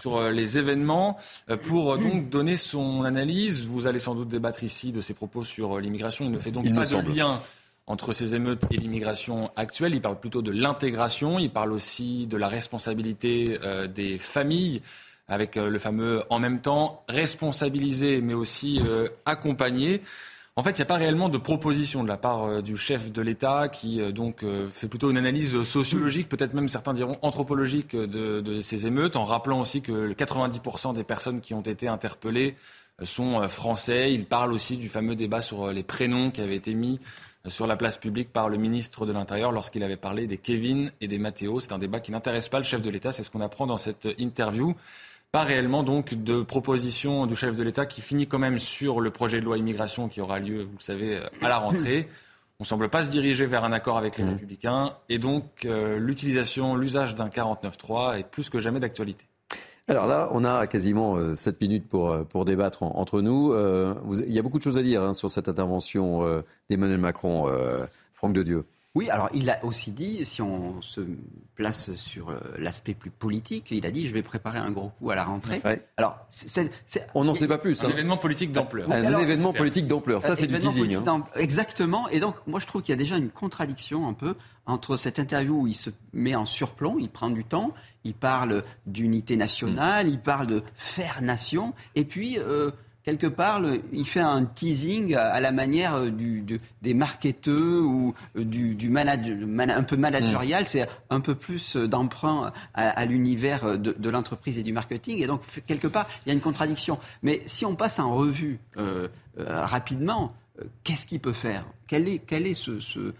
[0.00, 1.18] sur les événements
[1.62, 3.66] pour donc donner son analyse.
[3.66, 6.24] Vous allez sans doute débattre ici de ses propos sur l'immigration.
[6.24, 7.40] Il ne fait donc pas de lien
[7.86, 9.94] entre ces émeutes et l'immigration actuelle.
[9.94, 14.82] Il parle plutôt de l'intégration, il parle aussi de la responsabilité euh, des familles,
[15.28, 20.02] avec euh, le fameux en même temps responsabiliser, mais aussi euh, accompagner.
[20.56, 23.20] En fait, il n'y a pas réellement de proposition de la part du chef de
[23.22, 28.60] l'État qui donc fait plutôt une analyse sociologique, peut-être même certains diront anthropologique de, de,
[28.60, 32.54] ces émeutes, en rappelant aussi que 90% des personnes qui ont été interpellées
[33.02, 34.12] sont français.
[34.12, 37.00] Il parle aussi du fameux débat sur les prénoms qui avait été mis
[37.46, 41.08] sur la place publique par le ministre de l'Intérieur lorsqu'il avait parlé des Kevin et
[41.08, 41.60] des Matteo.
[41.60, 43.76] C'est un débat qui n'intéresse pas le chef de l'État, c'est ce qu'on apprend dans
[43.76, 44.74] cette interview.
[45.30, 49.10] Pas réellement donc de proposition du chef de l'État qui finit quand même sur le
[49.10, 52.08] projet de loi immigration qui aura lieu, vous le savez, à la rentrée.
[52.60, 54.28] On ne semble pas se diriger vers un accord avec les mmh.
[54.28, 59.26] Républicains et donc euh, l'utilisation, l'usage d'un 49.3 est plus que jamais d'actualité.
[59.86, 63.52] Alors là, on a quasiment 7 euh, minutes pour, euh, pour débattre entre nous.
[63.52, 63.94] Euh,
[64.26, 67.46] il y a beaucoup de choses à dire hein, sur cette intervention d'Emmanuel Macron,
[68.14, 68.64] Franck de Dieu.
[68.94, 71.00] Oui, alors il a aussi dit, si on se
[71.56, 75.16] place sur l'aspect plus politique, il a dit je vais préparer un gros coup à
[75.16, 75.60] la rentrée.
[75.96, 76.16] Alors,
[77.14, 77.82] on n'en sait pas plus.
[77.82, 77.90] Un hein.
[77.90, 78.90] événement politique d'ampleur.
[78.90, 80.96] Un événement politique d'ampleur, ça c'est du teasing.
[81.06, 81.24] Hein.
[81.34, 84.96] Exactement, et donc moi je trouve qu'il y a déjà une contradiction un peu entre
[84.96, 87.72] cette interview où il se met en surplomb, il prend du temps,
[88.04, 92.70] il parle d'unité nationale, il parle de faire nation, et puis euh,
[93.02, 96.44] quelque part, il fait un teasing à, la manière euh, du,
[96.82, 100.64] des marketeurs ou euh, du, un peu managérial.
[100.64, 100.66] Mm.
[100.66, 105.22] C'est un peu plus d'emprunt à, l'univers de, l'entreprise et du marketing.
[105.22, 106.98] Et donc, quelque part, il y a une contradiction.
[107.22, 108.58] Mais si on passe en revue
[109.36, 110.34] rapidement,
[110.84, 111.64] qu'est-ce qu'il peut faire?
[111.86, 113.14] Quel est, quel est ce, ce,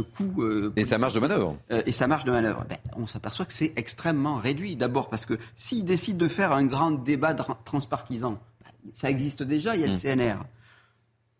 [0.00, 0.42] coût.
[0.42, 1.56] Euh, et sa marge de manœuvre.
[1.70, 2.64] Euh, et sa marge de manœuvre.
[2.68, 4.76] Ben, on s'aperçoit que c'est extrêmement réduit.
[4.76, 9.74] D'abord parce que s'il décide de faire un grand débat transpartisan, ben, ça existe déjà,
[9.74, 10.16] il y a le mmh.
[10.16, 10.44] CNR.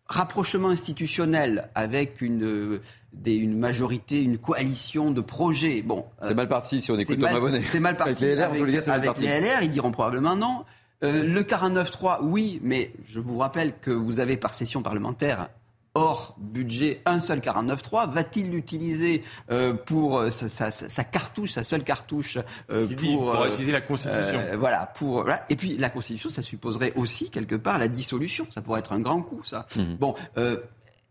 [0.06, 2.78] Rapprochement institutionnel avec une,
[3.14, 5.80] des, une majorité, une coalition de projets.
[5.80, 7.62] Bon, c'est mal parti si on écoute Thomas Bonnet.
[7.62, 8.10] C'est mal parti.
[8.12, 10.64] Avec les LR, avec, les LR ils diront probablement non.
[11.02, 15.48] Euh, le 49-3, oui, mais je vous rappelle que vous avez par session parlementaire
[15.94, 22.38] hors budget un seul 49.3 Va-t-il l'utiliser euh, pour euh, sa, cartouche, sa seule cartouche
[22.70, 24.86] euh, pour, utiliser la Constitution Voilà.
[24.86, 28.46] Pour et puis la Constitution, ça supposerait aussi quelque part la dissolution.
[28.50, 29.66] Ça pourrait être un grand coup, ça.
[29.76, 29.94] Mmh.
[29.94, 30.14] Bon.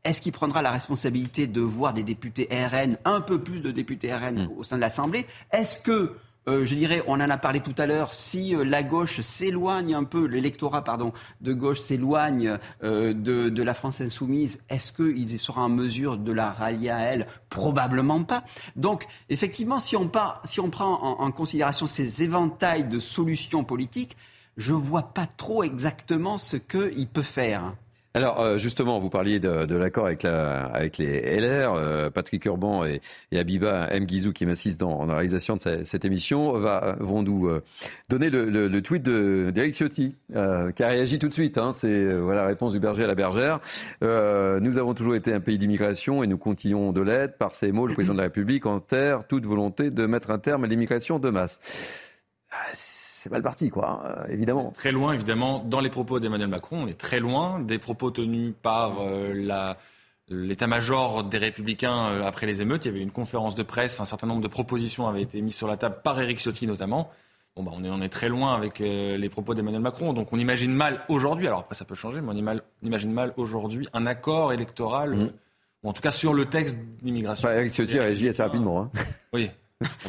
[0.03, 4.13] est-ce qu'il prendra la responsabilité de voir des députés RN, un peu plus de députés
[4.13, 4.49] RN mmh.
[4.57, 5.25] au sein de l'Assemblée?
[5.51, 6.17] Est-ce que
[6.47, 9.95] euh, je dirais, on en a parlé tout à l'heure, si euh, la gauche s'éloigne
[9.95, 15.63] un peu, l'électorat pardon de gauche s'éloigne euh, de, la France insoumise, est-ce qu'il sera
[15.63, 17.27] en mesure de la rallier à elle?
[17.49, 18.43] Probablement pas.
[18.75, 20.11] Donc, effectivement, si on,
[20.43, 24.17] si on prend en, en considération ces éventails de solutions politiques,
[24.57, 27.73] je vois pas trop exactement ce qu'il peut faire.
[28.15, 31.73] Alors euh, justement, vous parliez de, l'accord avec, avec les LR.
[31.73, 33.01] Euh, Patrick Urban et,
[33.31, 34.05] et Abiba M.
[34.05, 37.63] Guizou, qui m'assistent dans, la réalisation de cette, émission, va, vont nous euh,
[38.09, 41.57] donner le, tweet d'Eric Ciotti, qui a réagi tout de suite.
[41.57, 41.73] Hein.
[41.75, 43.59] C'est voilà, la réponse du berger à la bergère.
[44.01, 47.37] nous avons toujours été un pays d'immigration et nous continuons de l'être.
[47.37, 50.65] Par ces mots, le président de la République enterre toute volonté de mettre un terme
[50.65, 51.59] à l'immigration de masse.
[53.23, 54.71] C'est mal parti, quoi, hein, évidemment.
[54.71, 58.53] Très loin, évidemment, dans les propos d'Emmanuel Macron, on est très loin des propos tenus
[58.61, 59.73] par euh,
[60.27, 62.83] l'état-major des Républicains euh, après les émeutes.
[62.83, 65.55] Il y avait une conférence de presse, un certain nombre de propositions avaient été mises
[65.55, 67.11] sur la table par Éric Ciotti notamment.
[67.55, 70.11] Bon, bah, on, est, on est très loin avec euh, les propos d'Emmanuel Macron.
[70.11, 73.87] Donc on imagine mal aujourd'hui, alors après ça peut changer, mais on, imagine mal aujourd'hui
[73.93, 75.29] un accord électoral, mmh.
[75.83, 77.49] ou en tout cas sur le texte d'immigration.
[77.49, 78.81] Éric Ciotti a réagi assez rapidement.
[78.81, 78.91] Hein.
[79.31, 79.49] Oui.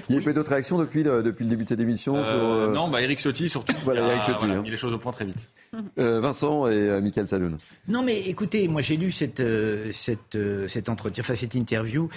[0.09, 2.73] Il y a eu d'autres réactions depuis le, depuis le début de cette émission euh,
[2.73, 3.75] Non, bah Eric Ciotti surtout.
[3.85, 4.39] voilà, Eric Ciotti.
[4.41, 4.63] Voilà, hein.
[4.63, 5.51] mis les choses au point très vite.
[5.97, 7.59] Vincent et Michael Saloun.
[7.89, 9.43] Non, mais écoutez, moi j'ai lu cette,
[9.93, 12.09] cette, cet entretien, enfin cette interview.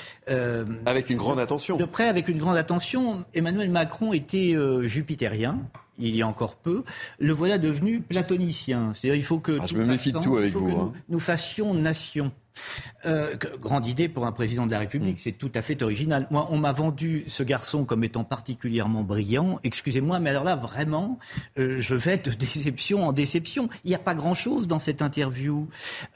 [0.85, 1.77] avec une grande attention.
[1.77, 3.25] De près, avec une grande attention.
[3.33, 5.59] Emmanuel Macron était jupitérien
[5.99, 6.83] il y a encore peu,
[7.19, 8.93] le voilà devenu platonicien.
[8.93, 10.93] C'est-à-dire il faut que, ah, je me méfie de tout avec vous, hein.
[11.09, 12.31] nous, fassions nation.
[13.05, 15.21] Euh, grande idée pour un président de la République, mm.
[15.23, 16.27] c'est tout à fait original.
[16.31, 19.59] Moi, on m'a vendu ce garçon comme étant particulièrement brillant.
[19.63, 21.19] Excusez-moi, mais alors là, vraiment,
[21.57, 23.69] euh, je vais de déception en déception.
[23.85, 25.67] Il n'y a pas grand-chose dans cette interview.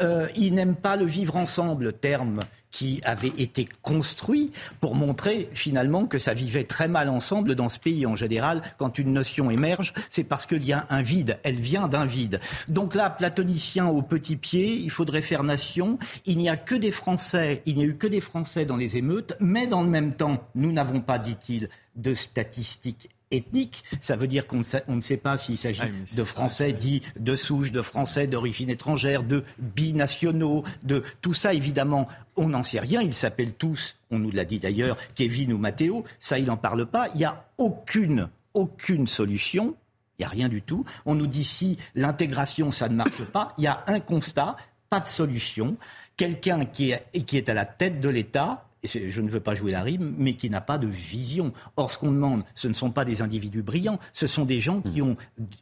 [0.02, 2.40] Euh, il n'aime pas le vivre ensemble, terme
[2.72, 7.80] qui avait été construit pour montrer finalement que ça vivait très mal ensemble dans ce
[7.80, 8.62] pays en général.
[8.78, 11.38] Quand une notion émerge, c'est parce qu'il y a un vide.
[11.44, 12.40] Elle vient d'un vide.
[12.68, 16.00] Donc là, platonicien au petit pied, il faudrait faire nation.
[16.26, 18.98] Il n'y a que des Français, il n'y a eu que des Français dans les
[18.98, 23.84] émeutes, mais dans le même temps, nous n'avons pas, dit-il, de statistiques ethnique.
[24.00, 27.72] Ça veut dire qu'on ne sait pas s'il s'agit ah de Français dits de souche,
[27.72, 32.08] de Français d'origine étrangère, de binationaux, de tout ça évidemment.
[32.36, 33.02] On n'en sait rien.
[33.02, 36.04] Ils s'appellent tous, on nous l'a dit d'ailleurs, Kevin ou Matteo.
[36.20, 37.08] Ça, il n'en parle pas.
[37.14, 39.76] Il n'y a aucune, aucune solution.
[40.18, 40.86] Il n'y a rien du tout.
[41.06, 43.54] On nous dit si l'intégration, ça ne marche pas.
[43.58, 44.56] Il y a un constat,
[44.90, 45.78] pas de solution.
[46.16, 49.72] Quelqu'un qui est, qui est à la tête de l'État je ne veux pas jouer
[49.72, 51.54] la rime, mais qui n'a pas de vision.
[51.78, 54.82] Or, ce qu'on demande, ce ne sont pas des individus brillants, ce sont des gens
[54.82, 55.10] qui hmm.
[55.10, 55.18] ont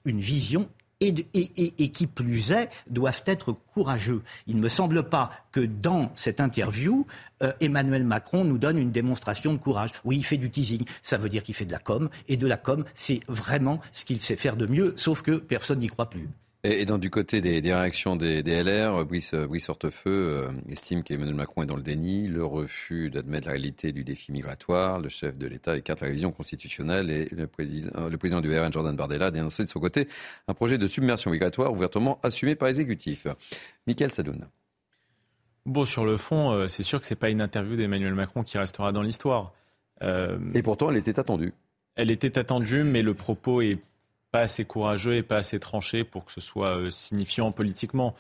[0.05, 0.70] une vision
[1.01, 1.13] et,
[1.91, 4.22] qui plus est, doivent être courageux.
[4.47, 7.05] Il ne me semble pas que dans cette interview,
[7.41, 9.91] euh, Emmanuel Macron nous donne une démonstration de courage.
[10.03, 12.47] Oui, il fait du teasing, ça veut dire qu'il fait de la com, et de
[12.47, 16.09] la com, c'est vraiment ce qu'il sait faire de mieux, sauf que personne n'y croit
[16.09, 16.28] plus.
[16.66, 21.64] Et, dans, du côté des, réactions des, LR, Brice, Brice Hortefeux euh, estime qu'Emmanuel Macron
[21.64, 24.99] est dans le déni, le refus d'admettre la réalité du défi migratoire.
[24.99, 28.74] Le chef de l'État écarte la révision constitutionnelle et le président, le président du RN,
[28.74, 30.10] Jordan Bardella, a dénoncé de son côté
[30.49, 33.26] un projet de submersion migratoire ouvertement assumé par l'exécutif.
[33.88, 34.45] Michael Sadoun.
[35.66, 38.43] Bon, sur le fond, euh, c'est sûr que ce n'est pas une interview d'Emmanuel Macron
[38.43, 39.53] qui restera dans l'histoire.
[40.01, 41.53] Euh, et pourtant, elle était attendue.
[41.95, 43.80] Elle était attendue, mais le propos est
[44.32, 48.15] pas assez courageux et pas assez tranché pour que ce soit euh, signifiant politiquement.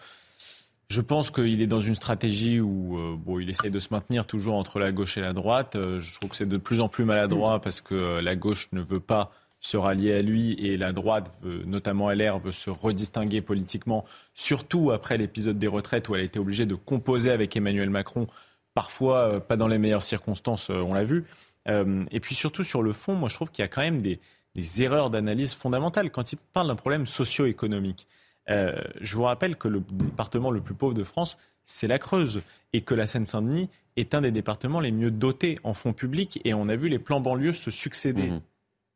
[0.89, 4.25] Je pense qu'il est dans une stratégie où euh, bon, il essaie de se maintenir
[4.25, 5.75] toujours entre la gauche et la droite.
[5.75, 8.81] Euh, je trouve que c'est de plus en plus maladroit parce que la gauche ne
[8.81, 9.29] veut pas
[9.61, 15.17] se rallier à lui et la droite, notamment LR, veut se redistinguer politiquement, surtout après
[15.17, 18.27] l'épisode des retraites où elle a été obligée de composer avec Emmanuel Macron,
[18.73, 21.25] parfois pas dans les meilleures circonstances, on l'a vu.
[21.67, 24.19] et puis surtout sur le fond, moi je trouve qu'il y a quand même des,
[24.55, 28.07] des erreurs d'analyse fondamentales quand il parle d'un problème socio-économique.
[28.49, 32.41] Euh, je vous rappelle que le département le plus pauvre de France, c'est la Creuse,
[32.73, 36.53] et que la Seine-Saint-Denis est un des départements les mieux dotés en fonds publics, et
[36.53, 38.41] on a vu les plans banlieues se succéder mmh.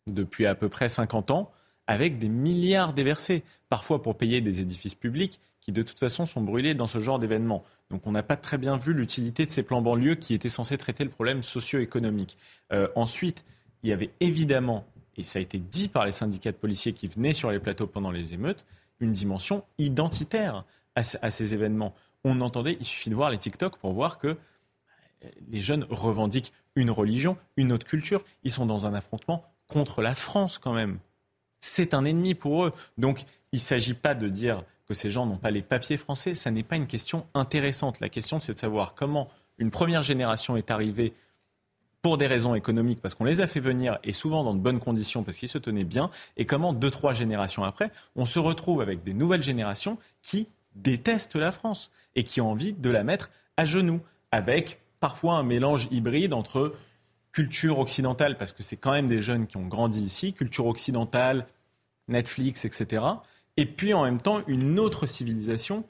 [0.08, 1.52] depuis à peu près 50 ans,
[1.86, 6.42] avec des milliards déversés, parfois pour payer des édifices publics qui de toute façon sont
[6.42, 7.64] brûlés dans ce genre d'événements.
[7.90, 10.78] Donc on n'a pas très bien vu l'utilité de ces plans banlieues qui étaient censés
[10.78, 12.38] traiter le problème socio-économique.
[12.74, 13.46] Euh, ensuite,
[13.82, 14.86] il y avait évidemment
[15.18, 17.88] et ça a été dit par les syndicats de policiers qui venaient sur les plateaux
[17.88, 18.66] pendant les émeutes,
[19.00, 21.94] une dimension identitaire à, ces événements.
[22.24, 24.36] On entendait, il suffit de voir les TikTok pour voir que euh,
[25.50, 28.24] les jeunes revendiquent une religion, une autre culture.
[28.44, 31.00] Ils sont dans un affrontement contre la France quand même.
[31.60, 32.74] C'est un ennemi pour eux.
[32.98, 36.36] Donc il ne s'agit pas de dire que ces gens n'ont pas les papiers français.
[36.36, 38.00] Ça n'est pas une question intéressante.
[38.00, 41.14] La question, c'est de savoir comment une première génération est arrivée
[42.04, 44.82] pour des raisons économiques, parce qu'on les a fait venir, et souvent dans de bonnes
[44.82, 48.82] conditions, parce qu'ils se tenaient bien, et comment deux, trois générations après, on se retrouve
[48.82, 53.32] avec des nouvelles générations qui détestent la France et qui ont envie de la mettre
[53.56, 54.02] à genoux,
[54.32, 56.76] avec parfois un mélange hybride entre
[57.32, 61.46] culture occidentale, parce que c'est quand même des jeunes qui ont grandi ici, culture occidentale,
[62.10, 63.06] Netflix, etc.,
[63.56, 65.86] et puis en même temps une autre civilisation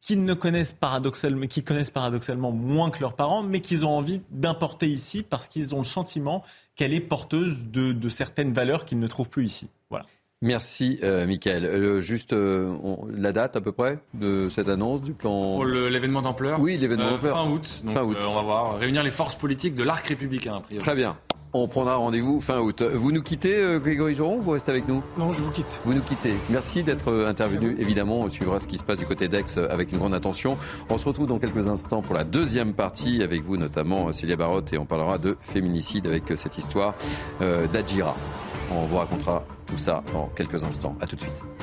[0.00, 4.20] qu'ils ne connaissent paradoxalement, qui connaissent paradoxalement moins que leurs parents, mais qu'ils ont envie
[4.30, 6.44] d'importer ici parce qu'ils ont le sentiment
[6.76, 9.68] qu'elle est porteuse de, certaines valeurs qu'ils ne trouvent plus ici.
[9.90, 10.06] Voilà.
[10.40, 11.64] Merci, euh, Michael.
[11.64, 12.76] Euh, juste euh,
[13.12, 15.56] la date à peu près de cette annonce du plan.
[15.56, 17.36] Pour l'événement d'ampleur Oui, l'événement d'ampleur.
[17.36, 17.82] Fin août.
[17.84, 18.16] Donc, fin août.
[18.24, 18.78] on va voir.
[18.78, 20.84] Réunir les forces politiques de l'arc républicain, a priori.
[20.84, 21.16] Très bien.
[21.54, 22.82] On prendra rendez-vous fin août.
[22.82, 25.02] Vous nous quittez, euh, Grégory Joron, ou vous restez avec nous?
[25.16, 25.80] Non, je vous quitte.
[25.84, 26.34] Vous nous quittez.
[26.50, 27.74] Merci d'être euh, intervenu.
[27.78, 30.58] Évidemment, on suivra ce qui se passe du côté d'Aix euh, avec une grande attention.
[30.90, 34.74] On se retrouve dans quelques instants pour la deuxième partie avec vous, notamment Célia Barotte,
[34.74, 36.94] et on parlera de féminicide avec cette histoire
[37.72, 38.14] d'Adjira.
[38.70, 40.96] On vous racontera tout ça dans quelques instants.
[41.00, 41.57] À tout de suite.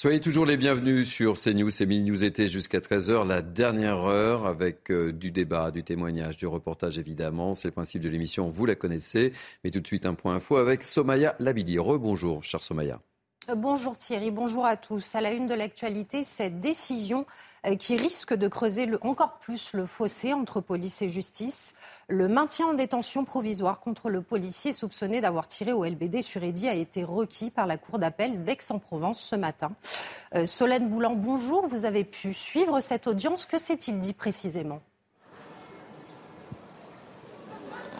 [0.00, 1.70] Soyez toujours les bienvenus sur CNews.
[1.80, 6.46] Mini News été jusqu'à 13h, la dernière heure, avec euh, du débat, du témoignage, du
[6.46, 7.52] reportage évidemment.
[7.52, 9.34] C'est le principe de l'émission, vous la connaissez.
[9.62, 11.78] Mais tout de suite, un point info avec Somaya Labidi.
[11.78, 13.02] Rebonjour, cher Somaya.
[13.48, 15.14] Euh, bonjour Thierry, bonjour à tous.
[15.14, 17.24] À la une de l'actualité, cette décision
[17.66, 21.72] euh, qui risque de creuser encore plus le fossé entre police et justice.
[22.08, 26.68] Le maintien en détention provisoire contre le policier soupçonné d'avoir tiré au LBD sur Eddy
[26.68, 29.72] a été requis par la Cour d'appel d'Aix-en-Provence ce matin.
[30.34, 31.66] Euh, Solène Boulan, bonjour.
[31.66, 33.46] Vous avez pu suivre cette audience.
[33.46, 34.80] Que s'est-il dit précisément?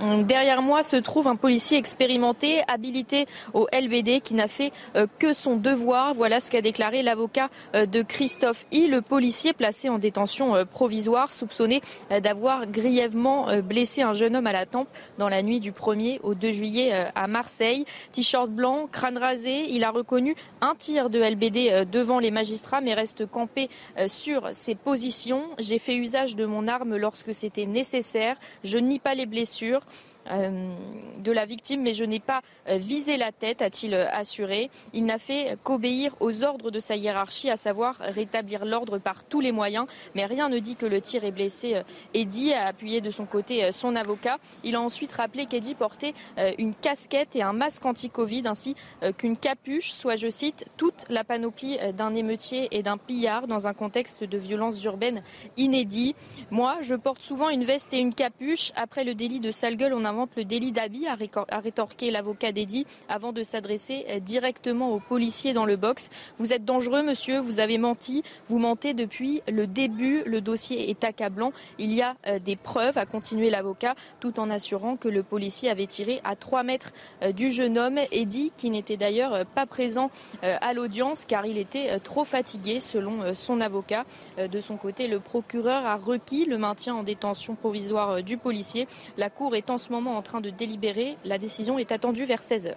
[0.01, 5.34] Derrière moi se trouve un policier expérimenté, habilité au LBD, qui n'a fait euh, que
[5.34, 6.14] son devoir.
[6.14, 10.64] Voilà ce qu'a déclaré l'avocat euh, de Christophe I, le policier placé en détention euh,
[10.64, 11.82] provisoire, soupçonné
[12.22, 14.88] d'avoir grièvement blessé un jeune homme à la tempe
[15.18, 17.84] dans la nuit du 1er au 2 juillet à Marseille.
[18.12, 22.94] T-shirt blanc, crâne rasé, il a reconnu un tir de LBD devant les magistrats, mais
[22.94, 23.68] reste campé
[24.07, 25.42] sur ses positions.
[25.59, 28.36] J'ai fait usage de mon arme lorsque c'était nécessaire.
[28.64, 29.82] Je nie pas les blessures.
[30.28, 30.74] Euh,
[31.18, 34.70] de la victime, mais je n'ai pas euh, visé la tête, a-t-il euh, assuré.
[34.94, 39.40] Il n'a fait qu'obéir aux ordres de sa hiérarchie, à savoir rétablir l'ordre par tous
[39.40, 41.82] les moyens, mais rien ne dit que le tir est blessé.
[42.14, 44.38] Eddy a appuyé de son côté son avocat.
[44.64, 46.14] Il a ensuite rappelé qu'Eddy portait
[46.58, 48.76] une casquette et un masque anti-Covid, ainsi
[49.18, 53.74] qu'une capuche, soit, je cite, toute la panoplie d'un émeutier et d'un pillard dans un
[53.74, 55.22] contexte de violence urbaine
[55.56, 56.14] inédit.
[56.50, 58.72] Moi, je porte souvent une veste et une capuche.
[58.76, 62.86] Après le délit de sale gueule, on a le délit d'habit, a rétorqué l'avocat d'Eddy
[63.08, 66.11] avant de s'adresser euh, directement aux policiers dans le box.
[66.38, 71.04] Vous êtes dangereux, monsieur, vous avez menti, vous mentez depuis le début, le dossier est
[71.04, 71.52] accablant.
[71.78, 75.70] Il y a euh, des preuves, a continué l'avocat, tout en assurant que le policier
[75.70, 76.92] avait tiré à 3 mètres
[77.22, 80.11] euh, du jeune homme, Eddy, qui n'était d'ailleurs pas présent
[80.42, 84.04] à l'audience car il était trop fatigué, selon son avocat.
[84.38, 88.86] De son côté, le procureur a requis le maintien en détention provisoire du policier.
[89.16, 91.16] La Cour est en ce moment en train de délibérer.
[91.24, 92.74] La décision est attendue vers 16h.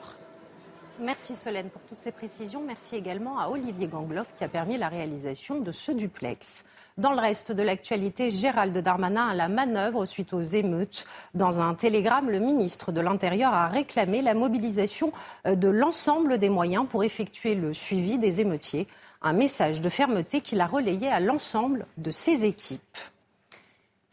[0.99, 2.61] Merci Solène pour toutes ces précisions.
[2.65, 6.63] Merci également à Olivier Gangloff qui a permis la réalisation de ce duplex.
[6.99, 11.05] Dans le reste de l'actualité, Gérald Darmanin a la manœuvre suite aux émeutes.
[11.33, 15.11] Dans un télégramme, le ministre de l'Intérieur a réclamé la mobilisation
[15.47, 18.87] euh, de l'ensemble des moyens pour effectuer le suivi des émeutiers.
[19.23, 22.97] Un message de fermeté qu'il a relayé à l'ensemble de ses équipes.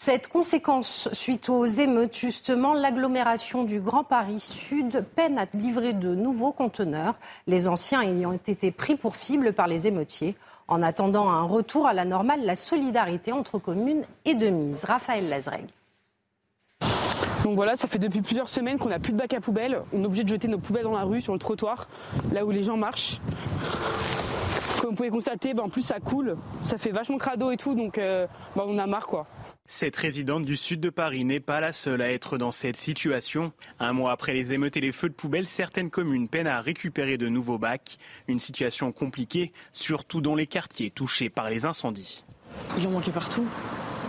[0.03, 6.15] Cette conséquence, suite aux émeutes, justement, l'agglomération du Grand Paris Sud peine à livrer de
[6.15, 10.37] nouveaux conteneurs, les anciens ayant été pris pour cible par les émeutiers.
[10.69, 14.85] En attendant un retour à la normale, la solidarité entre communes est de mise.
[14.85, 15.67] Raphaël Lazreg.
[17.45, 19.83] Donc voilà, ça fait depuis plusieurs semaines qu'on n'a plus de bac à poubelle.
[19.93, 21.89] On est obligé de jeter nos poubelles dans la rue, sur le trottoir,
[22.33, 23.21] là où les gens marchent.
[24.81, 27.75] Comme vous pouvez constater, ben, en plus ça coule, ça fait vachement crado et tout,
[27.75, 28.27] donc euh,
[28.57, 29.27] ben, on a marre quoi.
[29.73, 33.53] Cette résidente du sud de Paris n'est pas la seule à être dans cette situation.
[33.79, 37.17] Un mois après les émeutes et les feux de poubelle, certaines communes peinent à récupérer
[37.19, 37.97] de nouveaux bacs.
[38.27, 42.25] Une situation compliquée, surtout dans les quartiers touchés par les incendies.
[42.79, 43.47] Il en manquait partout.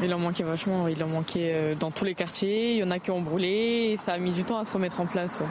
[0.01, 2.89] Il en manquait vachement, il en manquait euh, dans tous les quartiers, il y en
[2.89, 5.43] a qui ont brûlé, ça a mis du temps à se remettre en place,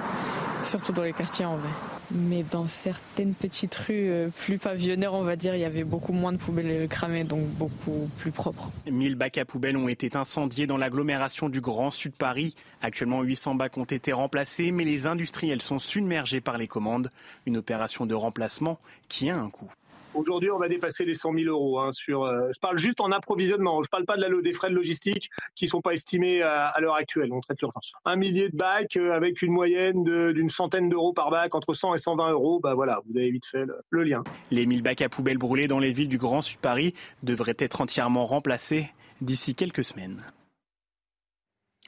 [0.65, 2.00] surtout dans les quartiers en vrai.
[2.13, 6.13] Mais dans certaines petites rues euh, plus pavillonnaires, on va dire, il y avait beaucoup
[6.13, 8.71] moins de poubelles cramées, donc beaucoup plus propres.
[8.91, 12.55] 1000 bacs à poubelles ont été incendiés dans l'agglomération du Grand Sud Paris.
[12.83, 17.11] Actuellement, 800 bacs ont été remplacés, mais les industriels sont submergés par les commandes.
[17.47, 19.71] Une opération de remplacement qui a un coût.
[20.15, 21.79] Aujourd'hui, on va dépasser les 100 000 euros.
[21.79, 23.83] Hein, sur, euh, je parle juste en approvisionnement.
[23.83, 26.43] Je ne parle pas de la, des frais de logistique qui ne sont pas estimés
[26.43, 27.33] à, l'heure actuelle.
[27.33, 27.93] On traite l'urgence.
[28.05, 31.95] Un millier de bacs euh, avec une moyenne d'une centaine d'euros par bac, entre 100
[31.95, 32.61] et 120 euros.
[32.61, 34.25] Bah voilà, vous avez vite fait le, lien.
[34.51, 37.81] Les 1000 bacs à poubelles brûlés dans les villes du Grand Sud Paris devraient être
[37.81, 38.91] entièrement remplacés
[39.21, 40.23] d'ici quelques semaines.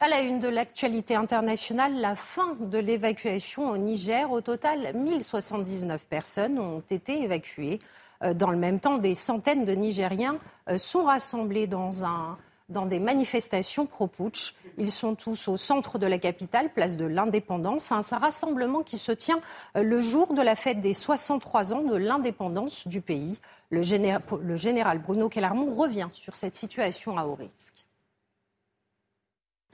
[0.00, 4.30] À la une de l'actualité internationale, la fin de l'évacuation au Niger.
[4.32, 7.78] Au total, 1079 personnes ont été évacuées.
[8.22, 12.86] Euh, dans le même temps, des centaines de Nigériens euh, sont rassemblés dans, un, dans
[12.86, 14.54] des manifestations pro-putsch.
[14.78, 17.92] Ils sont tous au centre de la capitale, place de l'indépendance.
[17.92, 19.40] Un rassemblement qui se tient
[19.76, 23.38] euh, le jour de la fête des 63 ans de l'indépendance du pays.
[23.70, 27.86] Le, général Bruno Kellarmont revient sur cette situation à haut risque.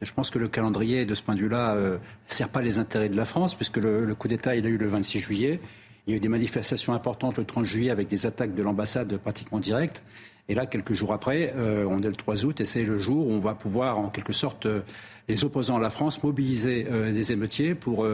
[0.01, 3.09] Je pense que le calendrier, de ce point de vue-là, ne sert pas les intérêts
[3.09, 5.61] de la France, puisque le, le coup d'État, il a eu le 26 juillet.
[6.09, 9.15] Il y a eu des manifestations importantes le 30 juillet avec des attaques de l'ambassade
[9.19, 10.03] pratiquement directes.
[10.49, 13.27] Et là, quelques jours après, euh, on est le 3 août et c'est le jour
[13.27, 14.81] où on va pouvoir, en quelque sorte, euh,
[15.29, 18.07] les opposants à la France mobiliser euh, des émeutiers pour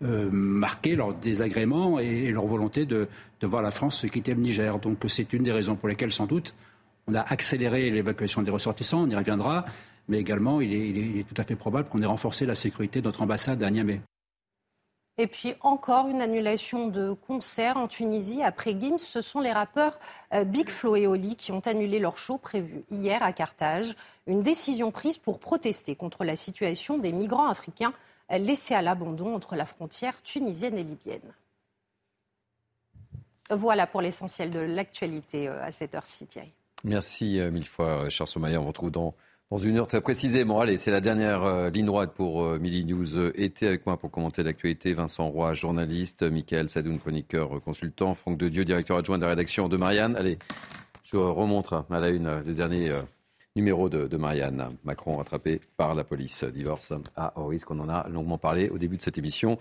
[0.00, 3.06] marquer leur désagrément et, leur volonté de,
[3.42, 4.80] voir la France quitter le Niger.
[4.80, 6.52] Donc c'est une des raisons pour lesquelles, sans doute,
[7.06, 9.66] on a accéléré l'évacuation des ressortissants, on y reviendra,
[10.08, 12.98] mais également il est, il est tout à fait probable qu'on ait renforcé la sécurité
[12.98, 14.00] de notre ambassade à Niamey.
[15.18, 18.42] Et puis encore une annulation de concert en Tunisie.
[18.42, 19.98] Après Gims, ce sont les rappeurs
[20.34, 23.96] euh, Big Flo et Oli qui ont annulé leur show prévu hier à Carthage.
[24.26, 27.94] Une décision prise pour protester contre la situation des migrants africains
[28.30, 31.32] euh, laissés à l'abandon entre la frontière tunisienne et libyenne.
[33.50, 36.52] Voilà pour l'essentiel de l'actualité euh, à cette heure-ci, Thierry.
[36.84, 38.60] Merci mille fois, cher Somaya.
[38.60, 39.14] On vous retrouve dans
[39.50, 40.60] dans une heure très précisément.
[40.60, 43.16] Allez, c'est la dernière euh, ligne droite pour euh, Midi News.
[43.16, 44.92] Euh, été avec moi pour commenter l'actualité.
[44.92, 46.22] Vincent Roy, journaliste.
[46.24, 48.14] Michael Sadoun, chroniqueur, consultant.
[48.14, 50.16] Franck Dedieu, directeur adjoint de la rédaction de Marianne.
[50.16, 50.38] Allez,
[51.04, 52.90] je remonte à la une les derniers
[53.54, 54.76] numéro de, Marianne.
[54.84, 56.44] Macron rattrapé par la police.
[56.44, 57.70] Divorce à haut risque.
[57.70, 59.58] On en a longuement parlé au début de cette émission.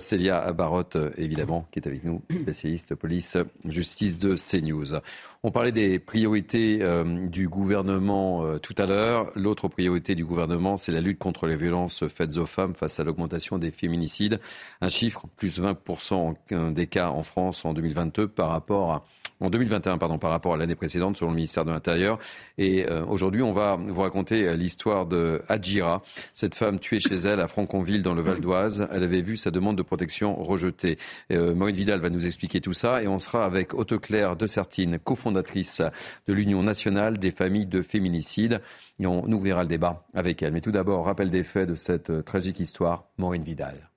[0.00, 5.00] Célia Barotte, évidemment, qui est avec nous, spécialiste police, justice de CNews.
[5.44, 9.28] On parlait des priorités euh, du gouvernement euh, tout à l'heure.
[9.34, 13.04] L'autre priorité du gouvernement, c'est la lutte contre les violences faites aux femmes face à
[13.04, 14.38] l'augmentation des féminicides.
[14.80, 19.04] Un chiffre, plus 20% des cas en France en 2022 par rapport à
[19.42, 22.18] en 2021 pardon, par rapport à l'année précédente selon le ministère de l'Intérieur.
[22.58, 27.40] Et euh, aujourd'hui, on va vous raconter l'histoire de Adjira, cette femme tuée chez elle
[27.40, 28.86] à Franconville dans le Val d'Oise.
[28.92, 30.96] Elle avait vu sa demande de protection rejetée.
[31.32, 35.31] Euh, Vidal va nous expliquer tout ça et on sera avec Auto-Claire de Sertine, cofondatrice
[35.36, 38.60] de l'Union nationale des familles de féminicides.
[38.98, 40.52] Et on ouvrira le débat avec elle.
[40.52, 43.04] Mais tout d'abord, rappel des faits de cette tragique histoire.
[43.18, 43.91] Maureen Vidal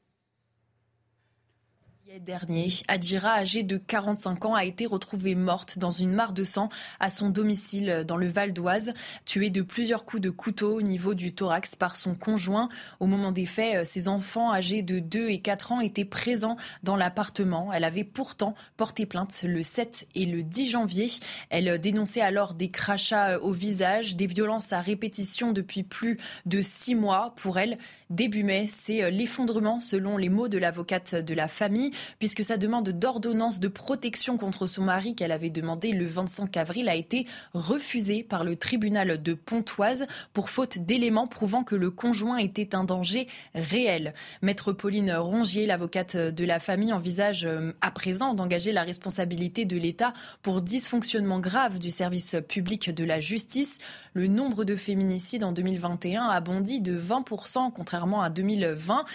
[2.20, 6.70] dernier, Adjira, âgée de 45 ans, a été retrouvée morte dans une mare de sang
[7.00, 8.94] à son domicile dans le Val d'Oise,
[9.26, 12.70] tuée de plusieurs coups de couteau au niveau du thorax par son conjoint.
[13.00, 16.96] Au moment des faits, ses enfants âgés de 2 et 4 ans étaient présents dans
[16.96, 17.74] l'appartement.
[17.74, 21.08] Elle avait pourtant porté plainte le 7 et le 10 janvier.
[21.50, 26.96] Elle dénonçait alors des crachats au visage, des violences à répétition depuis plus de six
[26.96, 27.34] mois.
[27.36, 27.78] Pour elle,
[28.10, 32.90] début mai, c'est l'effondrement selon les mots de l'avocate de la famille puisque sa demande
[32.90, 38.24] d'ordonnance de protection contre son mari qu'elle avait demandé le 25 avril a été refusée
[38.24, 43.28] par le tribunal de Pontoise pour faute d'éléments prouvant que le conjoint était un danger
[43.54, 44.14] réel.
[44.42, 49.78] Maître Pauline Rongier, l'avocate de la famille, envisage euh, à présent d'engager la responsabilité de
[49.78, 53.80] l'État pour dysfonctionnement grave du service public de la justice.
[54.14, 59.06] Le nombre de féminicides en 2021 a bondi de 20% contrairement à 2020.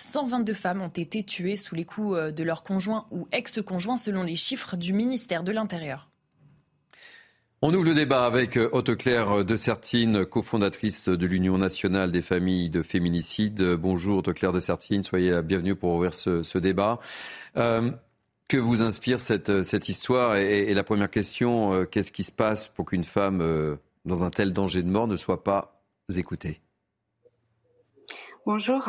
[0.00, 4.22] 122 femmes ont été tuées sous les coups euh, de leur conjoint ou ex-conjoint selon
[4.22, 6.08] les chiffres du ministère de l'Intérieur.
[7.60, 12.70] On ouvre le débat avec euh, Haute-Claire de Sertine, cofondatrice de l'Union nationale des familles
[12.70, 13.60] de féminicides.
[13.74, 17.00] Bonjour Haute-Claire de Sertine, soyez la bienvenue pour ouvrir ce, débat.
[17.56, 17.90] Euh,
[18.46, 22.86] que vous inspire cette, cette histoire et, la première question, qu'est-ce qui se passe pour
[22.86, 23.76] qu'une femme
[24.06, 25.82] dans un tel danger de mort ne soit pas
[26.16, 26.62] écoutée?
[28.46, 28.88] Bonjour.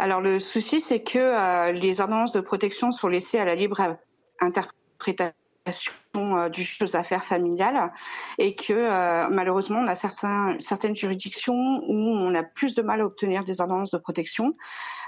[0.00, 3.98] Alors le souci, c'est que euh, les ordonnances de protection sont laissées à la libre
[4.40, 7.92] interprétation euh, du juge aux affaires familiales
[8.38, 13.06] et que euh, malheureusement on a certaines juridictions où on a plus de mal à
[13.06, 14.56] obtenir des ordonnances de protection.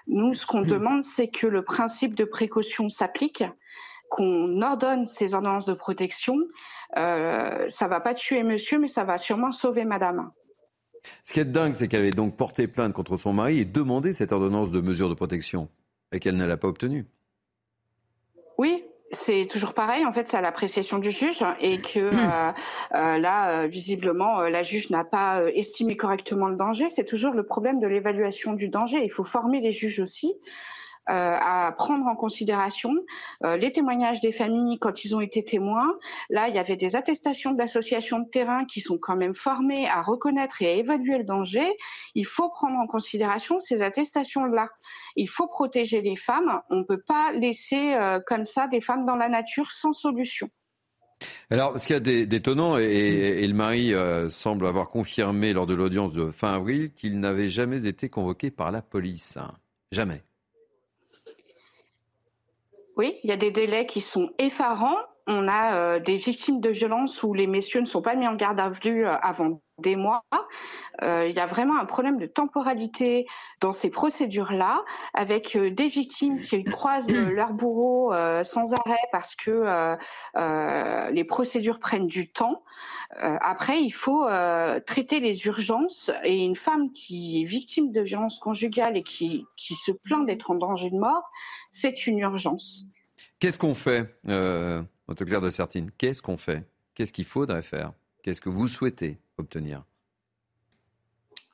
[0.09, 3.45] Nous, ce qu'on demande, c'est que le principe de précaution s'applique,
[4.11, 6.34] qu'on ordonne ces ordonnances de protection.
[6.97, 10.32] Euh, ça va pas tuer monsieur, mais ça va sûrement sauver madame.
[11.24, 14.12] Ce qui est dingue, c'est qu'elle avait donc porté plainte contre son mari et demandé
[14.12, 15.68] cette ordonnance de mesure de protection
[16.12, 17.07] et qu'elle ne l'a pas obtenue.
[18.59, 22.53] Oui, c'est toujours pareil, en fait, c'est à l'appréciation du juge et que euh,
[22.94, 26.90] euh, là, euh, visiblement, la juge n'a pas estimé correctement le danger.
[26.90, 29.03] C'est toujours le problème de l'évaluation du danger.
[29.03, 30.34] Il faut former les juges aussi.
[31.09, 32.92] Euh, à prendre en considération
[33.44, 35.98] euh, les témoignages des familles quand ils ont été témoins.
[36.28, 40.03] Là, il y avait des attestations d'associations de terrain qui sont quand même formées à
[40.03, 41.66] reconnaître et à évaluer le danger.
[42.14, 44.68] Il faut prendre en considération ces attestations-là.
[45.16, 46.61] Il faut protéger les femmes.
[46.68, 50.48] On ne peut pas laisser euh, comme ça des femmes dans la nature sans solution.
[51.51, 53.92] Alors, ce qu'il y a d'étonnant, et, le mari
[54.30, 58.70] semble avoir confirmé lors de l'audience de fin avril qu'il n'avait jamais été convoqué par
[58.70, 59.38] la police.
[59.90, 60.22] Jamais.
[63.01, 64.98] Oui, il y a des délais qui sont effarants.
[65.31, 68.59] On a des victimes de violences où les messieurs ne sont pas mis en garde
[68.61, 70.22] à vue avant des mois.
[71.03, 73.26] Euh, il y a vraiment un problème de temporalité
[73.61, 79.35] dans ces procédures-là, avec euh, des victimes qui croisent leur bourreau euh, sans arrêt parce
[79.35, 79.97] que
[81.12, 82.62] les procédures prennent du temps.
[83.12, 84.26] après, il faut
[84.87, 89.74] traiter les urgences et une femme qui est victime de violences conjugales et qui, qui
[89.74, 91.22] se plaint d'être en danger de mort,
[91.70, 92.85] c'est une urgence.
[93.39, 94.83] Qu'est-ce qu'on fait, euh,
[95.15, 96.69] Claire de Sertine Qu'est-ce qu'on fait?
[96.95, 97.93] Qu'est-ce qu'il faudrait faire?
[98.23, 99.85] Qu'est-ce que vous souhaitez obtenir?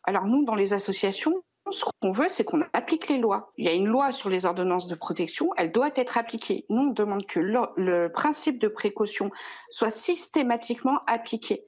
[0.04, 1.42] Alors nous, dans les associations,
[1.72, 3.52] ce qu'on veut, c'est qu'on applique les lois.
[3.56, 6.64] Il y a une loi sur les ordonnances de protection, elle doit être appliquée.
[6.68, 9.30] Nous, on demande que le, principe de précaution
[9.70, 11.64] soit systématiquement appliqué.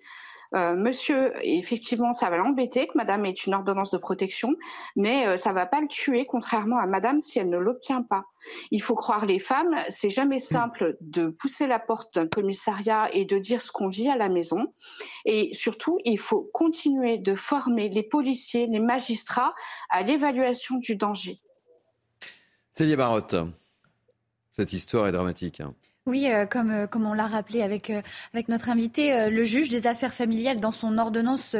[0.54, 4.50] Euh, monsieur, effectivement, ça va l'embêter que madame ait une ordonnance de protection,
[4.96, 8.02] mais ça euh, ça va pas le tuer, contrairement à madame si elle ne l'obtient
[8.02, 8.26] pas.
[8.70, 13.24] Il faut croire les femmes, c'est jamais simple de pousser la porte d'un commissariat et
[13.24, 14.74] de dire ce qu'on vit à la maison.
[15.24, 19.54] Et surtout, il faut continuer de former les policiers, les magistrats
[19.88, 21.40] à l'évaluation du danger.
[22.74, 23.36] Célia Barotte,
[24.52, 25.60] cette histoire est dramatique.
[25.60, 25.74] Hein.
[26.08, 28.00] Oui, euh, comme, euh, comme on l'a rappelé avec, euh,
[28.32, 31.54] avec notre invité, le juge des affaires familiales, dans son ordonnance,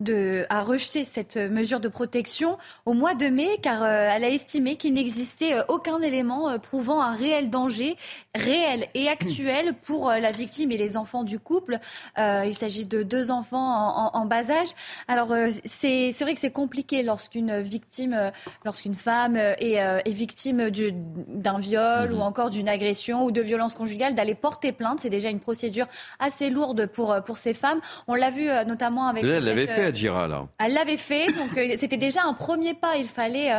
[0.00, 4.74] de, a rejeté cette mesure de protection au mois de mai, car elle a estimé
[4.74, 7.96] qu'il n'existait aucun élément prouvant un réel danger,
[8.34, 11.78] réel et actuel pour la victime et les enfants du couple.
[12.18, 14.70] il s'agit de deux enfants en, bas âge.
[15.06, 15.32] Alors,
[15.64, 18.32] c'est vrai que c'est compliqué lorsqu'une victime,
[18.64, 23.74] lorsqu'une femme est, est victime d'un viol mmh ou encore d'une agression ou de violence
[23.74, 25.00] conjugale d'aller porter plainte.
[25.00, 25.86] C'est déjà une procédure
[26.18, 27.80] assez lourde pour, euh, pour ces femmes.
[28.08, 29.24] On l'a vu euh, notamment avec.
[29.24, 30.46] elle l'avait fait, Adjira, là.
[30.58, 32.96] Elle l'avait fait, donc euh, c'était déjà un premier pas.
[32.96, 33.52] Il fallait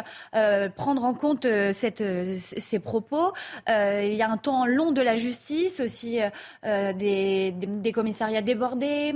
[0.76, 2.04] prendre en compte cette,
[2.38, 3.34] ces propos.
[3.68, 6.20] il y a un temps long de la justice, aussi
[6.64, 9.14] des, des commissariats débordés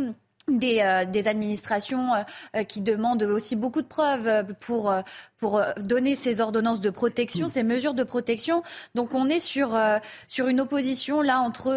[0.50, 2.24] des, euh, des, administrations euh,
[2.56, 4.94] euh, qui demandent aussi beaucoup de preuves pour,
[5.38, 7.50] pour donner ces ordonnances de protection, mm.
[7.50, 8.64] ces mesures de protection.
[8.96, 9.78] Donc on est sur,
[10.28, 11.70] sur une opposition là entre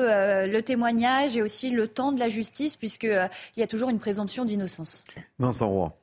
[0.46, 4.44] le témoignage et aussi le temps de la justice, puisqu'il y a toujours une présomption
[4.44, 5.04] d'innocence.
[5.38, 5.96] Vincent Roy.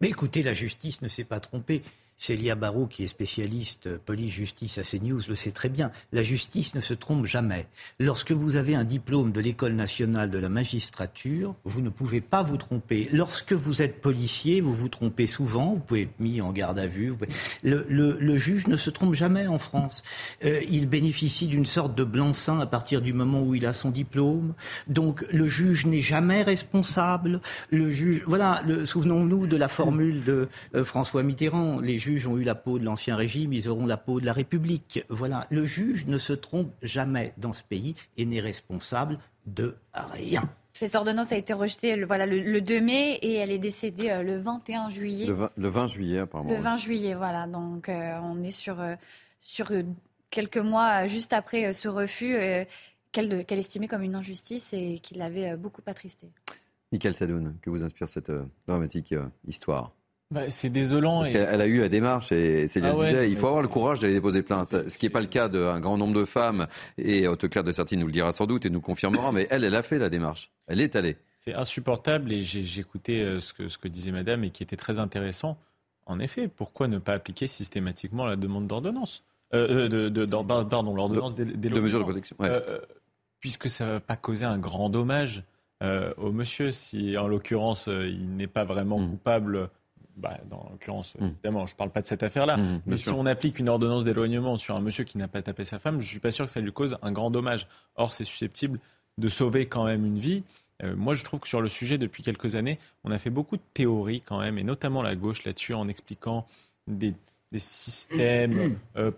[0.00, 1.82] Mais écoutez, la justice ne s'est pas trompée.
[2.22, 5.90] Célia Barou, qui est spécialiste police-justice à CNews, le sait très bien.
[6.12, 7.66] La justice ne se trompe jamais.
[7.98, 12.44] Lorsque vous avez un diplôme de l'École nationale de la magistrature, vous ne pouvez pas
[12.44, 13.08] vous tromper.
[13.12, 15.72] Lorsque vous êtes policier, vous vous trompez souvent.
[15.72, 17.12] Vous pouvez être mis en garde à vue.
[17.64, 20.04] Le, juge ne se trompe jamais en France.
[20.44, 23.90] Euh, il bénéficie d'une sorte de blanc-seing à partir du moment où il a son
[23.90, 24.54] diplôme.
[24.86, 27.40] Donc le juge n'est jamais responsable.
[27.70, 28.62] Le juge, voilà.
[28.84, 31.80] Souvenons-nous de la formule de euh, François Mitterrand.
[31.80, 31.98] Les
[32.28, 35.04] ont eu la peau de l'Ancien Régime, ils auront la peau de la République.
[35.08, 40.48] Voilà, le juge ne se trompe jamais dans ce pays et n'est responsable de rien.
[40.74, 44.22] Cette ordonnance a été rejetée le, voilà, le, 2 mai et elle est décédée euh,
[44.22, 45.26] le 21 juillet.
[45.26, 46.50] Le 20, juillet, apparemment.
[46.50, 47.46] Le 20 juillet, voilà.
[47.46, 48.96] Donc euh, on est sur, euh,
[49.40, 49.70] sur
[50.30, 52.36] quelques mois juste après ce refus
[53.12, 56.28] qu'elle estimait comme une injustice et qui l'avait beaucoup attristé.
[56.90, 58.32] Michael Sadoun, que vous inspire cette
[58.66, 59.14] dramatique
[59.46, 59.92] histoire
[60.32, 61.20] bah, c'est désolant.
[61.20, 64.00] Parce qu'elle a eu la démarche et c'est ah disait, il faut avoir le courage
[64.00, 64.88] d'aller déposer plainte.
[64.88, 66.66] Ce qui n'est pas le cas d'un grand nombre de femmes.
[66.96, 69.30] Et Haute-Claire de Certine nous le dira sans doute et nous confirmera.
[69.30, 70.50] mais elle, elle a fait la démarche.
[70.66, 71.18] Elle est allée.
[71.38, 74.76] C'est insupportable et j'ai écouté euh, ce que, ce que disait madame et qui était
[74.76, 75.58] très intéressant.
[76.06, 79.24] En effet, pourquoi ne pas appliquer systématiquement la demande d'ordonnance?
[79.52, 82.36] Euh, euh de, Pardon, l'ordonnance des, de mesures de protection.
[82.40, 82.78] Euh,
[83.40, 85.44] puisque ça ne va pas causer un grand dommage
[86.16, 89.10] au monsieur si, en l'occurrence, il n'est pas vraiment mmh.
[89.10, 89.68] coupable
[90.16, 91.24] bah, dans l'occurrence, mmh.
[91.24, 94.04] évidemment, je ne parle pas de cette affaire-là, mmh, mais si on applique une ordonnance
[94.04, 96.46] d'éloignement sur un monsieur qui n'a pas tapé sa femme, je ne suis pas sûr
[96.46, 97.66] que ça lui cause un grand dommage.
[97.96, 98.78] Or, c'est susceptible
[99.18, 100.42] de sauver quand même une vie.
[100.82, 103.56] Euh, moi, je trouve que sur le sujet, depuis quelques années, on a fait beaucoup
[103.56, 106.46] de théories quand même, et notamment la gauche là-dessus, en expliquant
[106.86, 107.14] des,
[107.56, 109.10] systèmes, euh,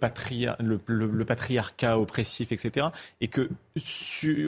[0.59, 2.89] le, patriarcat oppressif, etc.
[3.21, 3.49] Et que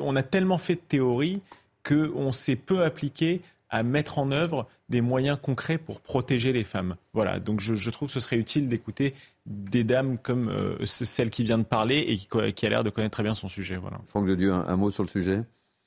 [0.00, 1.40] on a tellement fait de théories
[1.84, 3.40] qu'on s'est peu appliqué
[3.70, 6.96] à mettre en œuvre des moyens concrets pour protéger les femmes.
[7.12, 9.14] Voilà, donc je, trouve que ce serait utile d'écouter
[9.46, 13.12] des dames comme euh, celle qui vient de parler et qui, a l'air de connaître
[13.12, 13.76] très bien son sujet.
[13.76, 14.00] Voilà.
[14.06, 15.42] Franck de Dieu, un, mot sur le sujet?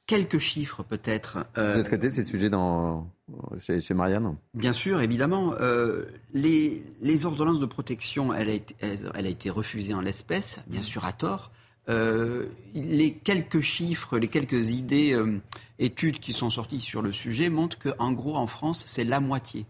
[0.05, 1.45] Quelques chiffres peut-être.
[1.55, 3.07] Vous avez traité ces sujets dans,
[3.59, 4.35] chez, Marianne?
[4.53, 5.53] Bien sûr, évidemment.
[5.59, 10.83] Euh, les, ordonnances de protection, elle a été, elle a été refusée en l'espèce, bien
[10.83, 11.51] sûr à tort.
[11.89, 15.39] Euh, les quelques chiffres, les quelques idées, euh,
[15.79, 19.65] études qui sont sorties sur le sujet montrent qu'en gros, en France, c'est la moitié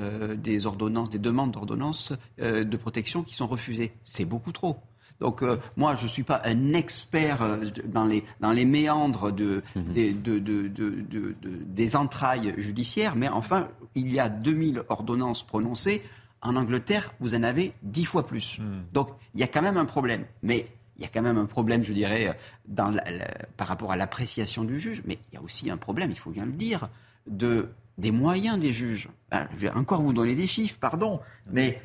[0.00, 3.92] euh, des ordonnances, des demandes d'ordonnances de protection qui sont refusées.
[4.02, 4.76] C'est beaucoup trop.
[5.20, 9.30] Donc euh, moi, je ne suis pas un expert euh, dans, les, dans les méandres
[9.30, 9.92] de, Mhm.
[9.92, 14.82] des, de- de- de- de- de- des entrailles judiciaires, mais enfin, il y a 2000
[14.88, 16.02] ordonnances prononcées.
[16.40, 18.58] En Angleterre, vous en avez 10 fois plus.
[18.92, 20.24] Donc il y a quand même un problème.
[20.42, 20.66] Mais
[21.02, 22.38] il y a quand même un problème, je dirais,
[22.76, 23.26] la-
[23.56, 25.02] par rapport à l'appréciation du juge.
[25.04, 26.88] Mais il y a aussi un problème, il faut bien le dire,
[27.26, 29.08] de, des moyens des juges.
[29.30, 31.18] Ben, je vais encore vous donner des chiffres, pardon.
[31.50, 31.82] Mais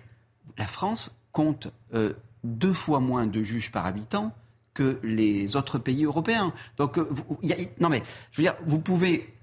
[0.58, 2.14] la France compte euh,
[2.44, 4.34] deux fois moins de juges par habitant
[4.76, 6.54] que les autres pays européens.
[6.78, 7.40] Donc, euh, vous-
[7.80, 9.34] non mais, je veux dire, vous pouvez.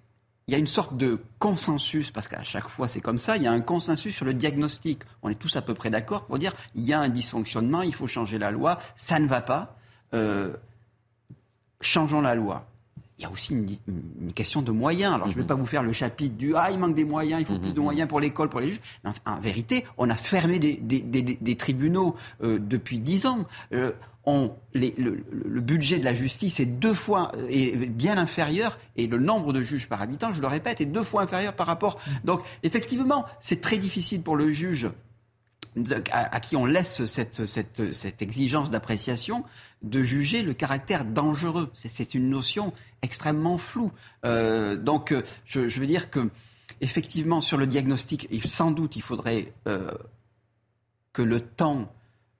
[0.46, 3.42] Il y a une sorte de consensus, parce qu'à chaque fois c'est comme ça, il
[3.42, 5.00] y a un consensus sur le diagnostic.
[5.22, 7.94] On est tous à peu près d'accord pour dire il y a un dysfonctionnement, il
[7.94, 9.76] faut changer la loi, ça ne va pas.
[10.12, 10.54] Euh,
[11.80, 12.66] changeons la loi.
[13.18, 13.66] Il y a aussi une,
[14.20, 15.14] une question de moyens.
[15.14, 17.40] Alors, je ne vais pas vous faire le chapitre du Ah, il manque des moyens,
[17.42, 18.80] il faut plus de moyens pour l'école, pour les juges.
[19.04, 22.98] Mais en, en vérité, on a fermé des, des- des- des- des tribunaux euh, depuis
[22.98, 23.44] dix ans.
[23.72, 23.92] Euh,
[24.26, 29.62] le, budget de la justice est deux fois euh, bien inférieur et le nombre de
[29.62, 31.98] juges par habitant, je le répète, est deux fois inférieur par rapport.
[32.24, 34.88] Donc, effectivement, c'est très difficile pour le juge
[36.12, 39.44] à, qui on laisse cette, cette, cette exigence d'appréciation
[39.82, 41.70] de juger le caractère dangereux.
[41.74, 42.72] C'est- une notion
[43.02, 43.90] extrêmement floue.
[44.24, 46.30] Euh, donc, euh, je, veux dire que,
[46.80, 49.52] effectivement, sur le diagnostic, sans doute, il faudrait
[51.12, 51.90] que le temps,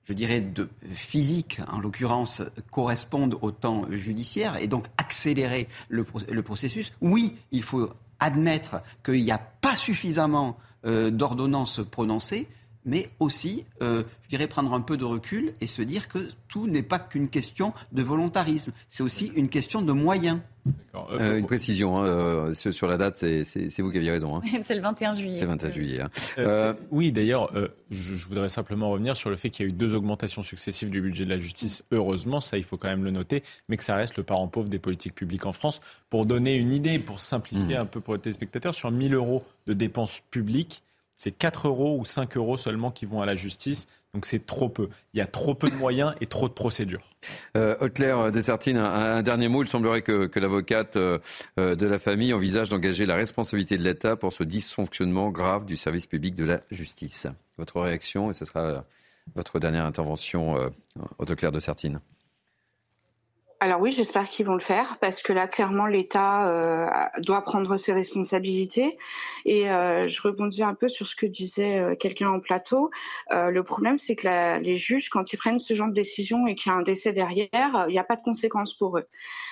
[0.05, 2.41] je dirais, de physique, en l'occurrence,
[2.71, 6.03] corresponde au temps judiciaire et donc accélérer le
[6.43, 6.91] processus.
[7.01, 12.47] Oui, il faut admettre qu'il n'y a pas suffisamment euh, d'ordonnances prononcées,
[12.85, 16.67] mais aussi, euh, je dirais, prendre un peu de recul et se dire que tout
[16.67, 20.39] n'est pas qu'une question de volontarisme, c'est aussi une question de moyens.
[21.19, 24.37] Euh, une précision hein, euh, sur la date, c'est- vous qui aviez raison.
[24.37, 24.41] hein.
[24.63, 25.37] C'est le 21 juillet.
[25.37, 26.01] C'est 21 juillet.
[26.01, 26.09] hein.
[26.39, 29.69] Euh, oui, d'ailleurs, euh, je, je voudrais simplement revenir sur le fait qu'il y a
[29.69, 31.83] eu deux augmentations successives du budget de la justice.
[31.91, 34.69] Heureusement, ça, il faut quand même le noter, mais que ça reste le parent pauvre
[34.69, 35.79] des politiques publiques en France.
[36.09, 39.73] Pour donner une idée, pour simplifier un peu pour les téléspectateurs, sur 1000 euros de
[39.73, 40.81] dépenses publiques,
[41.15, 43.87] c'est 4 euros ou 5 euros seulement qui vont à la justice.
[44.13, 44.87] Donc c'est trop peu.
[45.13, 47.09] Il y a trop peu de moyens et trop de procédures.
[47.57, 49.61] Euh, Haute-Claire Dessertine, un, un dernier mot.
[49.61, 51.19] Il semblerait que, que l'avocate euh,
[51.59, 55.75] euh, de la famille envisage d'engager la responsabilité de l'État pour ce dysfonctionnement grave du
[55.75, 57.27] service public de la justice.
[57.57, 58.79] Votre réaction, et ce sera euh,
[59.35, 60.69] votre dernière intervention, euh,
[61.17, 61.99] Haute-Claire Dessertine.
[63.61, 67.77] Alors oui, j'espère qu'ils vont le faire parce que là, clairement, l'État euh, doit prendre
[67.77, 68.97] ses responsabilités.
[69.45, 72.91] Et euh, je rebondis un peu sur ce que disait euh, quelqu'un en plateau.
[73.31, 76.55] Euh, le problème, c'est que les juges, quand ils prennent ce genre de décision et
[76.55, 79.07] qu'il y a un décès derrière, euh, il n'y a pas de conséquences pour eux.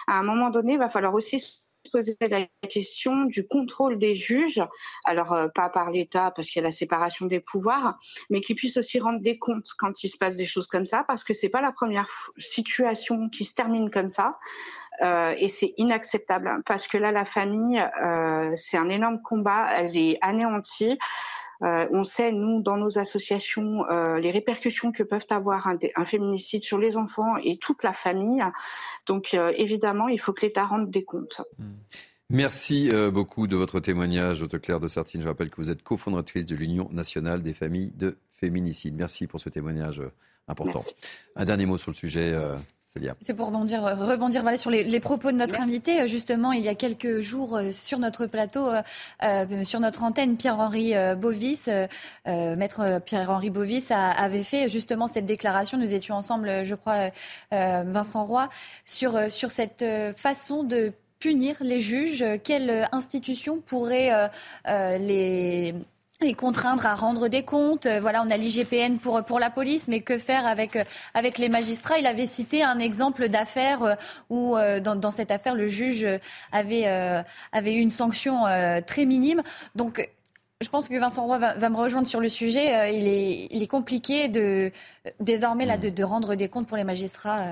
[0.08, 4.16] À un moment donné, il va falloir aussi se poser la question du contrôle des
[4.16, 4.62] juges,
[5.06, 7.98] alors euh, pas par l'État parce qu'il y a la séparation des pouvoirs,
[8.30, 11.04] mais qui puissent aussi rendre des comptes quand il se passe des choses comme ça,
[11.08, 12.08] parce que c'est pas la première
[12.38, 14.38] situation qui se termine comme ça.
[15.02, 19.98] Euh, et c'est inacceptable parce que là, la famille, euh, c'est un énorme combat, elle
[19.98, 21.00] est anéantie.
[21.62, 26.64] Euh, on sait, nous, dans nos associations, euh, les répercussions que peuvent avoir un, féminicide
[26.64, 28.44] sur les enfants et toute la famille.
[29.06, 31.42] Donc, euh, évidemment, il faut que l'État rende des comptes.
[32.30, 35.22] Merci euh, beaucoup de votre témoignage, Haute-Claire Dessertine.
[35.22, 38.96] Je rappelle que vous êtes cofondatrice de l'Union nationale des familles de féminicide.
[38.96, 40.02] Merci pour ce témoignage
[40.48, 40.84] important.
[41.36, 42.34] Un dernier mot sur le sujet.
[43.22, 43.82] C'est pour rebondir,
[44.57, 46.07] sur les, propos de notre invité.
[46.07, 48.82] Justement, il y a quelques jours, euh, sur notre plateau, euh,
[49.24, 51.70] euh, sur notre antenne, Pierre-Henri Bovis,
[52.26, 55.78] maître Pierre-Henri Bovis, avait fait justement cette déclaration.
[55.78, 57.10] Nous étions ensemble, je crois,
[57.52, 58.49] Vincent Roy,
[58.86, 62.24] sur, cette façon de punir les juges.
[62.44, 64.30] Quelle institution pourrait
[64.65, 65.74] les
[66.22, 67.85] les contraindre à rendre des comptes.
[67.85, 70.84] Euh, Voilà, on a l'IGPN pour, pour la police, mais que faire avec, euh,
[71.14, 71.98] avec les magistrats?
[71.99, 73.95] Il avait cité un exemple d'affaire euh,
[74.30, 76.07] où, dans, dans cette affaire, le juge
[76.52, 77.22] avait, euh,
[77.52, 79.41] avait eu une sanction euh, très minime.
[79.76, 80.10] Donc,
[80.61, 82.95] je pense que Vincent Roy va, va me rejoindre sur le sujet.
[82.95, 84.72] Il est, il est compliqué de,
[85.19, 87.48] désormais là, de, de rendre des comptes pour les magistrats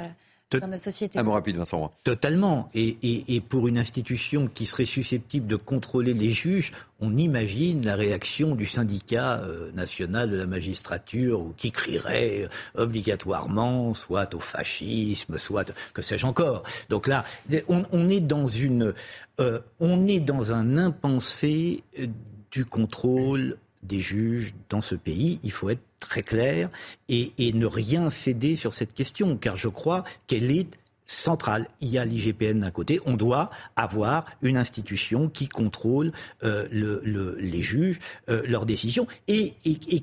[0.60, 1.18] dans notre société.
[1.20, 1.92] Un mot rapide, Vincent Roy.
[2.04, 2.70] Totalement.
[2.74, 7.84] Et, et- et pour une institution qui serait susceptible de contrôler les juges, on imagine
[7.86, 12.44] la réaction du syndicat euh, national de la magistrature ou qui crierait
[12.76, 16.64] euh, obligatoirement soit au fascisme, soit que sais-je encore.
[16.90, 17.24] Donc là,
[17.68, 18.94] on, on est dans une,
[19.40, 21.84] euh, on est dans un impensé
[22.52, 25.40] du contrôle des juges dans ce pays.
[25.44, 26.70] Il faut être très clair
[27.10, 30.78] et, ne rien céder sur cette question, car je crois qu'elle est
[31.12, 31.68] centrale.
[31.82, 33.00] Il y a l'IGPN d'un côté.
[33.06, 36.12] On doit avoir une institution qui contrôle
[36.44, 39.54] euh, le, les juges, euh, leurs décisions, et,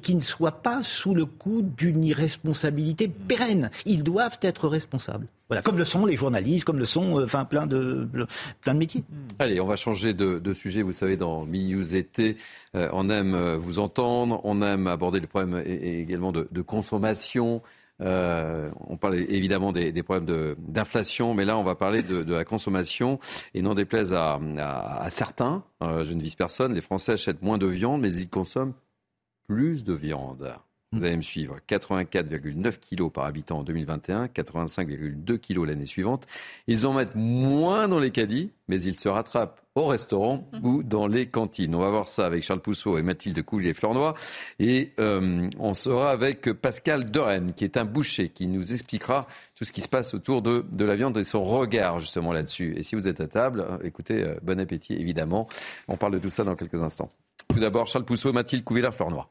[0.03, 3.71] qui ne soit pas sous le coup d'une irresponsabilité pérenne.
[3.87, 5.27] Ils doivent être responsables.
[5.49, 8.07] Voilà, comme le sont les journalistes, comme le sont euh, enfin plein de
[8.61, 9.03] plein de métiers.
[9.39, 10.83] Allez, on va changer de, sujet.
[10.83, 12.37] Vous savez, dans News été,
[12.75, 17.63] on aime vous entendre, on aime aborder le problème également de consommation.
[18.01, 23.19] Euh, on parle évidemment des, problèmes d'inflation, mais là, on va parler de, la consommation.
[23.55, 27.59] Et non déplaise à, à, certains, euh, je ne vise personne, les Français achètent moins
[27.59, 28.75] de viande, mais ils consomment
[29.49, 30.55] plus de viande.
[30.93, 31.57] Vous allez me suivre.
[31.69, 36.27] 84,9 kilos par habitant en 2021, 85,2 kilos l'année suivante.
[36.67, 40.67] Ils en mettent moins dans les caddies, mais ils se rattrapent au restaurant mhm.
[40.67, 41.75] ou dans les cantines.
[41.75, 44.15] On va voir ça avec Charles Pousseau et Mathilde Coulier-Fleurnois.
[44.59, 49.65] Et euh, on sera avec Pascal Doren, qui est un boucher, qui nous expliquera tout
[49.65, 52.75] ce qui se passe autour de, de la viande et son regard justement là-dessus.
[52.77, 55.49] Et si vous êtes à table, écoutez, euh, bon appétit évidemment.
[55.89, 57.11] On parle de tout ça dans quelques instants.
[57.49, 59.29] Tout d'abord, Charles Pousseau, Mathilde Coulier-Fleurnois.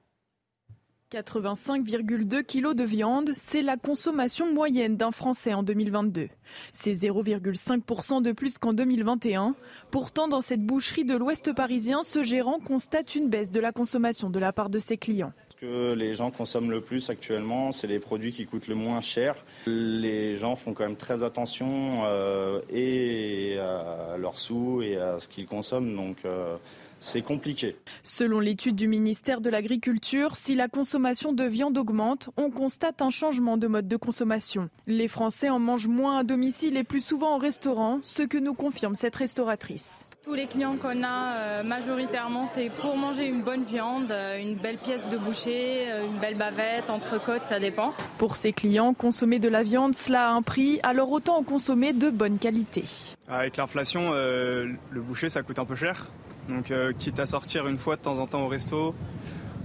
[1.11, 6.27] 85,2 kg de viande, c'est la consommation moyenne d'un Français en 2022.
[6.73, 9.55] C'est 0,5% de plus qu'en 2021.
[9.89, 14.29] Pourtant, dans cette boucherie de l'Ouest parisien, ce gérant constate une baisse de la consommation
[14.29, 15.31] de la part de ses clients.
[15.49, 18.99] Ce que les gens consomment le plus actuellement, c'est les produits qui coûtent le moins
[18.99, 19.35] cher.
[19.65, 25.29] Les gens font quand même très attention euh, et à leurs sous et à ce
[25.29, 26.15] qu'ils consomment.
[26.25, 26.57] Euh,
[26.99, 27.76] c'est compliqué.
[28.03, 33.10] Selon l'étude du ministère de l'Agriculture, si la consommation de viande augmente, on constate un
[33.10, 34.69] changement de mode de consommation.
[34.88, 38.53] Les Français en mangent moins à domicile et plus souvent au restaurant, ce que nous
[38.53, 40.06] confirme cette restauratrice.
[40.28, 44.56] Tous les clients qu'on a euh, majoritairement, c'est pour manger une bonne viande, euh, une
[44.56, 47.94] belle pièce de boucher, euh, une belle bavette, entrecôte, ça dépend.
[48.18, 51.94] Pour ces clients, consommer de la viande, cela a un prix, alors autant en consommer
[51.94, 52.84] de bonne qualité.
[53.30, 56.07] Avec l'inflation, le boucher, ça coûte un peu cher.
[56.49, 58.95] Donc euh, quitte à sortir une fois de temps en temps au resto,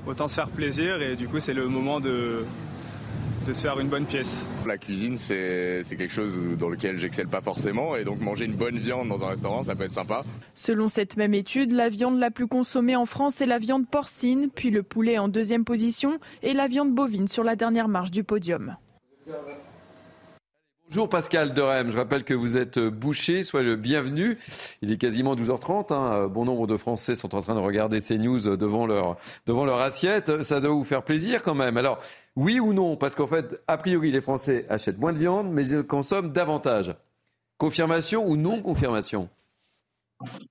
[0.07, 2.45] autant se faire plaisir et du coup c'est le moment de,
[3.47, 4.47] de se faire une bonne pièce.
[4.67, 8.79] La cuisine, c'est quelque chose dans lequel j'excelle pas forcément et donc manger une bonne
[8.79, 10.25] viande dans un restaurant, ça peut être sympa.
[10.55, 14.49] Selon cette même étude, la viande la plus consommée en France est la viande porcine,
[14.55, 18.25] puis le poulet en deuxième position et la viande bovine sur la dernière marche du
[18.25, 18.77] podium.
[20.93, 24.36] Bonjour Pascal Derem, je rappelle que vous êtes boucher, soyez le bienvenu.
[24.82, 26.28] Il est quasiment 12h30, hein.
[26.28, 29.16] bon nombre de Français sont en train de regarder ces news devant leur,
[29.47, 31.78] devant leur assiette, ça doit vous faire plaisir quand même.
[31.78, 31.98] Alors,
[32.36, 32.98] oui ou non?
[32.98, 36.94] Parce qu'en fait, a priori, les Français achètent moins de viande, mais ils consomment davantage.
[37.56, 39.31] Confirmation ou non confirmation?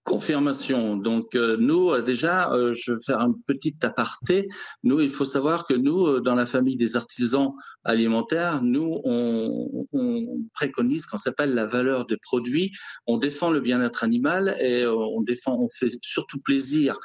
[0.03, 0.98] Confirmation.
[0.98, 4.49] Donc euh, nous, euh, déjà, euh, je vais faire un petit aparté.
[4.84, 7.53] Nous, il faut savoir que nous, dans la famille des artisans
[7.84, 12.72] alimentaires, nous, on, on préconise qu'on s'appelle la valeur des produits.
[13.07, 16.98] On défend le bien-être animal et on défend, on fait surtout plaisir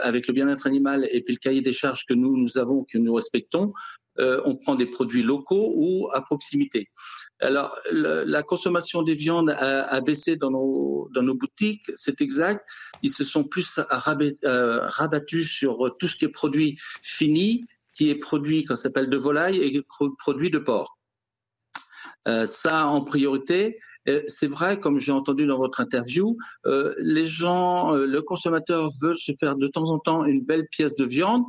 [0.00, 2.98] avec le bien-être animal et puis le cahier des charges que nous nous avons, que
[2.98, 3.72] nous respectons.
[4.18, 6.88] on prend des produits locaux ou à proximité.
[7.40, 12.66] Alors, la consommation des viandes a, baissé dans nos, dans nos boutiques, c'est exact.
[13.02, 18.16] Ils se sont plus euh, rabattus sur tout ce qui est produit fini, qui est
[18.16, 19.82] produit, qu'on s'appelle de volaille, et
[20.18, 20.98] produit de porc.
[22.26, 23.78] Euh, ça en priorité.
[24.26, 29.32] C'est vrai, comme j'ai entendu dans votre interview, euh, les gens, le consommateur veut se
[29.38, 31.44] faire de temps en temps une belle pièce de viande.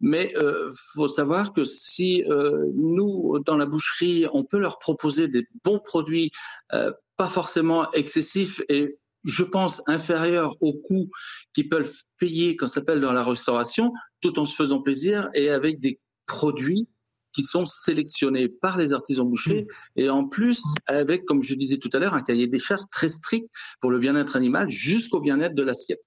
[0.00, 4.78] Mais il euh, faut savoir que si euh, nous, dans la boucherie, on peut leur
[4.78, 6.30] proposer des bons produits,
[6.72, 11.10] euh, pas forcément excessifs et je pense inférieurs aux coûts
[11.52, 15.50] qu'ils peuvent payer quand ça s'appelle dans la restauration, tout en se faisant plaisir et
[15.50, 16.88] avec des produits
[17.32, 19.66] qui sont sélectionnés par les artisans bouchers
[19.96, 23.08] et en plus avec, comme je disais tout à l'heure, un cahier des charges très
[23.08, 23.48] strict
[23.80, 26.00] pour le bien-être animal jusqu'au bien-être de l'assiette.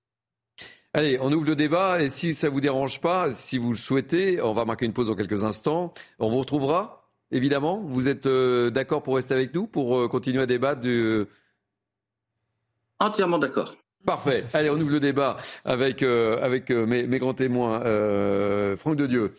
[0.95, 4.39] Allez, on ouvre le débat et si ça vous dérange pas, si vous le souhaitez,
[4.43, 5.91] on va marquer une pause dans quelques instants.
[6.19, 7.81] On vous retrouvera, évidemment.
[7.83, 11.25] Vous êtes euh, d'accord pour rester avec nous, pour euh, continuer à débattre du...
[12.99, 13.75] Entièrement d'accord.
[14.05, 14.45] Parfait.
[14.53, 17.79] Allez, on ouvre le débat avec, euh, avec mes, mes, grands témoins.
[18.77, 19.35] Franck de Dieu.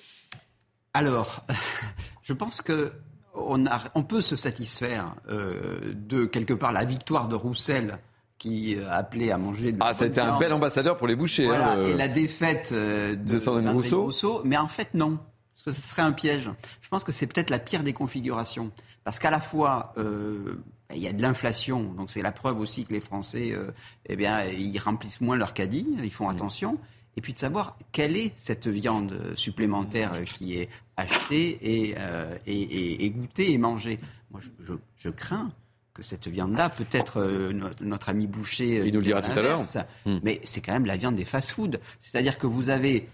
[0.92, 1.46] Alors,
[2.22, 2.90] je pense que
[3.32, 8.00] on, a, on peut se satisfaire de quelque part la victoire de Roussel
[8.38, 11.46] qui euh, appelait à manger de Ah, c'était un bel ambassadeur pour les bouchers.
[11.46, 14.42] Voilà, et la défaite euh, de, Sandrine Rousseau.
[14.44, 15.18] Mais en fait, non.
[15.54, 16.50] Parce que ce serait un piège.
[16.80, 18.70] Je pense que c'est peut-être la pire des configurations.
[19.04, 20.56] Parce qu'à la fois, euh,
[20.94, 23.54] il y a de l'inflation, donc c'est la preuve aussi que les Français,
[24.06, 26.78] eh bien, ils remplissent moins leur caddie, ils font attention.
[27.16, 31.94] Et puis de savoir quelle est cette viande supplémentaire qui est achetée et,
[32.46, 33.98] et, et, goûtée et mangée.
[34.30, 35.50] Moi, je, je, je crains
[35.94, 38.82] que cette viande-là, peut-être euh, notre, ami Boucher.
[38.84, 39.62] Il nous le dira tout à l'heure.
[40.04, 40.18] Hmm.
[40.24, 41.78] Mais c'est quand même la viande des fast-foods.
[42.00, 43.08] C'est-à-dire que vous avez,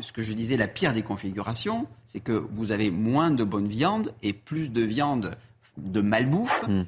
[0.00, 3.68] ce que je disais, la pire des configurations, c'est que vous avez moins de bonne
[3.68, 5.36] viande et plus de viande
[5.78, 6.84] de malbouffe hmm.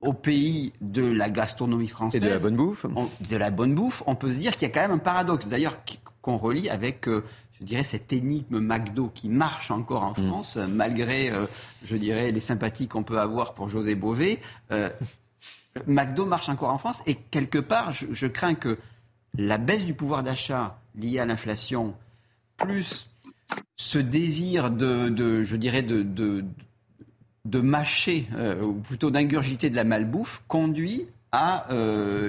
[0.00, 2.22] au pays de la gastronomie française.
[2.22, 2.86] Et de la bonne bouffe.
[3.28, 5.46] de la bonne bouffe, on peut se dire qu'il y a quand même un paradoxe.
[5.46, 5.76] D'ailleurs,
[6.22, 7.22] qu'on relie avec euh,
[7.60, 10.28] je dirais, cette énigme McDo qui marche encore en mm.
[10.28, 11.46] France, malgré, euh,
[11.84, 14.40] je dirais, les sympathies qu'on peut avoir pour José Bové.
[14.72, 14.90] Euh,
[15.86, 18.78] McDo marche encore en France et quelque part, je, crains que
[19.36, 21.94] la baisse du pouvoir d'achat liée à l'inflation,
[22.56, 23.10] plus
[23.76, 30.42] ce désir de, je dirais, de, de, mâcher, euh, ou plutôt d'ingurgiter de la malbouffe,
[30.46, 31.66] conduit à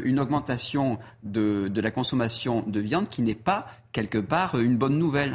[0.04, 5.00] une augmentation de, de, la consommation de viande qui n'est pas quelque part une bonne
[5.00, 5.32] nouvelle.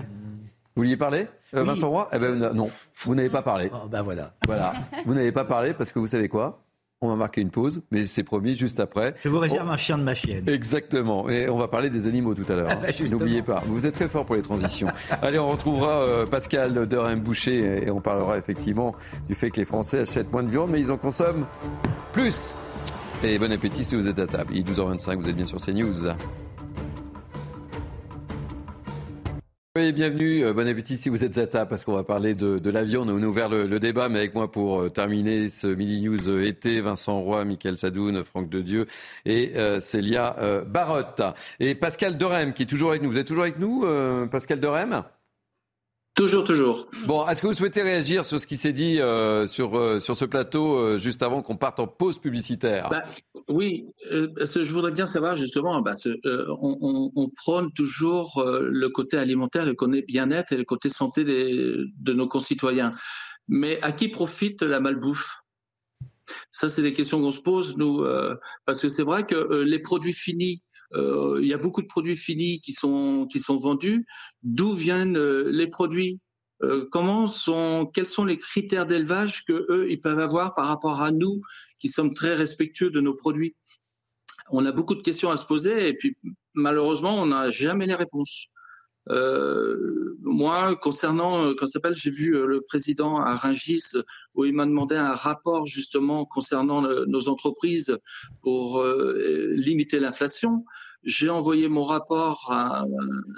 [0.76, 2.08] Vous vouliez parler, euh, Vincent Roy?
[2.12, 2.68] Eh ben, Non,
[3.04, 3.70] vous n'avez pas parlé.
[3.72, 4.34] Oh, ben voilà.
[4.46, 4.74] Voilà.
[5.06, 6.62] vous n'avez pas parlé parce que vous savez quoi?
[7.00, 9.14] On va marquer une pause, mais c'est promis juste après.
[9.24, 10.46] Je vous réserve un chien de ma chienne.
[10.46, 11.30] Exactement.
[11.30, 12.70] Et on va parler des animaux tout à l'heure.
[12.70, 12.78] Hein.
[12.82, 13.62] Ben, N'oubliez pas.
[13.64, 14.88] Vous êtes très fort pour les transitions.
[15.22, 18.94] Allez, on retrouvera euh, Pascal Derem Boucher et on parlera effectivement
[19.26, 21.46] du fait que les Français achètent moins de viande, mais ils en consomment
[22.12, 22.54] plus.
[23.24, 24.50] Et bon appétit si vous êtes à table.
[24.52, 26.08] Il est 12h25, vous êtes bien sur CNews.
[29.80, 32.58] Oui, bienvenue, euh, bon appétit si vous êtes à table parce qu'on va parler de,
[32.58, 33.08] de la viande.
[33.08, 36.44] On a ouvert le, débat, mais avec moi pour euh, terminer ce mini news euh,
[36.44, 38.86] été, Vincent Roy, Michael Sadoun, Franck Dedieu
[39.24, 40.36] et Célia
[40.66, 41.22] Barotte.
[41.60, 43.10] Et Pascal Dorem qui est toujours avec nous.
[43.10, 43.86] Vous êtes toujours avec nous,
[44.30, 45.02] Pascal Dorem
[46.14, 46.90] Toujours, toujours.
[47.06, 50.16] Bon, est-ce que vous souhaitez réagir sur ce qui s'est dit euh, sur, euh, sur
[50.16, 52.88] ce plateau euh, juste avant qu'on parte en pause publicitaire?
[52.90, 53.04] Bah,
[53.48, 59.74] Oui, je voudrais bien savoir justement, bah, on, on, prône toujours le côté alimentaire, le
[59.74, 62.90] côté bien-être et le côté santé des, de nos concitoyens.
[63.48, 65.38] Mais à qui profite la malbouffe?
[66.50, 68.04] Ça, c'est des questions qu'on se pose, nous,
[68.66, 70.62] parce que c'est vrai que les produits finis
[70.94, 74.06] il y a beaucoup de produits finis qui sont, vendus.
[74.42, 76.20] D'où viennent euh, les produits?
[76.62, 77.26] Euh, comment
[77.94, 81.40] quels sont les critères d'élevage que eux ils peuvent avoir par rapport à nous
[81.78, 83.56] qui sommes très respectueux de nos produits?
[84.50, 86.16] On a beaucoup de questions à se poser et puis
[86.54, 88.48] malheureusement on n'a jamais les réponses.
[89.10, 93.92] Euh, moi, concernant, quand s'appelle, j'ai vu le président à Rungis
[94.34, 97.98] où il m'a demandé un rapport justement concernant nos entreprises
[98.42, 100.64] pour euh, limiter l'inflation.
[101.02, 102.84] J'ai envoyé mon rapport à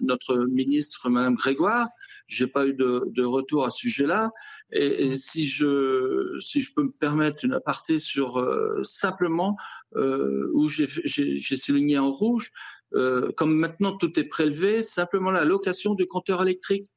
[0.02, 1.88] notre ministre, Madame Grégoire.
[2.26, 4.30] J'ai pas eu de, retour à ce sujet-là.
[4.72, 9.56] Et, si je si je peux me permettre une aparté sur euh, simplement
[9.96, 12.50] euh, où j'ai souligné en rouge,
[12.94, 16.88] euh, comme maintenant tout est prélevé, simplement la location du compteur électrique.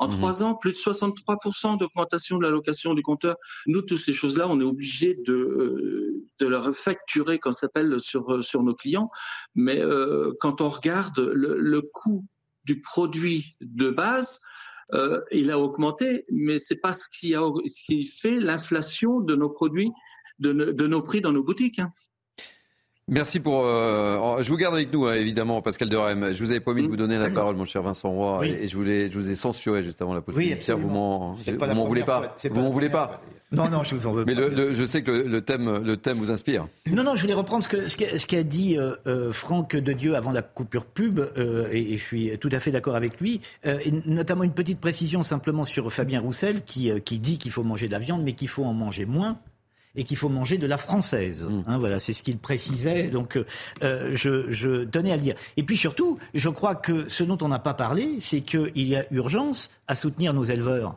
[0.00, 0.14] En mhm.
[0.14, 3.36] trois ans, plus de 63% d'augmentation de la location du compteur.
[3.66, 8.32] Nous, toutes ces choses-là, on est obligé de, euh, de leur facturer, quand s'appelle, sur,
[8.32, 9.10] euh, sur nos clients.
[9.56, 12.24] Mais euh, quand on regarde le, le, coût
[12.64, 14.40] du produit de base,
[14.94, 19.34] euh, il a augmenté, mais c'est pas ce qui, a, ce qui fait l'inflation de
[19.34, 19.90] nos produits,
[20.38, 21.78] de, de, nos prix dans nos boutiques.
[21.78, 21.92] Hein.
[23.08, 23.62] Merci pour.
[23.64, 26.32] Euh, je vous garde avec nous, hein, évidemment, Pascal Derem.
[26.32, 26.90] Je vous avais promis de mm.
[26.90, 29.82] vous donner la parole, mon cher Vincent Roy, et, je, voulais, je vous ai censuré
[29.82, 30.34] juste avant la pause.
[30.36, 31.34] Oui, vous m'en
[31.86, 32.36] voulez pas.
[32.50, 33.22] Vous m'en voulez pas.
[33.50, 36.18] Non, non, je vous en veux Mais le, je sais que le, thème, le thème
[36.18, 36.68] vous inspire.
[36.86, 40.16] Non, non, je voulais reprendre ce qu'a ce ce dit euh, euh, Franck de Dieu
[40.16, 43.40] avant la coupure pub, euh, et, je suis tout à fait d'accord avec lui.
[43.64, 47.86] et notamment une petite précision simplement sur Fabien Roussel qui, qui dit qu'il faut manger
[47.86, 49.38] de la viande, mais qu'il faut en manger moins
[49.96, 51.46] et qu'il faut manger de la française.
[51.48, 51.62] Mm.
[51.66, 53.08] Hein, voilà, c'est ce qu'il précisait.
[53.08, 53.38] Donc,
[53.82, 55.34] euh, je, je, tenais à le dire.
[55.56, 58.96] Et puis surtout, je crois que ce dont on n'a pas parlé, c'est qu'il y
[58.96, 60.96] a urgence à soutenir nos éleveurs.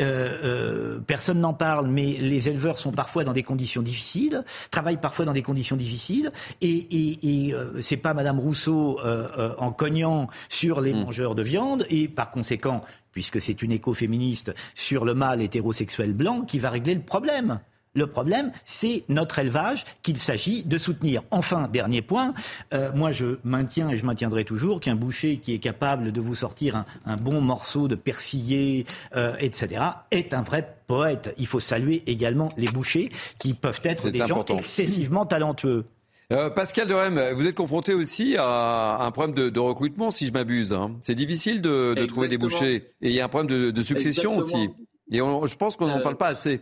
[0.00, 5.00] Euh, euh, personne n'en parle, mais les éleveurs sont parfois dans des conditions difficiles, travaillent
[5.00, 9.72] parfois dans des conditions difficiles, et, et, et euh, c'est pas Madame Rousseau euh, en
[9.72, 11.00] cognant sur les mm.
[11.04, 12.82] mangeurs de viande, et par conséquent,
[13.12, 17.60] puisque c'est une écoféministe, sur le mâle hétérosexuel blanc qui va régler le problème.
[17.94, 21.22] Le problème, c'est notre élevage qu'il s'agit de soutenir.
[21.32, 22.34] Enfin, dernier point,
[22.72, 26.36] euh, moi je maintiens et je maintiendrai toujours qu'un boucher qui est capable de vous
[26.36, 28.86] sortir un, bon morceau de persillé,
[29.16, 31.34] euh, etc., est un vrai poète.
[31.36, 33.10] Il faut saluer également les bouchers
[33.40, 35.84] qui peuvent être des gens excessivement talentueux.
[36.32, 40.72] Euh, Pascal Derem, vous êtes confronté aussi à un problème de, recrutement, si je m'abuse.
[40.72, 40.92] Hein.
[41.00, 42.92] C'est difficile de, trouver des bouchers.
[43.02, 44.70] Et il y a un problème de, succession aussi.
[45.10, 46.60] Et je pense qu'on n'en parle pas assez.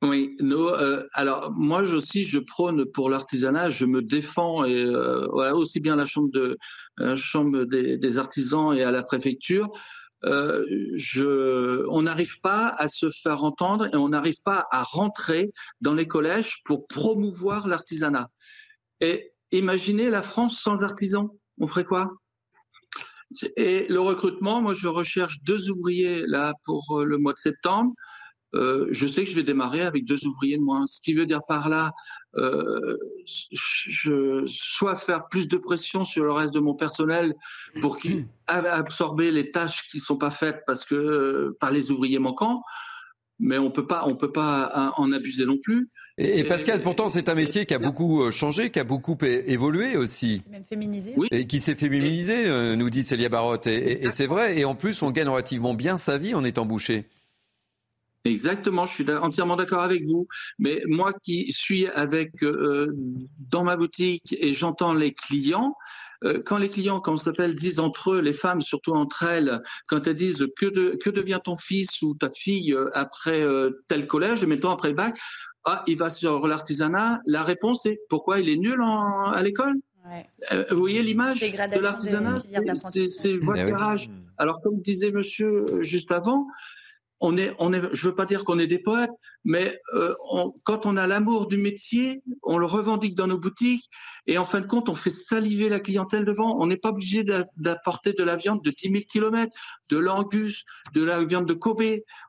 [0.00, 5.80] Oui, euh, alors moi aussi je prône pour l'artisanat, je me défends et euh, aussi
[5.80, 9.68] bien à la chambre des, artisans et à la préfecture
[10.22, 15.94] je, on n'arrive pas à se faire entendre et on n'arrive pas à rentrer dans
[15.94, 18.28] les collèges pour promouvoir l'artisanat.
[19.00, 22.10] Et imaginez la France sans artisans, on ferait quoi?
[23.56, 27.92] Et le recrutement, moi je recherche deux ouvriers là pour le mois de septembre.
[28.54, 30.86] Euh, je sais que je vais démarrer avec deux ouvriers de moins.
[30.86, 31.92] Ce qui veut dire par là,
[32.36, 32.96] euh,
[33.26, 37.34] je, soit faire plus de pression sur le reste de mon personnel
[37.80, 42.18] pour qu'il absorber les tâches qui sont pas faites parce que euh, par les ouvriers
[42.18, 42.62] manquants,
[43.38, 45.90] mais on peut pas, on peut pas en abuser non plus.
[46.16, 50.40] Et, Pascal, pourtant, c'est un métier qui a beaucoup changé, qui a beaucoup évolué aussi.
[50.42, 51.14] C'est même féminisé.
[51.16, 51.28] Oui.
[51.30, 53.68] Et qui s'est féminisé, nous dit Célia Barotte.
[53.68, 54.58] Et, et c'est vrai.
[54.58, 57.06] Et en plus, on gagne relativement bien sa vie en étant bouché.
[58.24, 60.26] Exactement, je suis entièrement d'accord avec vous.
[60.58, 62.92] Mais moi qui suis avec euh,
[63.50, 65.74] dans ma boutique et j'entends les clients,
[66.24, 69.62] euh, quand les clients, comme ça s'appelle, disent entre eux, les femmes, surtout entre elles,
[69.86, 73.44] quand elles disent que, de, que devient ton fils ou ta fille euh, après
[73.86, 75.16] tel collège, mettons après le bac,
[75.64, 77.20] ah, il va sur l'artisanat.
[77.26, 79.74] La réponse est pourquoi il est nul à l'école?
[80.70, 84.10] Vous voyez l'image de l'artisanat, c'est votre garage.
[84.38, 86.46] Alors, comme disait monsieur juste avant,
[87.20, 89.10] on est, on est, je veux pas dire qu'on est des poètes,
[89.44, 90.14] mais euh,
[90.64, 93.88] quand on a l'amour du métier, on le revendique dans nos boutiques
[94.28, 96.60] et en fin de compte, on fait saliver la clientèle devant.
[96.60, 97.24] On n'est pas obligé
[97.56, 99.50] d'apporter de la viande de 10 000 km,
[99.88, 101.82] de l'angus, de la viande de Kobe.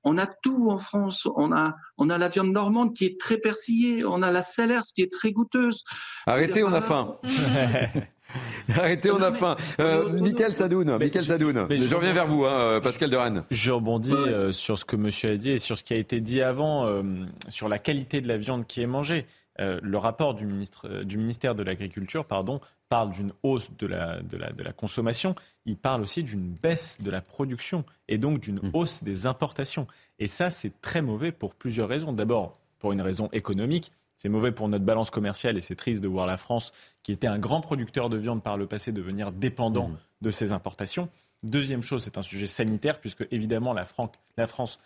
[0.06, 1.28] On a tout en France.
[1.36, 4.06] On a, on a la viande normande qui est très persillée.
[4.06, 5.84] On a la Cellers qui est très goûteuse.
[6.26, 7.18] Arrêtez, on a faim.
[8.76, 9.56] Arrêtez, on a faim.
[9.80, 11.68] Euh, Michael Sadoun, Michael Sadoun.
[11.70, 13.44] je, reviens vers vous, hein, Pascal Doran.
[13.50, 16.22] Je rebondis euh, sur ce que monsieur a dit et sur ce qui a été
[16.22, 17.04] dit avant, euh,
[17.48, 19.26] sur la qualité de la viande qui est mangée.
[19.60, 24.22] Euh, le rapport du, ministre, du ministère de l'Agriculture pardon, parle d'une hausse de la,
[24.22, 25.36] de, la, de la, consommation,
[25.66, 28.72] il parle aussi d'une baisse de la production et donc d'une mmh.
[28.74, 29.86] hausse des importations.
[30.18, 32.14] Et ça, c'est très mauvais pour plusieurs raisons.
[32.14, 33.92] D'abord, pour une raison économique.
[34.20, 36.74] C'est mauvais pour notre balance commerciale et c'est triste de voir la France,
[37.04, 39.98] qui était un grand producteur de viande par le passé, devenir dépendant mmh.
[40.24, 41.08] de ses importations.
[41.42, 43.88] Deuxième chose, c'est un sujet sanitaire, puisque évidemment la,
[44.36, 44.82] la France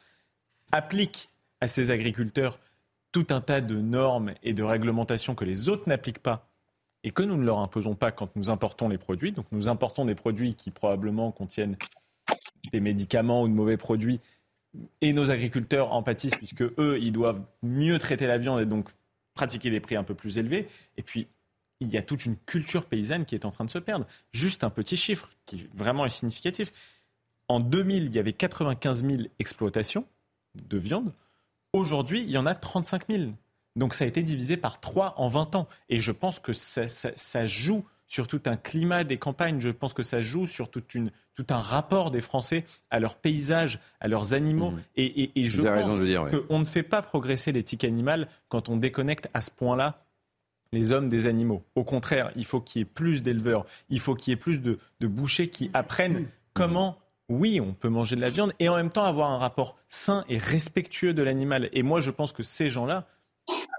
[0.71, 1.29] applique
[1.61, 2.59] à ses agriculteurs
[3.11, 6.47] tout un tas de normes et de réglementations que les autres n'appliquent pas
[7.03, 9.31] et que nous ne leur imposons pas quand nous importons les produits.
[9.31, 11.77] Donc nous importons des produits qui probablement contiennent
[12.71, 14.19] des médicaments ou de mauvais produits
[15.01, 18.89] et nos agriculteurs en pâtissent puisque eux, ils doivent mieux traiter la viande et donc
[19.33, 20.67] pratiquer des prix un peu plus élevés.
[20.97, 21.27] Et puis,
[21.79, 24.05] il y a toute une culture paysanne qui est en train de se perdre.
[24.31, 26.71] Juste un petit chiffre qui vraiment est significatif.
[27.47, 30.07] En 2000, il y avait 95 000 exploitations
[30.55, 31.13] de viande.
[31.73, 33.31] Aujourd'hui, il y en a 35 000.
[33.75, 35.67] Donc ça a été divisé par 3 en 20 ans.
[35.89, 39.59] Et je pense que ça, ça joue sur tout un climat des campagnes.
[39.59, 43.15] Je pense que ça joue sur toute une, tout un rapport des Français à leurs
[43.15, 44.71] paysages, à leurs animaux.
[44.71, 44.81] Mmh.
[44.95, 49.41] Et, et, je pense qu'on ne fait pas progresser l'éthique animale quand on déconnecte à
[49.41, 50.05] ce point-là
[50.71, 51.63] les hommes des animaux.
[51.75, 54.59] Au contraire, il faut qu'il y ait plus d'éleveurs, il faut qu'il y ait plus
[54.59, 56.97] de, de bouchers qui apprennent comment
[57.29, 60.25] oui, on peut manger de la viande et en même temps avoir un rapport sain
[60.29, 61.69] et respectueux de l'animal.
[61.71, 63.07] Et moi, je pense que ces gens-là,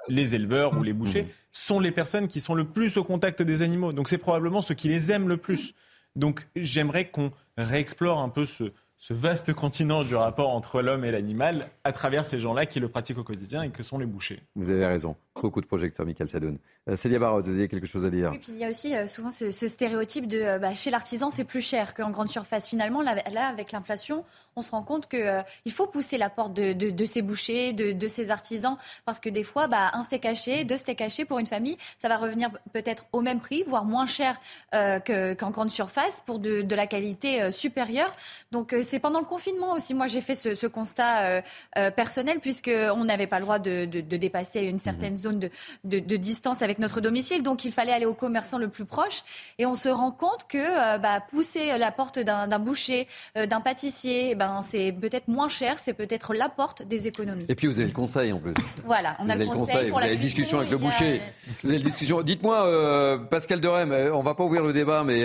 [0.08, 1.28] les éleveurs ou les bouchers, mmh.
[1.52, 3.92] sont les personnes qui sont le plus au contact des animaux.
[3.92, 5.74] Donc c'est probablement ceux qui les aiment le plus.
[6.16, 8.64] Donc j'aimerais qu'on réexplore un peu ce,
[8.98, 12.88] ce vaste continent du rapport entre l'homme et l'animal à travers ces gens-là qui le
[12.88, 14.42] pratiquent au quotidien et que sont les bouchers.
[14.56, 15.16] Vous avez raison.
[15.42, 16.58] Beaucoup de projecteurs, Michael Sadoun.
[16.88, 18.96] Euh, Célia Barotte, vous avez quelque chose à dire Oui, puis il y a aussi
[18.96, 22.68] euh, souvent ce, stéréotype de euh, bah, chez l'artisan, c'est plus cher qu'en grande surface.
[22.68, 23.16] Finalement, là,
[23.48, 28.08] avec l'inflation, on se rend compte qu'il faut pousser la porte de, ces bouchers, de,
[28.08, 31.46] ces artisans, parce que des fois, bah, un steak haché, deux steaks hachés pour une
[31.46, 34.40] famille, ça va revenir peut-être au même prix, voire moins cher
[34.72, 38.14] qu'en grande surface pour de, la qualité supérieure.
[38.52, 41.42] Donc, c'est pendant le confinement aussi, moi, j'ai fait ce, constat
[41.96, 45.48] personnel, puisqu'on n'avait pas le droit de, dépasser une certaine zone
[45.84, 47.42] de, distance avec notre domicile.
[47.42, 49.22] Donc il fallait aller au commerçant le plus proche.
[49.58, 53.06] Et on se rend compte que euh, bah, pousser la porte d'un boucher,
[53.36, 57.46] euh, d'un pâtissier, eh ben, c'est peut-être moins cher, c'est peut-être la porte des économies.
[57.48, 58.54] Et puis vous avez le conseil en plus.
[58.84, 59.90] Voilà, on a le conseil.
[59.90, 61.22] vous avez la discussion avec le boucher.
[61.62, 62.22] Vous avez la discussion.
[62.22, 65.24] Dites-moi, euh, Pascal Dorem, on va pas ouvrir le débat, mais,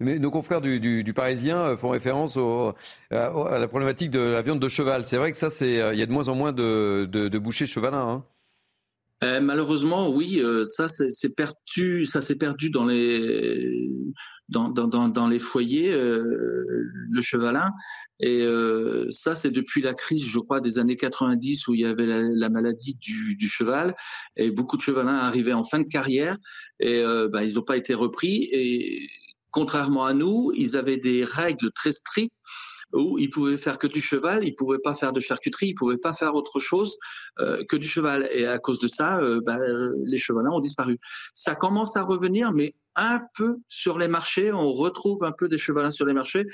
[0.00, 2.36] nos confrères du, Parisien font référence
[3.10, 5.04] à la problématique de la viande de cheval.
[5.04, 7.66] C'est vrai que ça, c'est il y a de moins en moins de, de bouchers
[7.66, 8.08] chevalins.
[8.08, 8.24] Hein.
[9.24, 13.88] Euh, malheureusement, oui, euh, ça c'est perdu, ça s'est perdu dans les
[14.48, 16.22] dans, les foyers, euh,
[17.10, 17.72] le chevalin.
[18.20, 18.46] Et
[19.10, 22.48] ça, c'est depuis la crise, je crois, des années 90 où il y avait la,
[22.48, 23.94] maladie du, du, cheval
[24.36, 26.38] et beaucoup de chevalins arrivaient en fin de carrière
[26.80, 28.48] et bah, ils n'ont pas été repris.
[28.52, 29.08] Et
[29.50, 32.32] contrairement à nous, ils avaient des règles très strictes
[32.92, 35.96] où ils pouvaient faire que du cheval, ils pouvaient pas faire de charcuterie, ils pouvaient
[35.96, 36.98] pas faire autre chose
[37.40, 38.28] euh, que du cheval.
[38.32, 39.58] Et à cause de ça, euh, bah,
[40.04, 40.98] les chevalins ont disparu.
[41.32, 44.52] Ça commence à revenir, mais un peu sur les marchés.
[44.52, 46.46] On retrouve un peu des chevalins sur les marchés,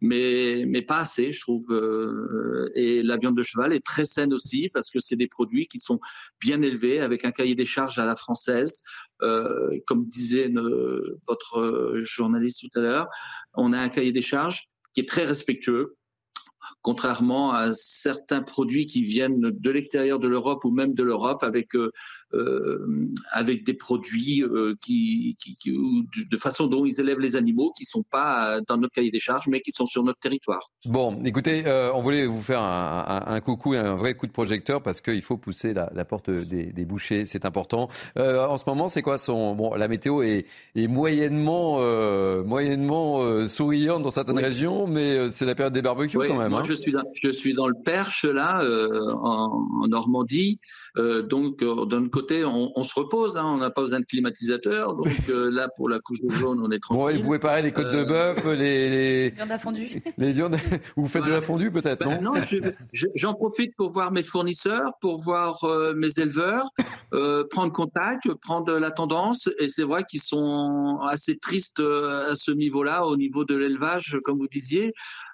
[0.00, 1.66] mais, mais pas assez, je trouve.
[1.70, 5.66] Euh, et la viande de cheval est très saine aussi parce que c'est des produits
[5.66, 6.00] qui sont
[6.40, 8.82] bien élevés avec un cahier des charges à la française.
[9.86, 10.50] Comme disait
[11.28, 13.08] votre journaliste tout à l'heure,
[13.52, 15.96] on a un cahier des charges qui est très respectueux
[16.82, 21.74] contrairement à certains produits qui viennent de l'extérieur de l'Europe ou même de l'Europe avec
[21.74, 21.92] euh,
[23.32, 27.84] avec des produits euh, qui, qui, qui, de façon dont ils élèvent les animaux qui
[27.84, 30.70] sont pas dans notre cahier des charges mais qui sont sur notre territoire.
[30.86, 34.82] Bon, écoutez, on voulait vous faire un, un, coucou et un vrai coup de projecteur
[34.82, 37.88] parce qu'il faut pousser la, la porte des, des bouchers, c'est important.
[38.16, 40.46] en ce moment, c'est quoi son bon La météo est,
[40.76, 41.80] est moyennement
[42.44, 46.50] moyennement souriante dans certaines régions, mais c'est la période des barbecues quand même.
[46.50, 46.64] Moi, hein.
[46.66, 50.60] je suis dans, je suis dans le Perche là, en, en Normandie.
[50.96, 54.04] Euh, donc, euh, d'un côté, on, on, se repose, hein, on n'a pas besoin de
[54.04, 54.60] climatiseur.
[54.96, 57.02] Donc euh, là, pour la couche de jaune, on est tranquille.
[57.02, 59.30] Bon, et vous pouvez parler les côtes de bœuf, les, les...
[59.30, 60.02] viandes à fondue.
[60.18, 60.56] Les viandes...
[60.96, 62.40] Vous faites de la fondue peut-être, ben, non Non,
[63.14, 65.64] j'en profite pour voir mes fournisseurs, pour voir
[65.94, 66.70] mes éleveurs,
[67.50, 69.48] prendre contact, prendre la tendance.
[69.58, 74.38] Et c'est vrai qu'ils sont assez tristes à ce niveau-là, au niveau de l'élevage, comme
[74.38, 74.92] vous disiez.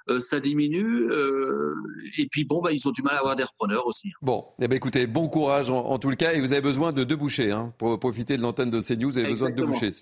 [0.09, 1.11] Euh, ça diminue.
[1.11, 1.75] Euh,
[2.17, 4.13] et puis bon, bah, ils ont du mal à avoir des repreneurs aussi.
[4.23, 6.33] Bon, eh ben, écoutez, bon courage en, tout le cas.
[6.33, 9.11] Et vous avez besoin de deux bouchées hein, pour profiter de l'antenne de CNews.
[9.11, 9.93] Vous avez besoin de deux bouchées.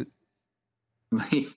[1.13, 1.49] Oui.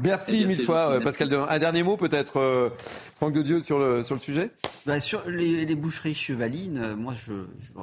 [0.00, 2.70] Merci mille fois, euh, Pascal Un dernier mot peut-être, euh,
[3.16, 4.50] Franck de Dieu, sur le, sur le sujet?
[4.84, 7.32] Bah, Sur les, boucheries chevalines, euh, moi je,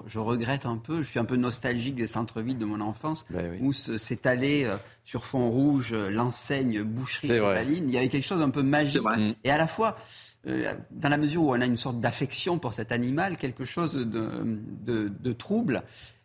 [0.05, 3.39] je, regrette un peu, je suis un peu nostalgique des centres-villes de mon enfance, bah
[3.61, 4.67] où s'étalait
[5.03, 7.89] sur fond rouge l'enseigne boucherie chevaline.
[7.89, 9.03] Il y avait quelque chose d'un peu magique.
[9.43, 9.97] Et à la fois,
[10.45, 14.05] dans la mesure où on a une sorte d'affection pour cet animal, quelque chose de,
[14.05, 15.83] de, de trouble.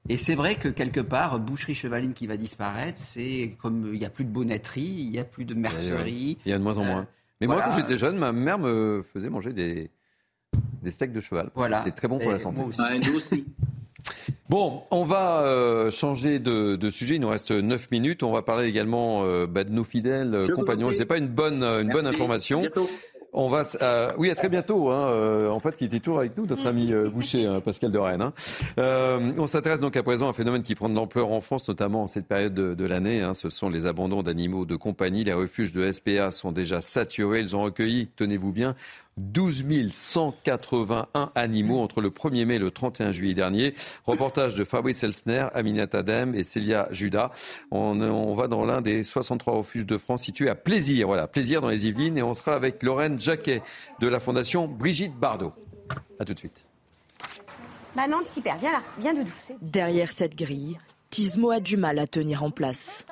[0.09, 4.07] Et c'est vrai que quelque part, boucherie chevaline qui va disparaître, c'est comme il n'y
[4.07, 6.39] a plus de bonneterie, il n'y a plus de mercerie.
[6.47, 7.01] Il y a de moins en moins.
[7.01, 9.91] Euh, Mais moi, quand j'étais jeune, ma mère me faisait manger des,
[10.83, 11.51] des steaks de cheval.
[11.55, 11.83] Voilà.
[11.85, 12.61] C'est très bon pour la santé.
[12.61, 12.71] Moi
[13.15, 13.45] aussi.
[14.49, 17.17] Bon, on va euh, changer de, sujet.
[17.17, 18.23] Il nous reste 9 minutes.
[18.23, 20.91] On va parler également euh, bah, de nos fidèles compagnons.
[20.93, 22.63] C'est pas une bonne, une bonne information.
[23.41, 24.91] On va, euh, oui, à très bientôt.
[24.91, 25.11] Hein.
[25.11, 27.99] Euh, en fait, il était toujours avec nous, notre ami euh, Boucher, hein, Pascal de.
[28.01, 28.33] Hein.
[28.77, 32.03] on s'intéresse donc à présent à un phénomène qui prend de l'ampleur en France, notamment
[32.03, 33.25] en cette période de, de l'année.
[33.35, 35.23] Ce sont les abandons d'animaux de compagnie.
[35.23, 37.39] Les refuges de SPA sont déjà saturés.
[37.39, 38.75] Ils ont recueilli, tenez-vous bien,
[39.19, 43.75] 12 181 animaux entre le 1er mai et le 31 juillet dernier.
[44.07, 47.31] Reportage de Fabrice Elsner, Aminata Adem et Célia Judas.
[47.71, 51.07] On, va dans l'un des 63 refuges de France situés à Plaisir.
[51.09, 52.19] Voilà, Plaisir dans les Yvelines.
[52.19, 53.63] Et on sera avec Lorraine Jacquet
[54.01, 55.53] de la Fondation Brigitte Bardot.
[56.19, 56.67] A tout de suite.
[57.97, 59.33] Maman, petit père, viens là, viens doudou.
[59.61, 60.79] Derrière cette grille,
[61.11, 63.07] Tismo a du mal à tenir en place.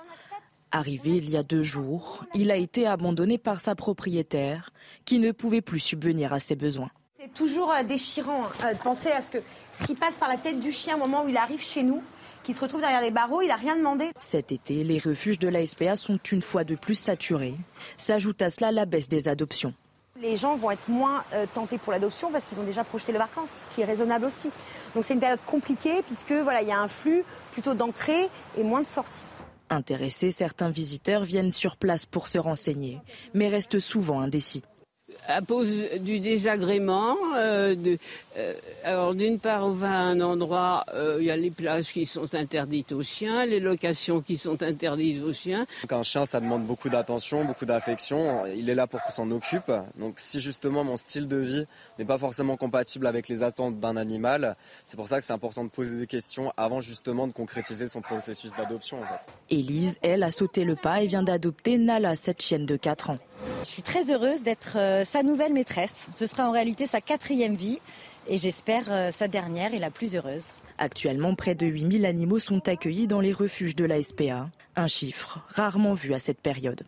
[0.76, 4.74] Arrivé il y a deux jours, il a été abandonné par sa propriétaire
[5.06, 6.90] qui ne pouvait plus subvenir à ses besoins.
[7.14, 9.38] C'est toujours euh, déchirant euh, de penser à ce, que,
[9.72, 12.02] ce qui passe par la tête du chien au moment où il arrive chez nous,
[12.42, 14.10] qui se retrouve derrière les barreaux, il n'a rien demandé.
[14.20, 17.54] Cet été, les refuges de la SPA sont une fois de plus saturés.
[17.96, 19.72] S'ajoute à cela la baisse des adoptions.
[20.20, 23.18] Les gens vont être moins euh, tentés pour l'adoption parce qu'ils ont déjà projeté le
[23.18, 24.50] vacances, ce qui est raisonnable aussi.
[24.94, 28.28] Donc c'est une période compliquée puisque voilà, il y a un flux plutôt d'entrée
[28.58, 29.24] et moins de sortie.
[29.68, 33.01] Intéressés, certains visiteurs viennent sur place pour se renseigner,
[33.34, 34.62] mais restent souvent indécis
[35.28, 37.16] à cause du désagrément.
[37.36, 37.98] Euh, de,
[38.36, 38.52] euh,
[38.84, 42.06] alors d'une part, on va à un endroit, euh, il y a les plages qui
[42.06, 45.66] sont interdites aux chiens, les locations qui sont interdites aux chiens.
[45.90, 48.46] un chien, ça demande beaucoup d'attention, beaucoup d'affection.
[48.46, 49.72] Il est là pour qu'on s'en occupe.
[49.98, 51.64] Donc si justement mon style de vie
[51.98, 55.64] n'est pas forcément compatible avec les attentes d'un animal, c'est pour ça que c'est important
[55.64, 58.98] de poser des questions avant justement de concrétiser son processus d'adoption.
[59.50, 63.18] Élise, elle, a sauté le pas et vient d'adopter Nala, cette chienne de 4 ans.
[63.62, 66.06] Je suis très heureuse d'être euh, sa nouvelle maîtresse.
[66.12, 67.78] Ce sera en réalité sa quatrième vie
[68.28, 70.52] et j'espère euh, sa dernière et la plus heureuse.
[70.78, 74.48] Actuellement, près de 8000 animaux sont accueillis dans les refuges de la SPA.
[74.77, 76.82] Un chiffre rarement vu à cette période.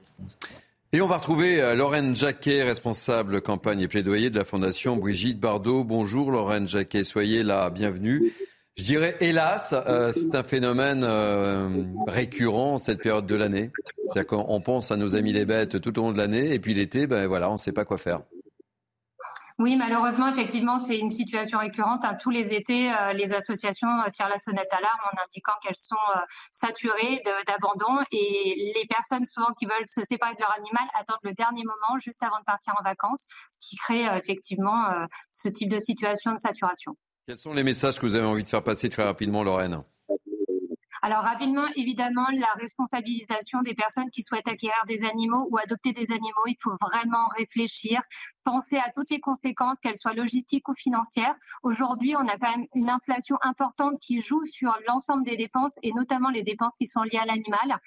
[0.93, 5.39] Et on va retrouver euh, Lorraine Jacquet, responsable campagne et plaidoyer de la Fondation Brigitte
[5.39, 5.85] Bardot.
[5.85, 8.33] Bonjour Lorraine Jacquet, soyez la bienvenue.
[8.79, 11.69] Je dirais hélas, euh, c'est un phénomène euh,
[12.07, 13.73] récurrent cette période de l'année.
[14.07, 16.75] C'est-à-dire qu'on pense à nos amis les bêtes tout au long de l'année et puis
[16.75, 18.21] l'été, ben voilà, on ne sait pas quoi faire.
[19.59, 22.05] Oui, malheureusement, effectivement, c'est une situation récurrente.
[22.05, 22.17] Hein.
[22.21, 25.97] Tous les étés, euh, les associations tirent la sonnette d'alarme en indiquant qu'elles sont
[26.53, 31.35] saturées d'abandon et les personnes souvent qui veulent se séparer de leur animal attendent le
[31.35, 34.85] dernier moment juste avant de partir en vacances, ce qui crée effectivement
[35.33, 36.97] ce type de situation de saturation.
[37.29, 39.83] Quels sont les messages que vous avez envie de faire passer très rapidement, Lorraine
[41.01, 46.11] alors rapidement, évidemment, la responsabilisation des personnes qui souhaitent acquérir des animaux ou adopter des
[46.11, 48.03] animaux, il faut vraiment réfléchir,
[48.43, 51.37] penser à toutes les conséquences, qu'elles soient logistiques ou financières.
[51.63, 55.93] Aujourd'hui, on a quand même une inflation importante qui joue sur l'ensemble des dépenses et
[55.93, 57.79] notamment les dépenses qui sont liées à l'animal.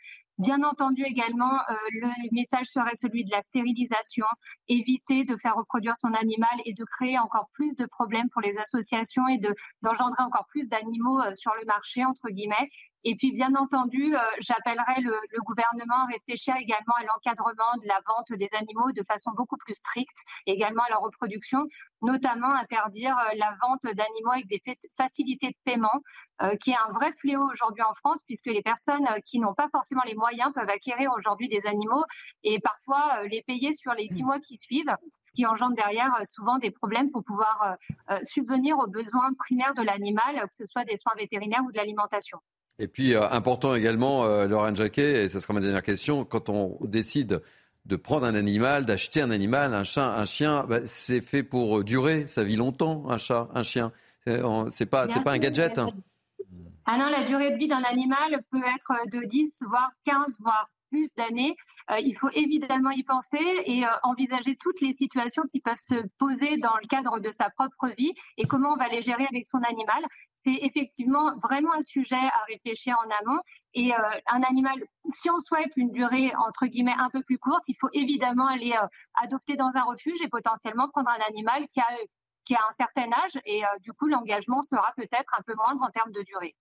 [0.42, 4.26] Bien entendu également, euh, le message serait celui de la stérilisation,
[4.68, 8.58] éviter de faire reproduire son animal et de créer encore plus de problèmes pour les
[8.58, 9.40] associations et
[9.84, 12.68] d'engendrer encore plus d'animaux euh, sur le marché, entre guillemets.
[13.04, 17.88] Et puis, bien entendu, euh, j'appellerai le, le, gouvernement à réfléchir également à l'encadrement de
[17.88, 21.66] la vente des animaux de façon beaucoup plus stricte, également à leur reproduction,
[22.04, 24.62] notamment interdire euh, la vente d'animaux avec des
[24.98, 26.04] facilités de paiement,
[26.44, 29.70] euh, qui est un vrai fléau aujourd'hui en France, puisque les personnes qui n'ont pas
[29.70, 32.04] forcément les moyens peuvent acquérir aujourd'hui des animaux
[32.44, 34.96] et parfois les payer sur les dix mois qui suivent
[35.28, 37.78] ce qui engendre derrière souvent des problèmes pour pouvoir
[38.24, 42.40] subvenir aux besoins primaires de l'animal, que ce soit des soins vétérinaires ou de l'alimentation.
[42.82, 46.50] Et puis, euh, important également, euh, Laurent Jacquet, et ce sera ma dernière question, quand
[46.50, 47.44] on décide
[47.86, 51.78] de prendre un animal, d'acheter un animal, un chat, un chien, bah, c'est fait pour
[51.78, 53.92] euh, durer sa vie longtemps, un chat, un chien.
[54.26, 55.78] C'est pas, c'est pas un gadget.
[55.78, 55.90] Hein.
[56.86, 60.68] Ah non, la durée de vie d'un animal peut être de 10, voire 15, voire
[60.92, 61.56] plus d'années.
[62.00, 66.76] il faut évidemment y penser et envisager toutes les situations qui peuvent se poser dans
[66.82, 70.04] le cadre de sa propre vie et comment on va les gérer avec son animal
[70.46, 73.40] c'est effectivement vraiment un sujet à réfléchir en amont.
[73.74, 73.98] Et euh,
[74.28, 74.76] un animal,
[75.10, 78.74] si on souhaite une durée entre guillemets un peu plus courte, il faut évidemment aller
[78.74, 78.88] euh,
[79.22, 81.88] adopter dans un refuge et potentiellement prendre un animal qui a,
[82.46, 83.40] qui a un certain âge.
[83.46, 86.56] Et euh, du coup, l'engagement sera peut-être un peu moindre en termes de durée.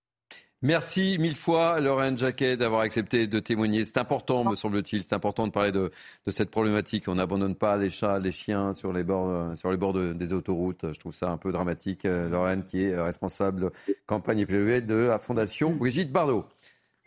[0.62, 3.82] Merci mille fois, Lorraine Jacquet, d'avoir accepté de témoigner.
[3.86, 5.90] C'est important, me semble-t-il, c'est important de parler de,
[6.28, 7.08] cette problématique.
[7.08, 10.32] On n'abandonne pas les chats, les chiens sur les bords, euh, sur les bords des
[10.34, 10.92] autoroutes.
[10.92, 12.04] Je trouve ça un peu dramatique.
[12.04, 13.70] Euh, Lorraine, qui est euh, responsable
[14.06, 16.44] campagne et de la Fondation Brigitte Bardot.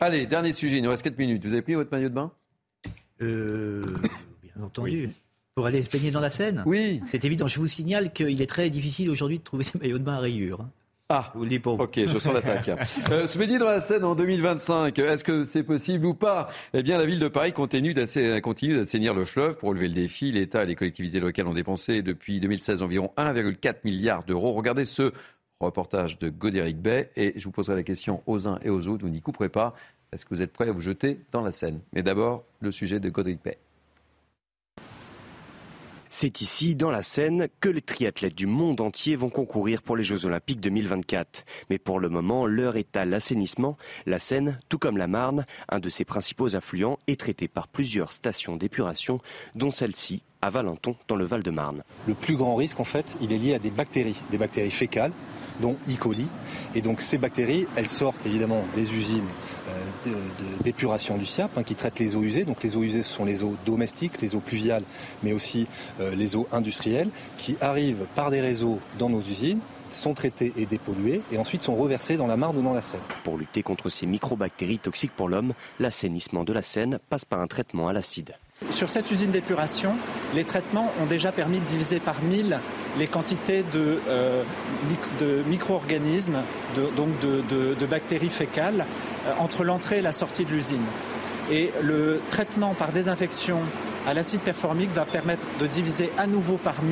[0.00, 1.44] Allez, dernier sujet, il nous reste 4 minutes.
[1.44, 2.32] Vous avez pris votre maillot de bain?
[3.22, 3.84] Euh,
[4.42, 5.10] Bien entendu.
[5.54, 6.64] Pour aller se baigner dans la Seine?
[6.66, 7.00] Oui.
[7.06, 7.46] C'est évident.
[7.46, 10.18] Je vous signale qu'il est très difficile aujourd'hui de trouver ces maillots de bain à
[10.18, 10.66] rayures.
[11.10, 12.70] Ah, ok, je sens l'attaque.
[13.10, 16.48] euh, se baigner dans la Seine en 2025, est-ce que c'est possible ou pas?
[16.72, 20.32] Eh bien, la ville de Paris continue d'assainir le fleuve pour relever le défi.
[20.32, 24.52] L'État et les collectivités locales ont dépensé depuis 2016 environ 1,4 milliard d'euros.
[24.52, 25.12] Regardez ce
[25.60, 29.04] reportage de Godéric Bay et je vous poserai la question aux uns et aux autres.
[29.04, 29.74] Vous n'y couperez pas.
[30.10, 31.80] Est-ce que vous êtes prêts à vous jeter dans la Seine?
[31.92, 33.58] Mais d'abord, le sujet de Godéric Bay.
[36.16, 40.04] C'est ici, dans la Seine, que les triathlètes du monde entier vont concourir pour les
[40.04, 41.44] Jeux Olympiques 2024.
[41.70, 43.76] Mais pour le moment, l'heure est à l'assainissement.
[44.06, 48.12] La Seine, tout comme la Marne, un de ses principaux affluents, est traité par plusieurs
[48.12, 49.18] stations d'épuration,
[49.56, 51.82] dont celle-ci à Valenton, dans le Val-de-Marne.
[52.06, 55.12] Le plus grand risque, en fait, il est lié à des bactéries, des bactéries fécales,
[55.60, 55.96] dont E.
[55.98, 56.28] coli.
[56.76, 59.26] Et donc ces bactéries, elles sortent évidemment des usines
[60.62, 62.44] d'épuration du SIAP, hein, qui traitent les eaux usées.
[62.44, 64.84] Donc les eaux usées, ce sont les eaux domestiques, les eaux pluviales,
[65.22, 65.66] mais aussi
[66.00, 69.60] euh, les eaux industrielles, qui arrivent par des réseaux dans nos usines
[69.90, 73.00] sont traitées et dépolluées et ensuite sont reversées dans la Marne ou dans la Seine.
[73.22, 77.46] Pour lutter contre ces microbactéries toxiques pour l'homme, l'assainissement de la Seine passe par un
[77.46, 78.34] traitement à l'acide.
[78.70, 79.94] Sur cette usine d'épuration,
[80.34, 82.58] les traitements ont déjà permis de diviser par 1000
[82.98, 84.42] les quantités de, euh,
[85.20, 86.38] de micro-organismes,
[86.96, 88.84] donc de bactéries fécales,
[89.26, 90.82] euh, entre l'entrée et la sortie de l'usine.
[91.52, 93.58] Et le traitement par désinfection
[94.06, 96.82] à l'acide performique va permettre de diviser à nouveau par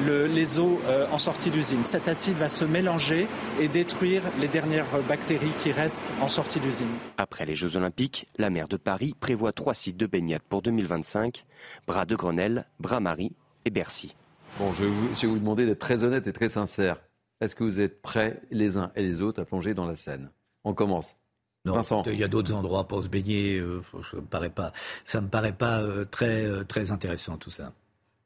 [0.00, 1.84] 1000 les eaux euh, en sortie d'usine.
[1.84, 3.26] Cet acide va se mélanger
[3.60, 6.88] et détruire les dernières bactéries qui restent en sortie d'usine.
[7.18, 11.44] Après les Jeux Olympiques, la maire de Paris prévoit trois sites de baignade pour 2025
[11.86, 13.32] Bras de Grenelle, Bras-Marie
[13.64, 14.14] et Bercy.
[14.58, 16.98] Bon, je vais, vous, je vais vous demander d'être très honnête et très sincère.
[17.40, 20.30] Est-ce que vous êtes prêts les uns et les autres à plonger dans la Seine?
[20.64, 21.16] On commence.
[21.64, 23.58] Non, il y a d'autres endroits pour se baigner.
[23.58, 23.80] Euh,
[24.10, 24.72] ça me paraît pas,
[25.06, 27.72] ça me paraît pas euh, très euh, très intéressant tout ça.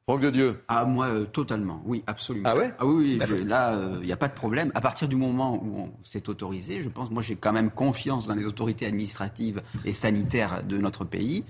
[0.09, 0.63] Franck de Dieu.
[0.67, 2.49] Ah moi totalement, oui absolument.
[2.51, 4.71] Ah ouais Ah oui, oui bah, là il n'y a pas de problème.
[4.73, 8.25] À partir du moment où on s'est autorisé, je pense, moi j'ai quand même confiance
[8.25, 11.43] dans les autorités administratives et sanitaires de notre pays.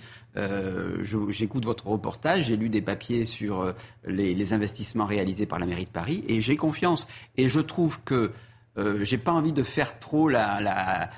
[1.30, 3.74] J'écoute votre reportage, j'ai lu des papiers sur
[4.06, 7.08] les, les, investissements réalisés par la mairie de Paris et j'ai confiance.
[7.38, 8.34] Et je trouve que
[8.76, 11.10] j'ai pas envie de faire trop la, la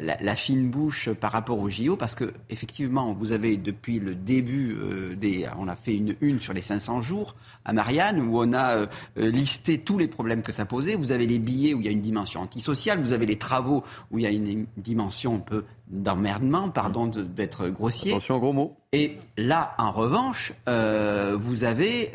[0.00, 4.76] la, fine bouche par rapport au JO parce que effectivement, vous avez depuis le début
[4.76, 8.52] euh, des, on a fait une une sur les 500 jours à Marianne où on
[8.52, 8.86] a euh,
[9.16, 10.96] listé tous les problèmes que ça posait.
[10.96, 13.84] Vous avez les billets où il y a une dimension antisociale, vous avez les travaux
[14.10, 18.10] où il y a une dimension un peu d'emmerdement, pardon d'être grossier.
[18.10, 18.76] Attention, gros mots.
[18.92, 22.10] Et là, en revanche, euh, vous avez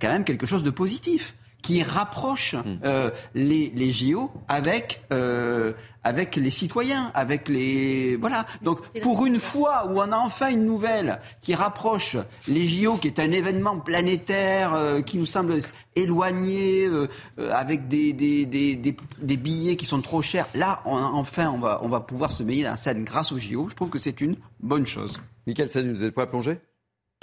[0.00, 2.78] quand même quelque chose de positif qui rapproche hmm.
[2.84, 5.72] euh, les, les JO avec euh,
[6.04, 8.46] avec les citoyens, avec les voilà.
[8.62, 12.16] Donc pour une fois où on a enfin une nouvelle qui rapproche
[12.48, 15.58] les JO, qui est un événement planétaire euh, qui nous semble
[15.94, 17.08] éloigné, euh,
[17.38, 20.46] euh, avec des des, des, des, des, billets qui sont trop chers.
[20.54, 23.38] Là, on, enfin, on va on va pouvoir se baigner dans la scène grâce aux
[23.38, 23.68] JO.
[23.68, 25.20] Je trouve que c'est une bonne chose.
[25.46, 26.58] Michael Sanu, vous n'êtes pas plongé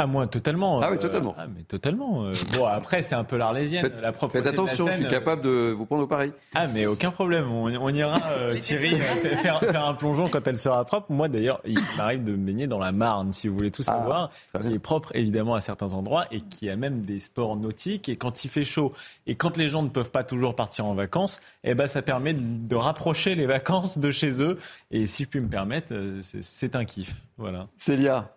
[0.01, 0.79] ah, moi, totalement.
[0.81, 1.35] Ah oui, totalement.
[1.37, 2.23] ah, mais totalement.
[2.23, 3.83] Euh, bon, après, c'est un peu l'arlésienne.
[3.83, 5.09] Faites, la faites attention, je suis euh.
[5.09, 6.31] capable de vous prendre au pareil.
[6.55, 7.51] Ah, mais aucun problème.
[7.51, 11.11] On, on ira, euh, Thierry, faire, faire, un plongeon quand elle sera propre.
[11.11, 13.91] Moi, d'ailleurs, il m'arrive de me baigner dans la Marne, si vous voulez tout ah,
[13.91, 14.31] savoir,
[14.61, 18.07] qui est propre, évidemment, à certains endroits et qui a même des sports nautiques.
[18.07, 18.93] Et quand il fait chaud
[19.27, 22.33] et quand les gens ne peuvent pas toujours partir en vacances, eh ben, ça permet
[22.33, 24.57] de, de rapprocher les vacances de chez eux.
[24.91, 27.13] Et si je puis me permettre, c'est un kiff.
[27.37, 27.67] Voilà.
[27.77, 28.31] Célia.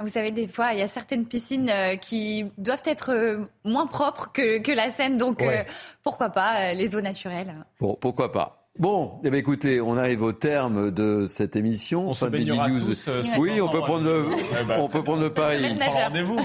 [0.00, 3.86] Vous savez, des fois, il y a certaines piscines euh, qui doivent être euh, moins
[3.86, 5.64] propres que, que la Seine, donc euh,
[6.02, 7.54] pourquoi pas les eaux naturelles.
[7.80, 12.10] Bon, pourquoi pas Bon, eh bien, écoutez, on arrive au terme de cette émission.
[12.10, 14.26] On se baignera tous, euh, oui, on peut prendre le,
[14.78, 15.64] on peut prendre le pari.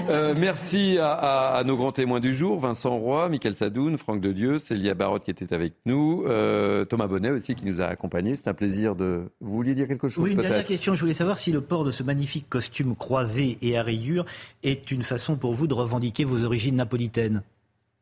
[0.08, 4.22] Euh, merci à, à, à, nos grands témoins du jour, Vincent Roy, Michael Sadoun, Franck
[4.22, 7.84] de Dieu, Célia Barotte qui était avec nous, euh, Thomas Bonnet aussi qui nous a
[7.84, 8.34] accompagnés.
[8.34, 9.24] C'est un plaisir de.
[9.42, 10.94] Vous vouliez dire quelque chose Oui, une dernière question.
[10.94, 14.24] Je voulais savoir si le port de ce magnifique costume croisé et à rayures
[14.62, 17.42] est une façon pour vous de revendiquer vos origines napolitaines.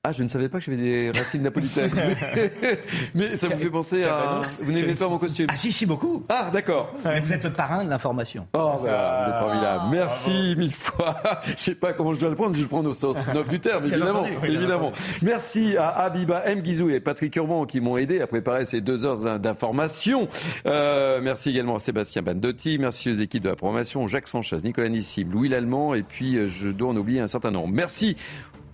[0.03, 1.91] Ah, je ne savais pas que j'avais des racines napolitaines.
[3.15, 4.41] mais, ça vous fait penser à.
[4.65, 6.25] Vous n'aimez pas mon costume Ah, si, si, beaucoup.
[6.31, 6.95] Ah, d'accord.
[7.05, 8.47] Mais vous êtes le parrain de l'information.
[8.55, 9.85] Oh, voilà, vous êtes formidable.
[9.91, 11.17] Merci mille fois.
[11.45, 13.51] je ne sais pas comment je dois le prendre, je le prends au sens noble
[13.51, 14.25] du terme, évidemment.
[14.43, 14.93] évidemment.
[15.21, 16.63] Merci à Abiba M.
[16.63, 20.31] Guizou et Patrick Urban qui m'ont aidé à préparer ces deux heures d'information.
[20.65, 22.79] Euh, merci également à Sébastien Bandotti.
[22.79, 26.49] Merci aux équipes de la programmation, Jacques Sanchez, Nicolas Nissim, Louis Lallemand, et puis euh,
[26.49, 27.75] je dois en oublier un certain nombre.
[27.75, 28.17] Merci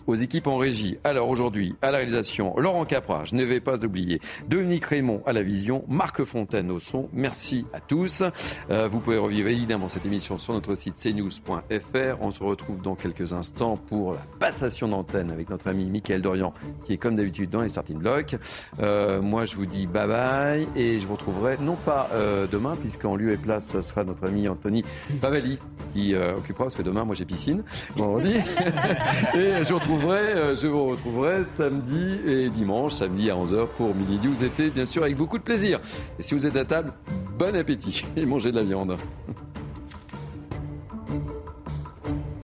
[0.07, 0.99] aux équipes en régie.
[1.05, 5.33] Alors aujourd'hui, à la réalisation, Laurent Capra, je ne vais pas oublier, Dominique Raymond à
[5.33, 7.09] la vision, Marc Fontaine au son.
[7.13, 8.23] Merci à tous.
[8.71, 12.21] Euh, vous pouvez revivre évidemment cette émission sur notre site cnews.fr.
[12.21, 16.53] On se retrouve dans quelques instants pour la passation d'antenne avec notre ami Mickaël Dorian,
[16.85, 18.37] qui est comme d'habitude dans les starting blocks.
[18.81, 22.77] Euh, moi, je vous dis bye bye et je vous retrouverai non pas euh, demain,
[22.79, 24.85] puisqu'en lieu et place, ça sera notre ami Anthony
[25.21, 25.59] Pavali
[25.93, 27.63] qui occupera, parce que demain, moi j'ai piscine,
[27.95, 28.35] vendredi.
[29.35, 33.95] et je vous retrouve euh, je vous retrouverai samedi et dimanche, samedi à 11h pour
[33.95, 35.81] Mini News été, bien sûr, avec beaucoup de plaisir.
[36.19, 36.93] Et si vous êtes à table,
[37.39, 38.97] bon appétit et mangez de la viande.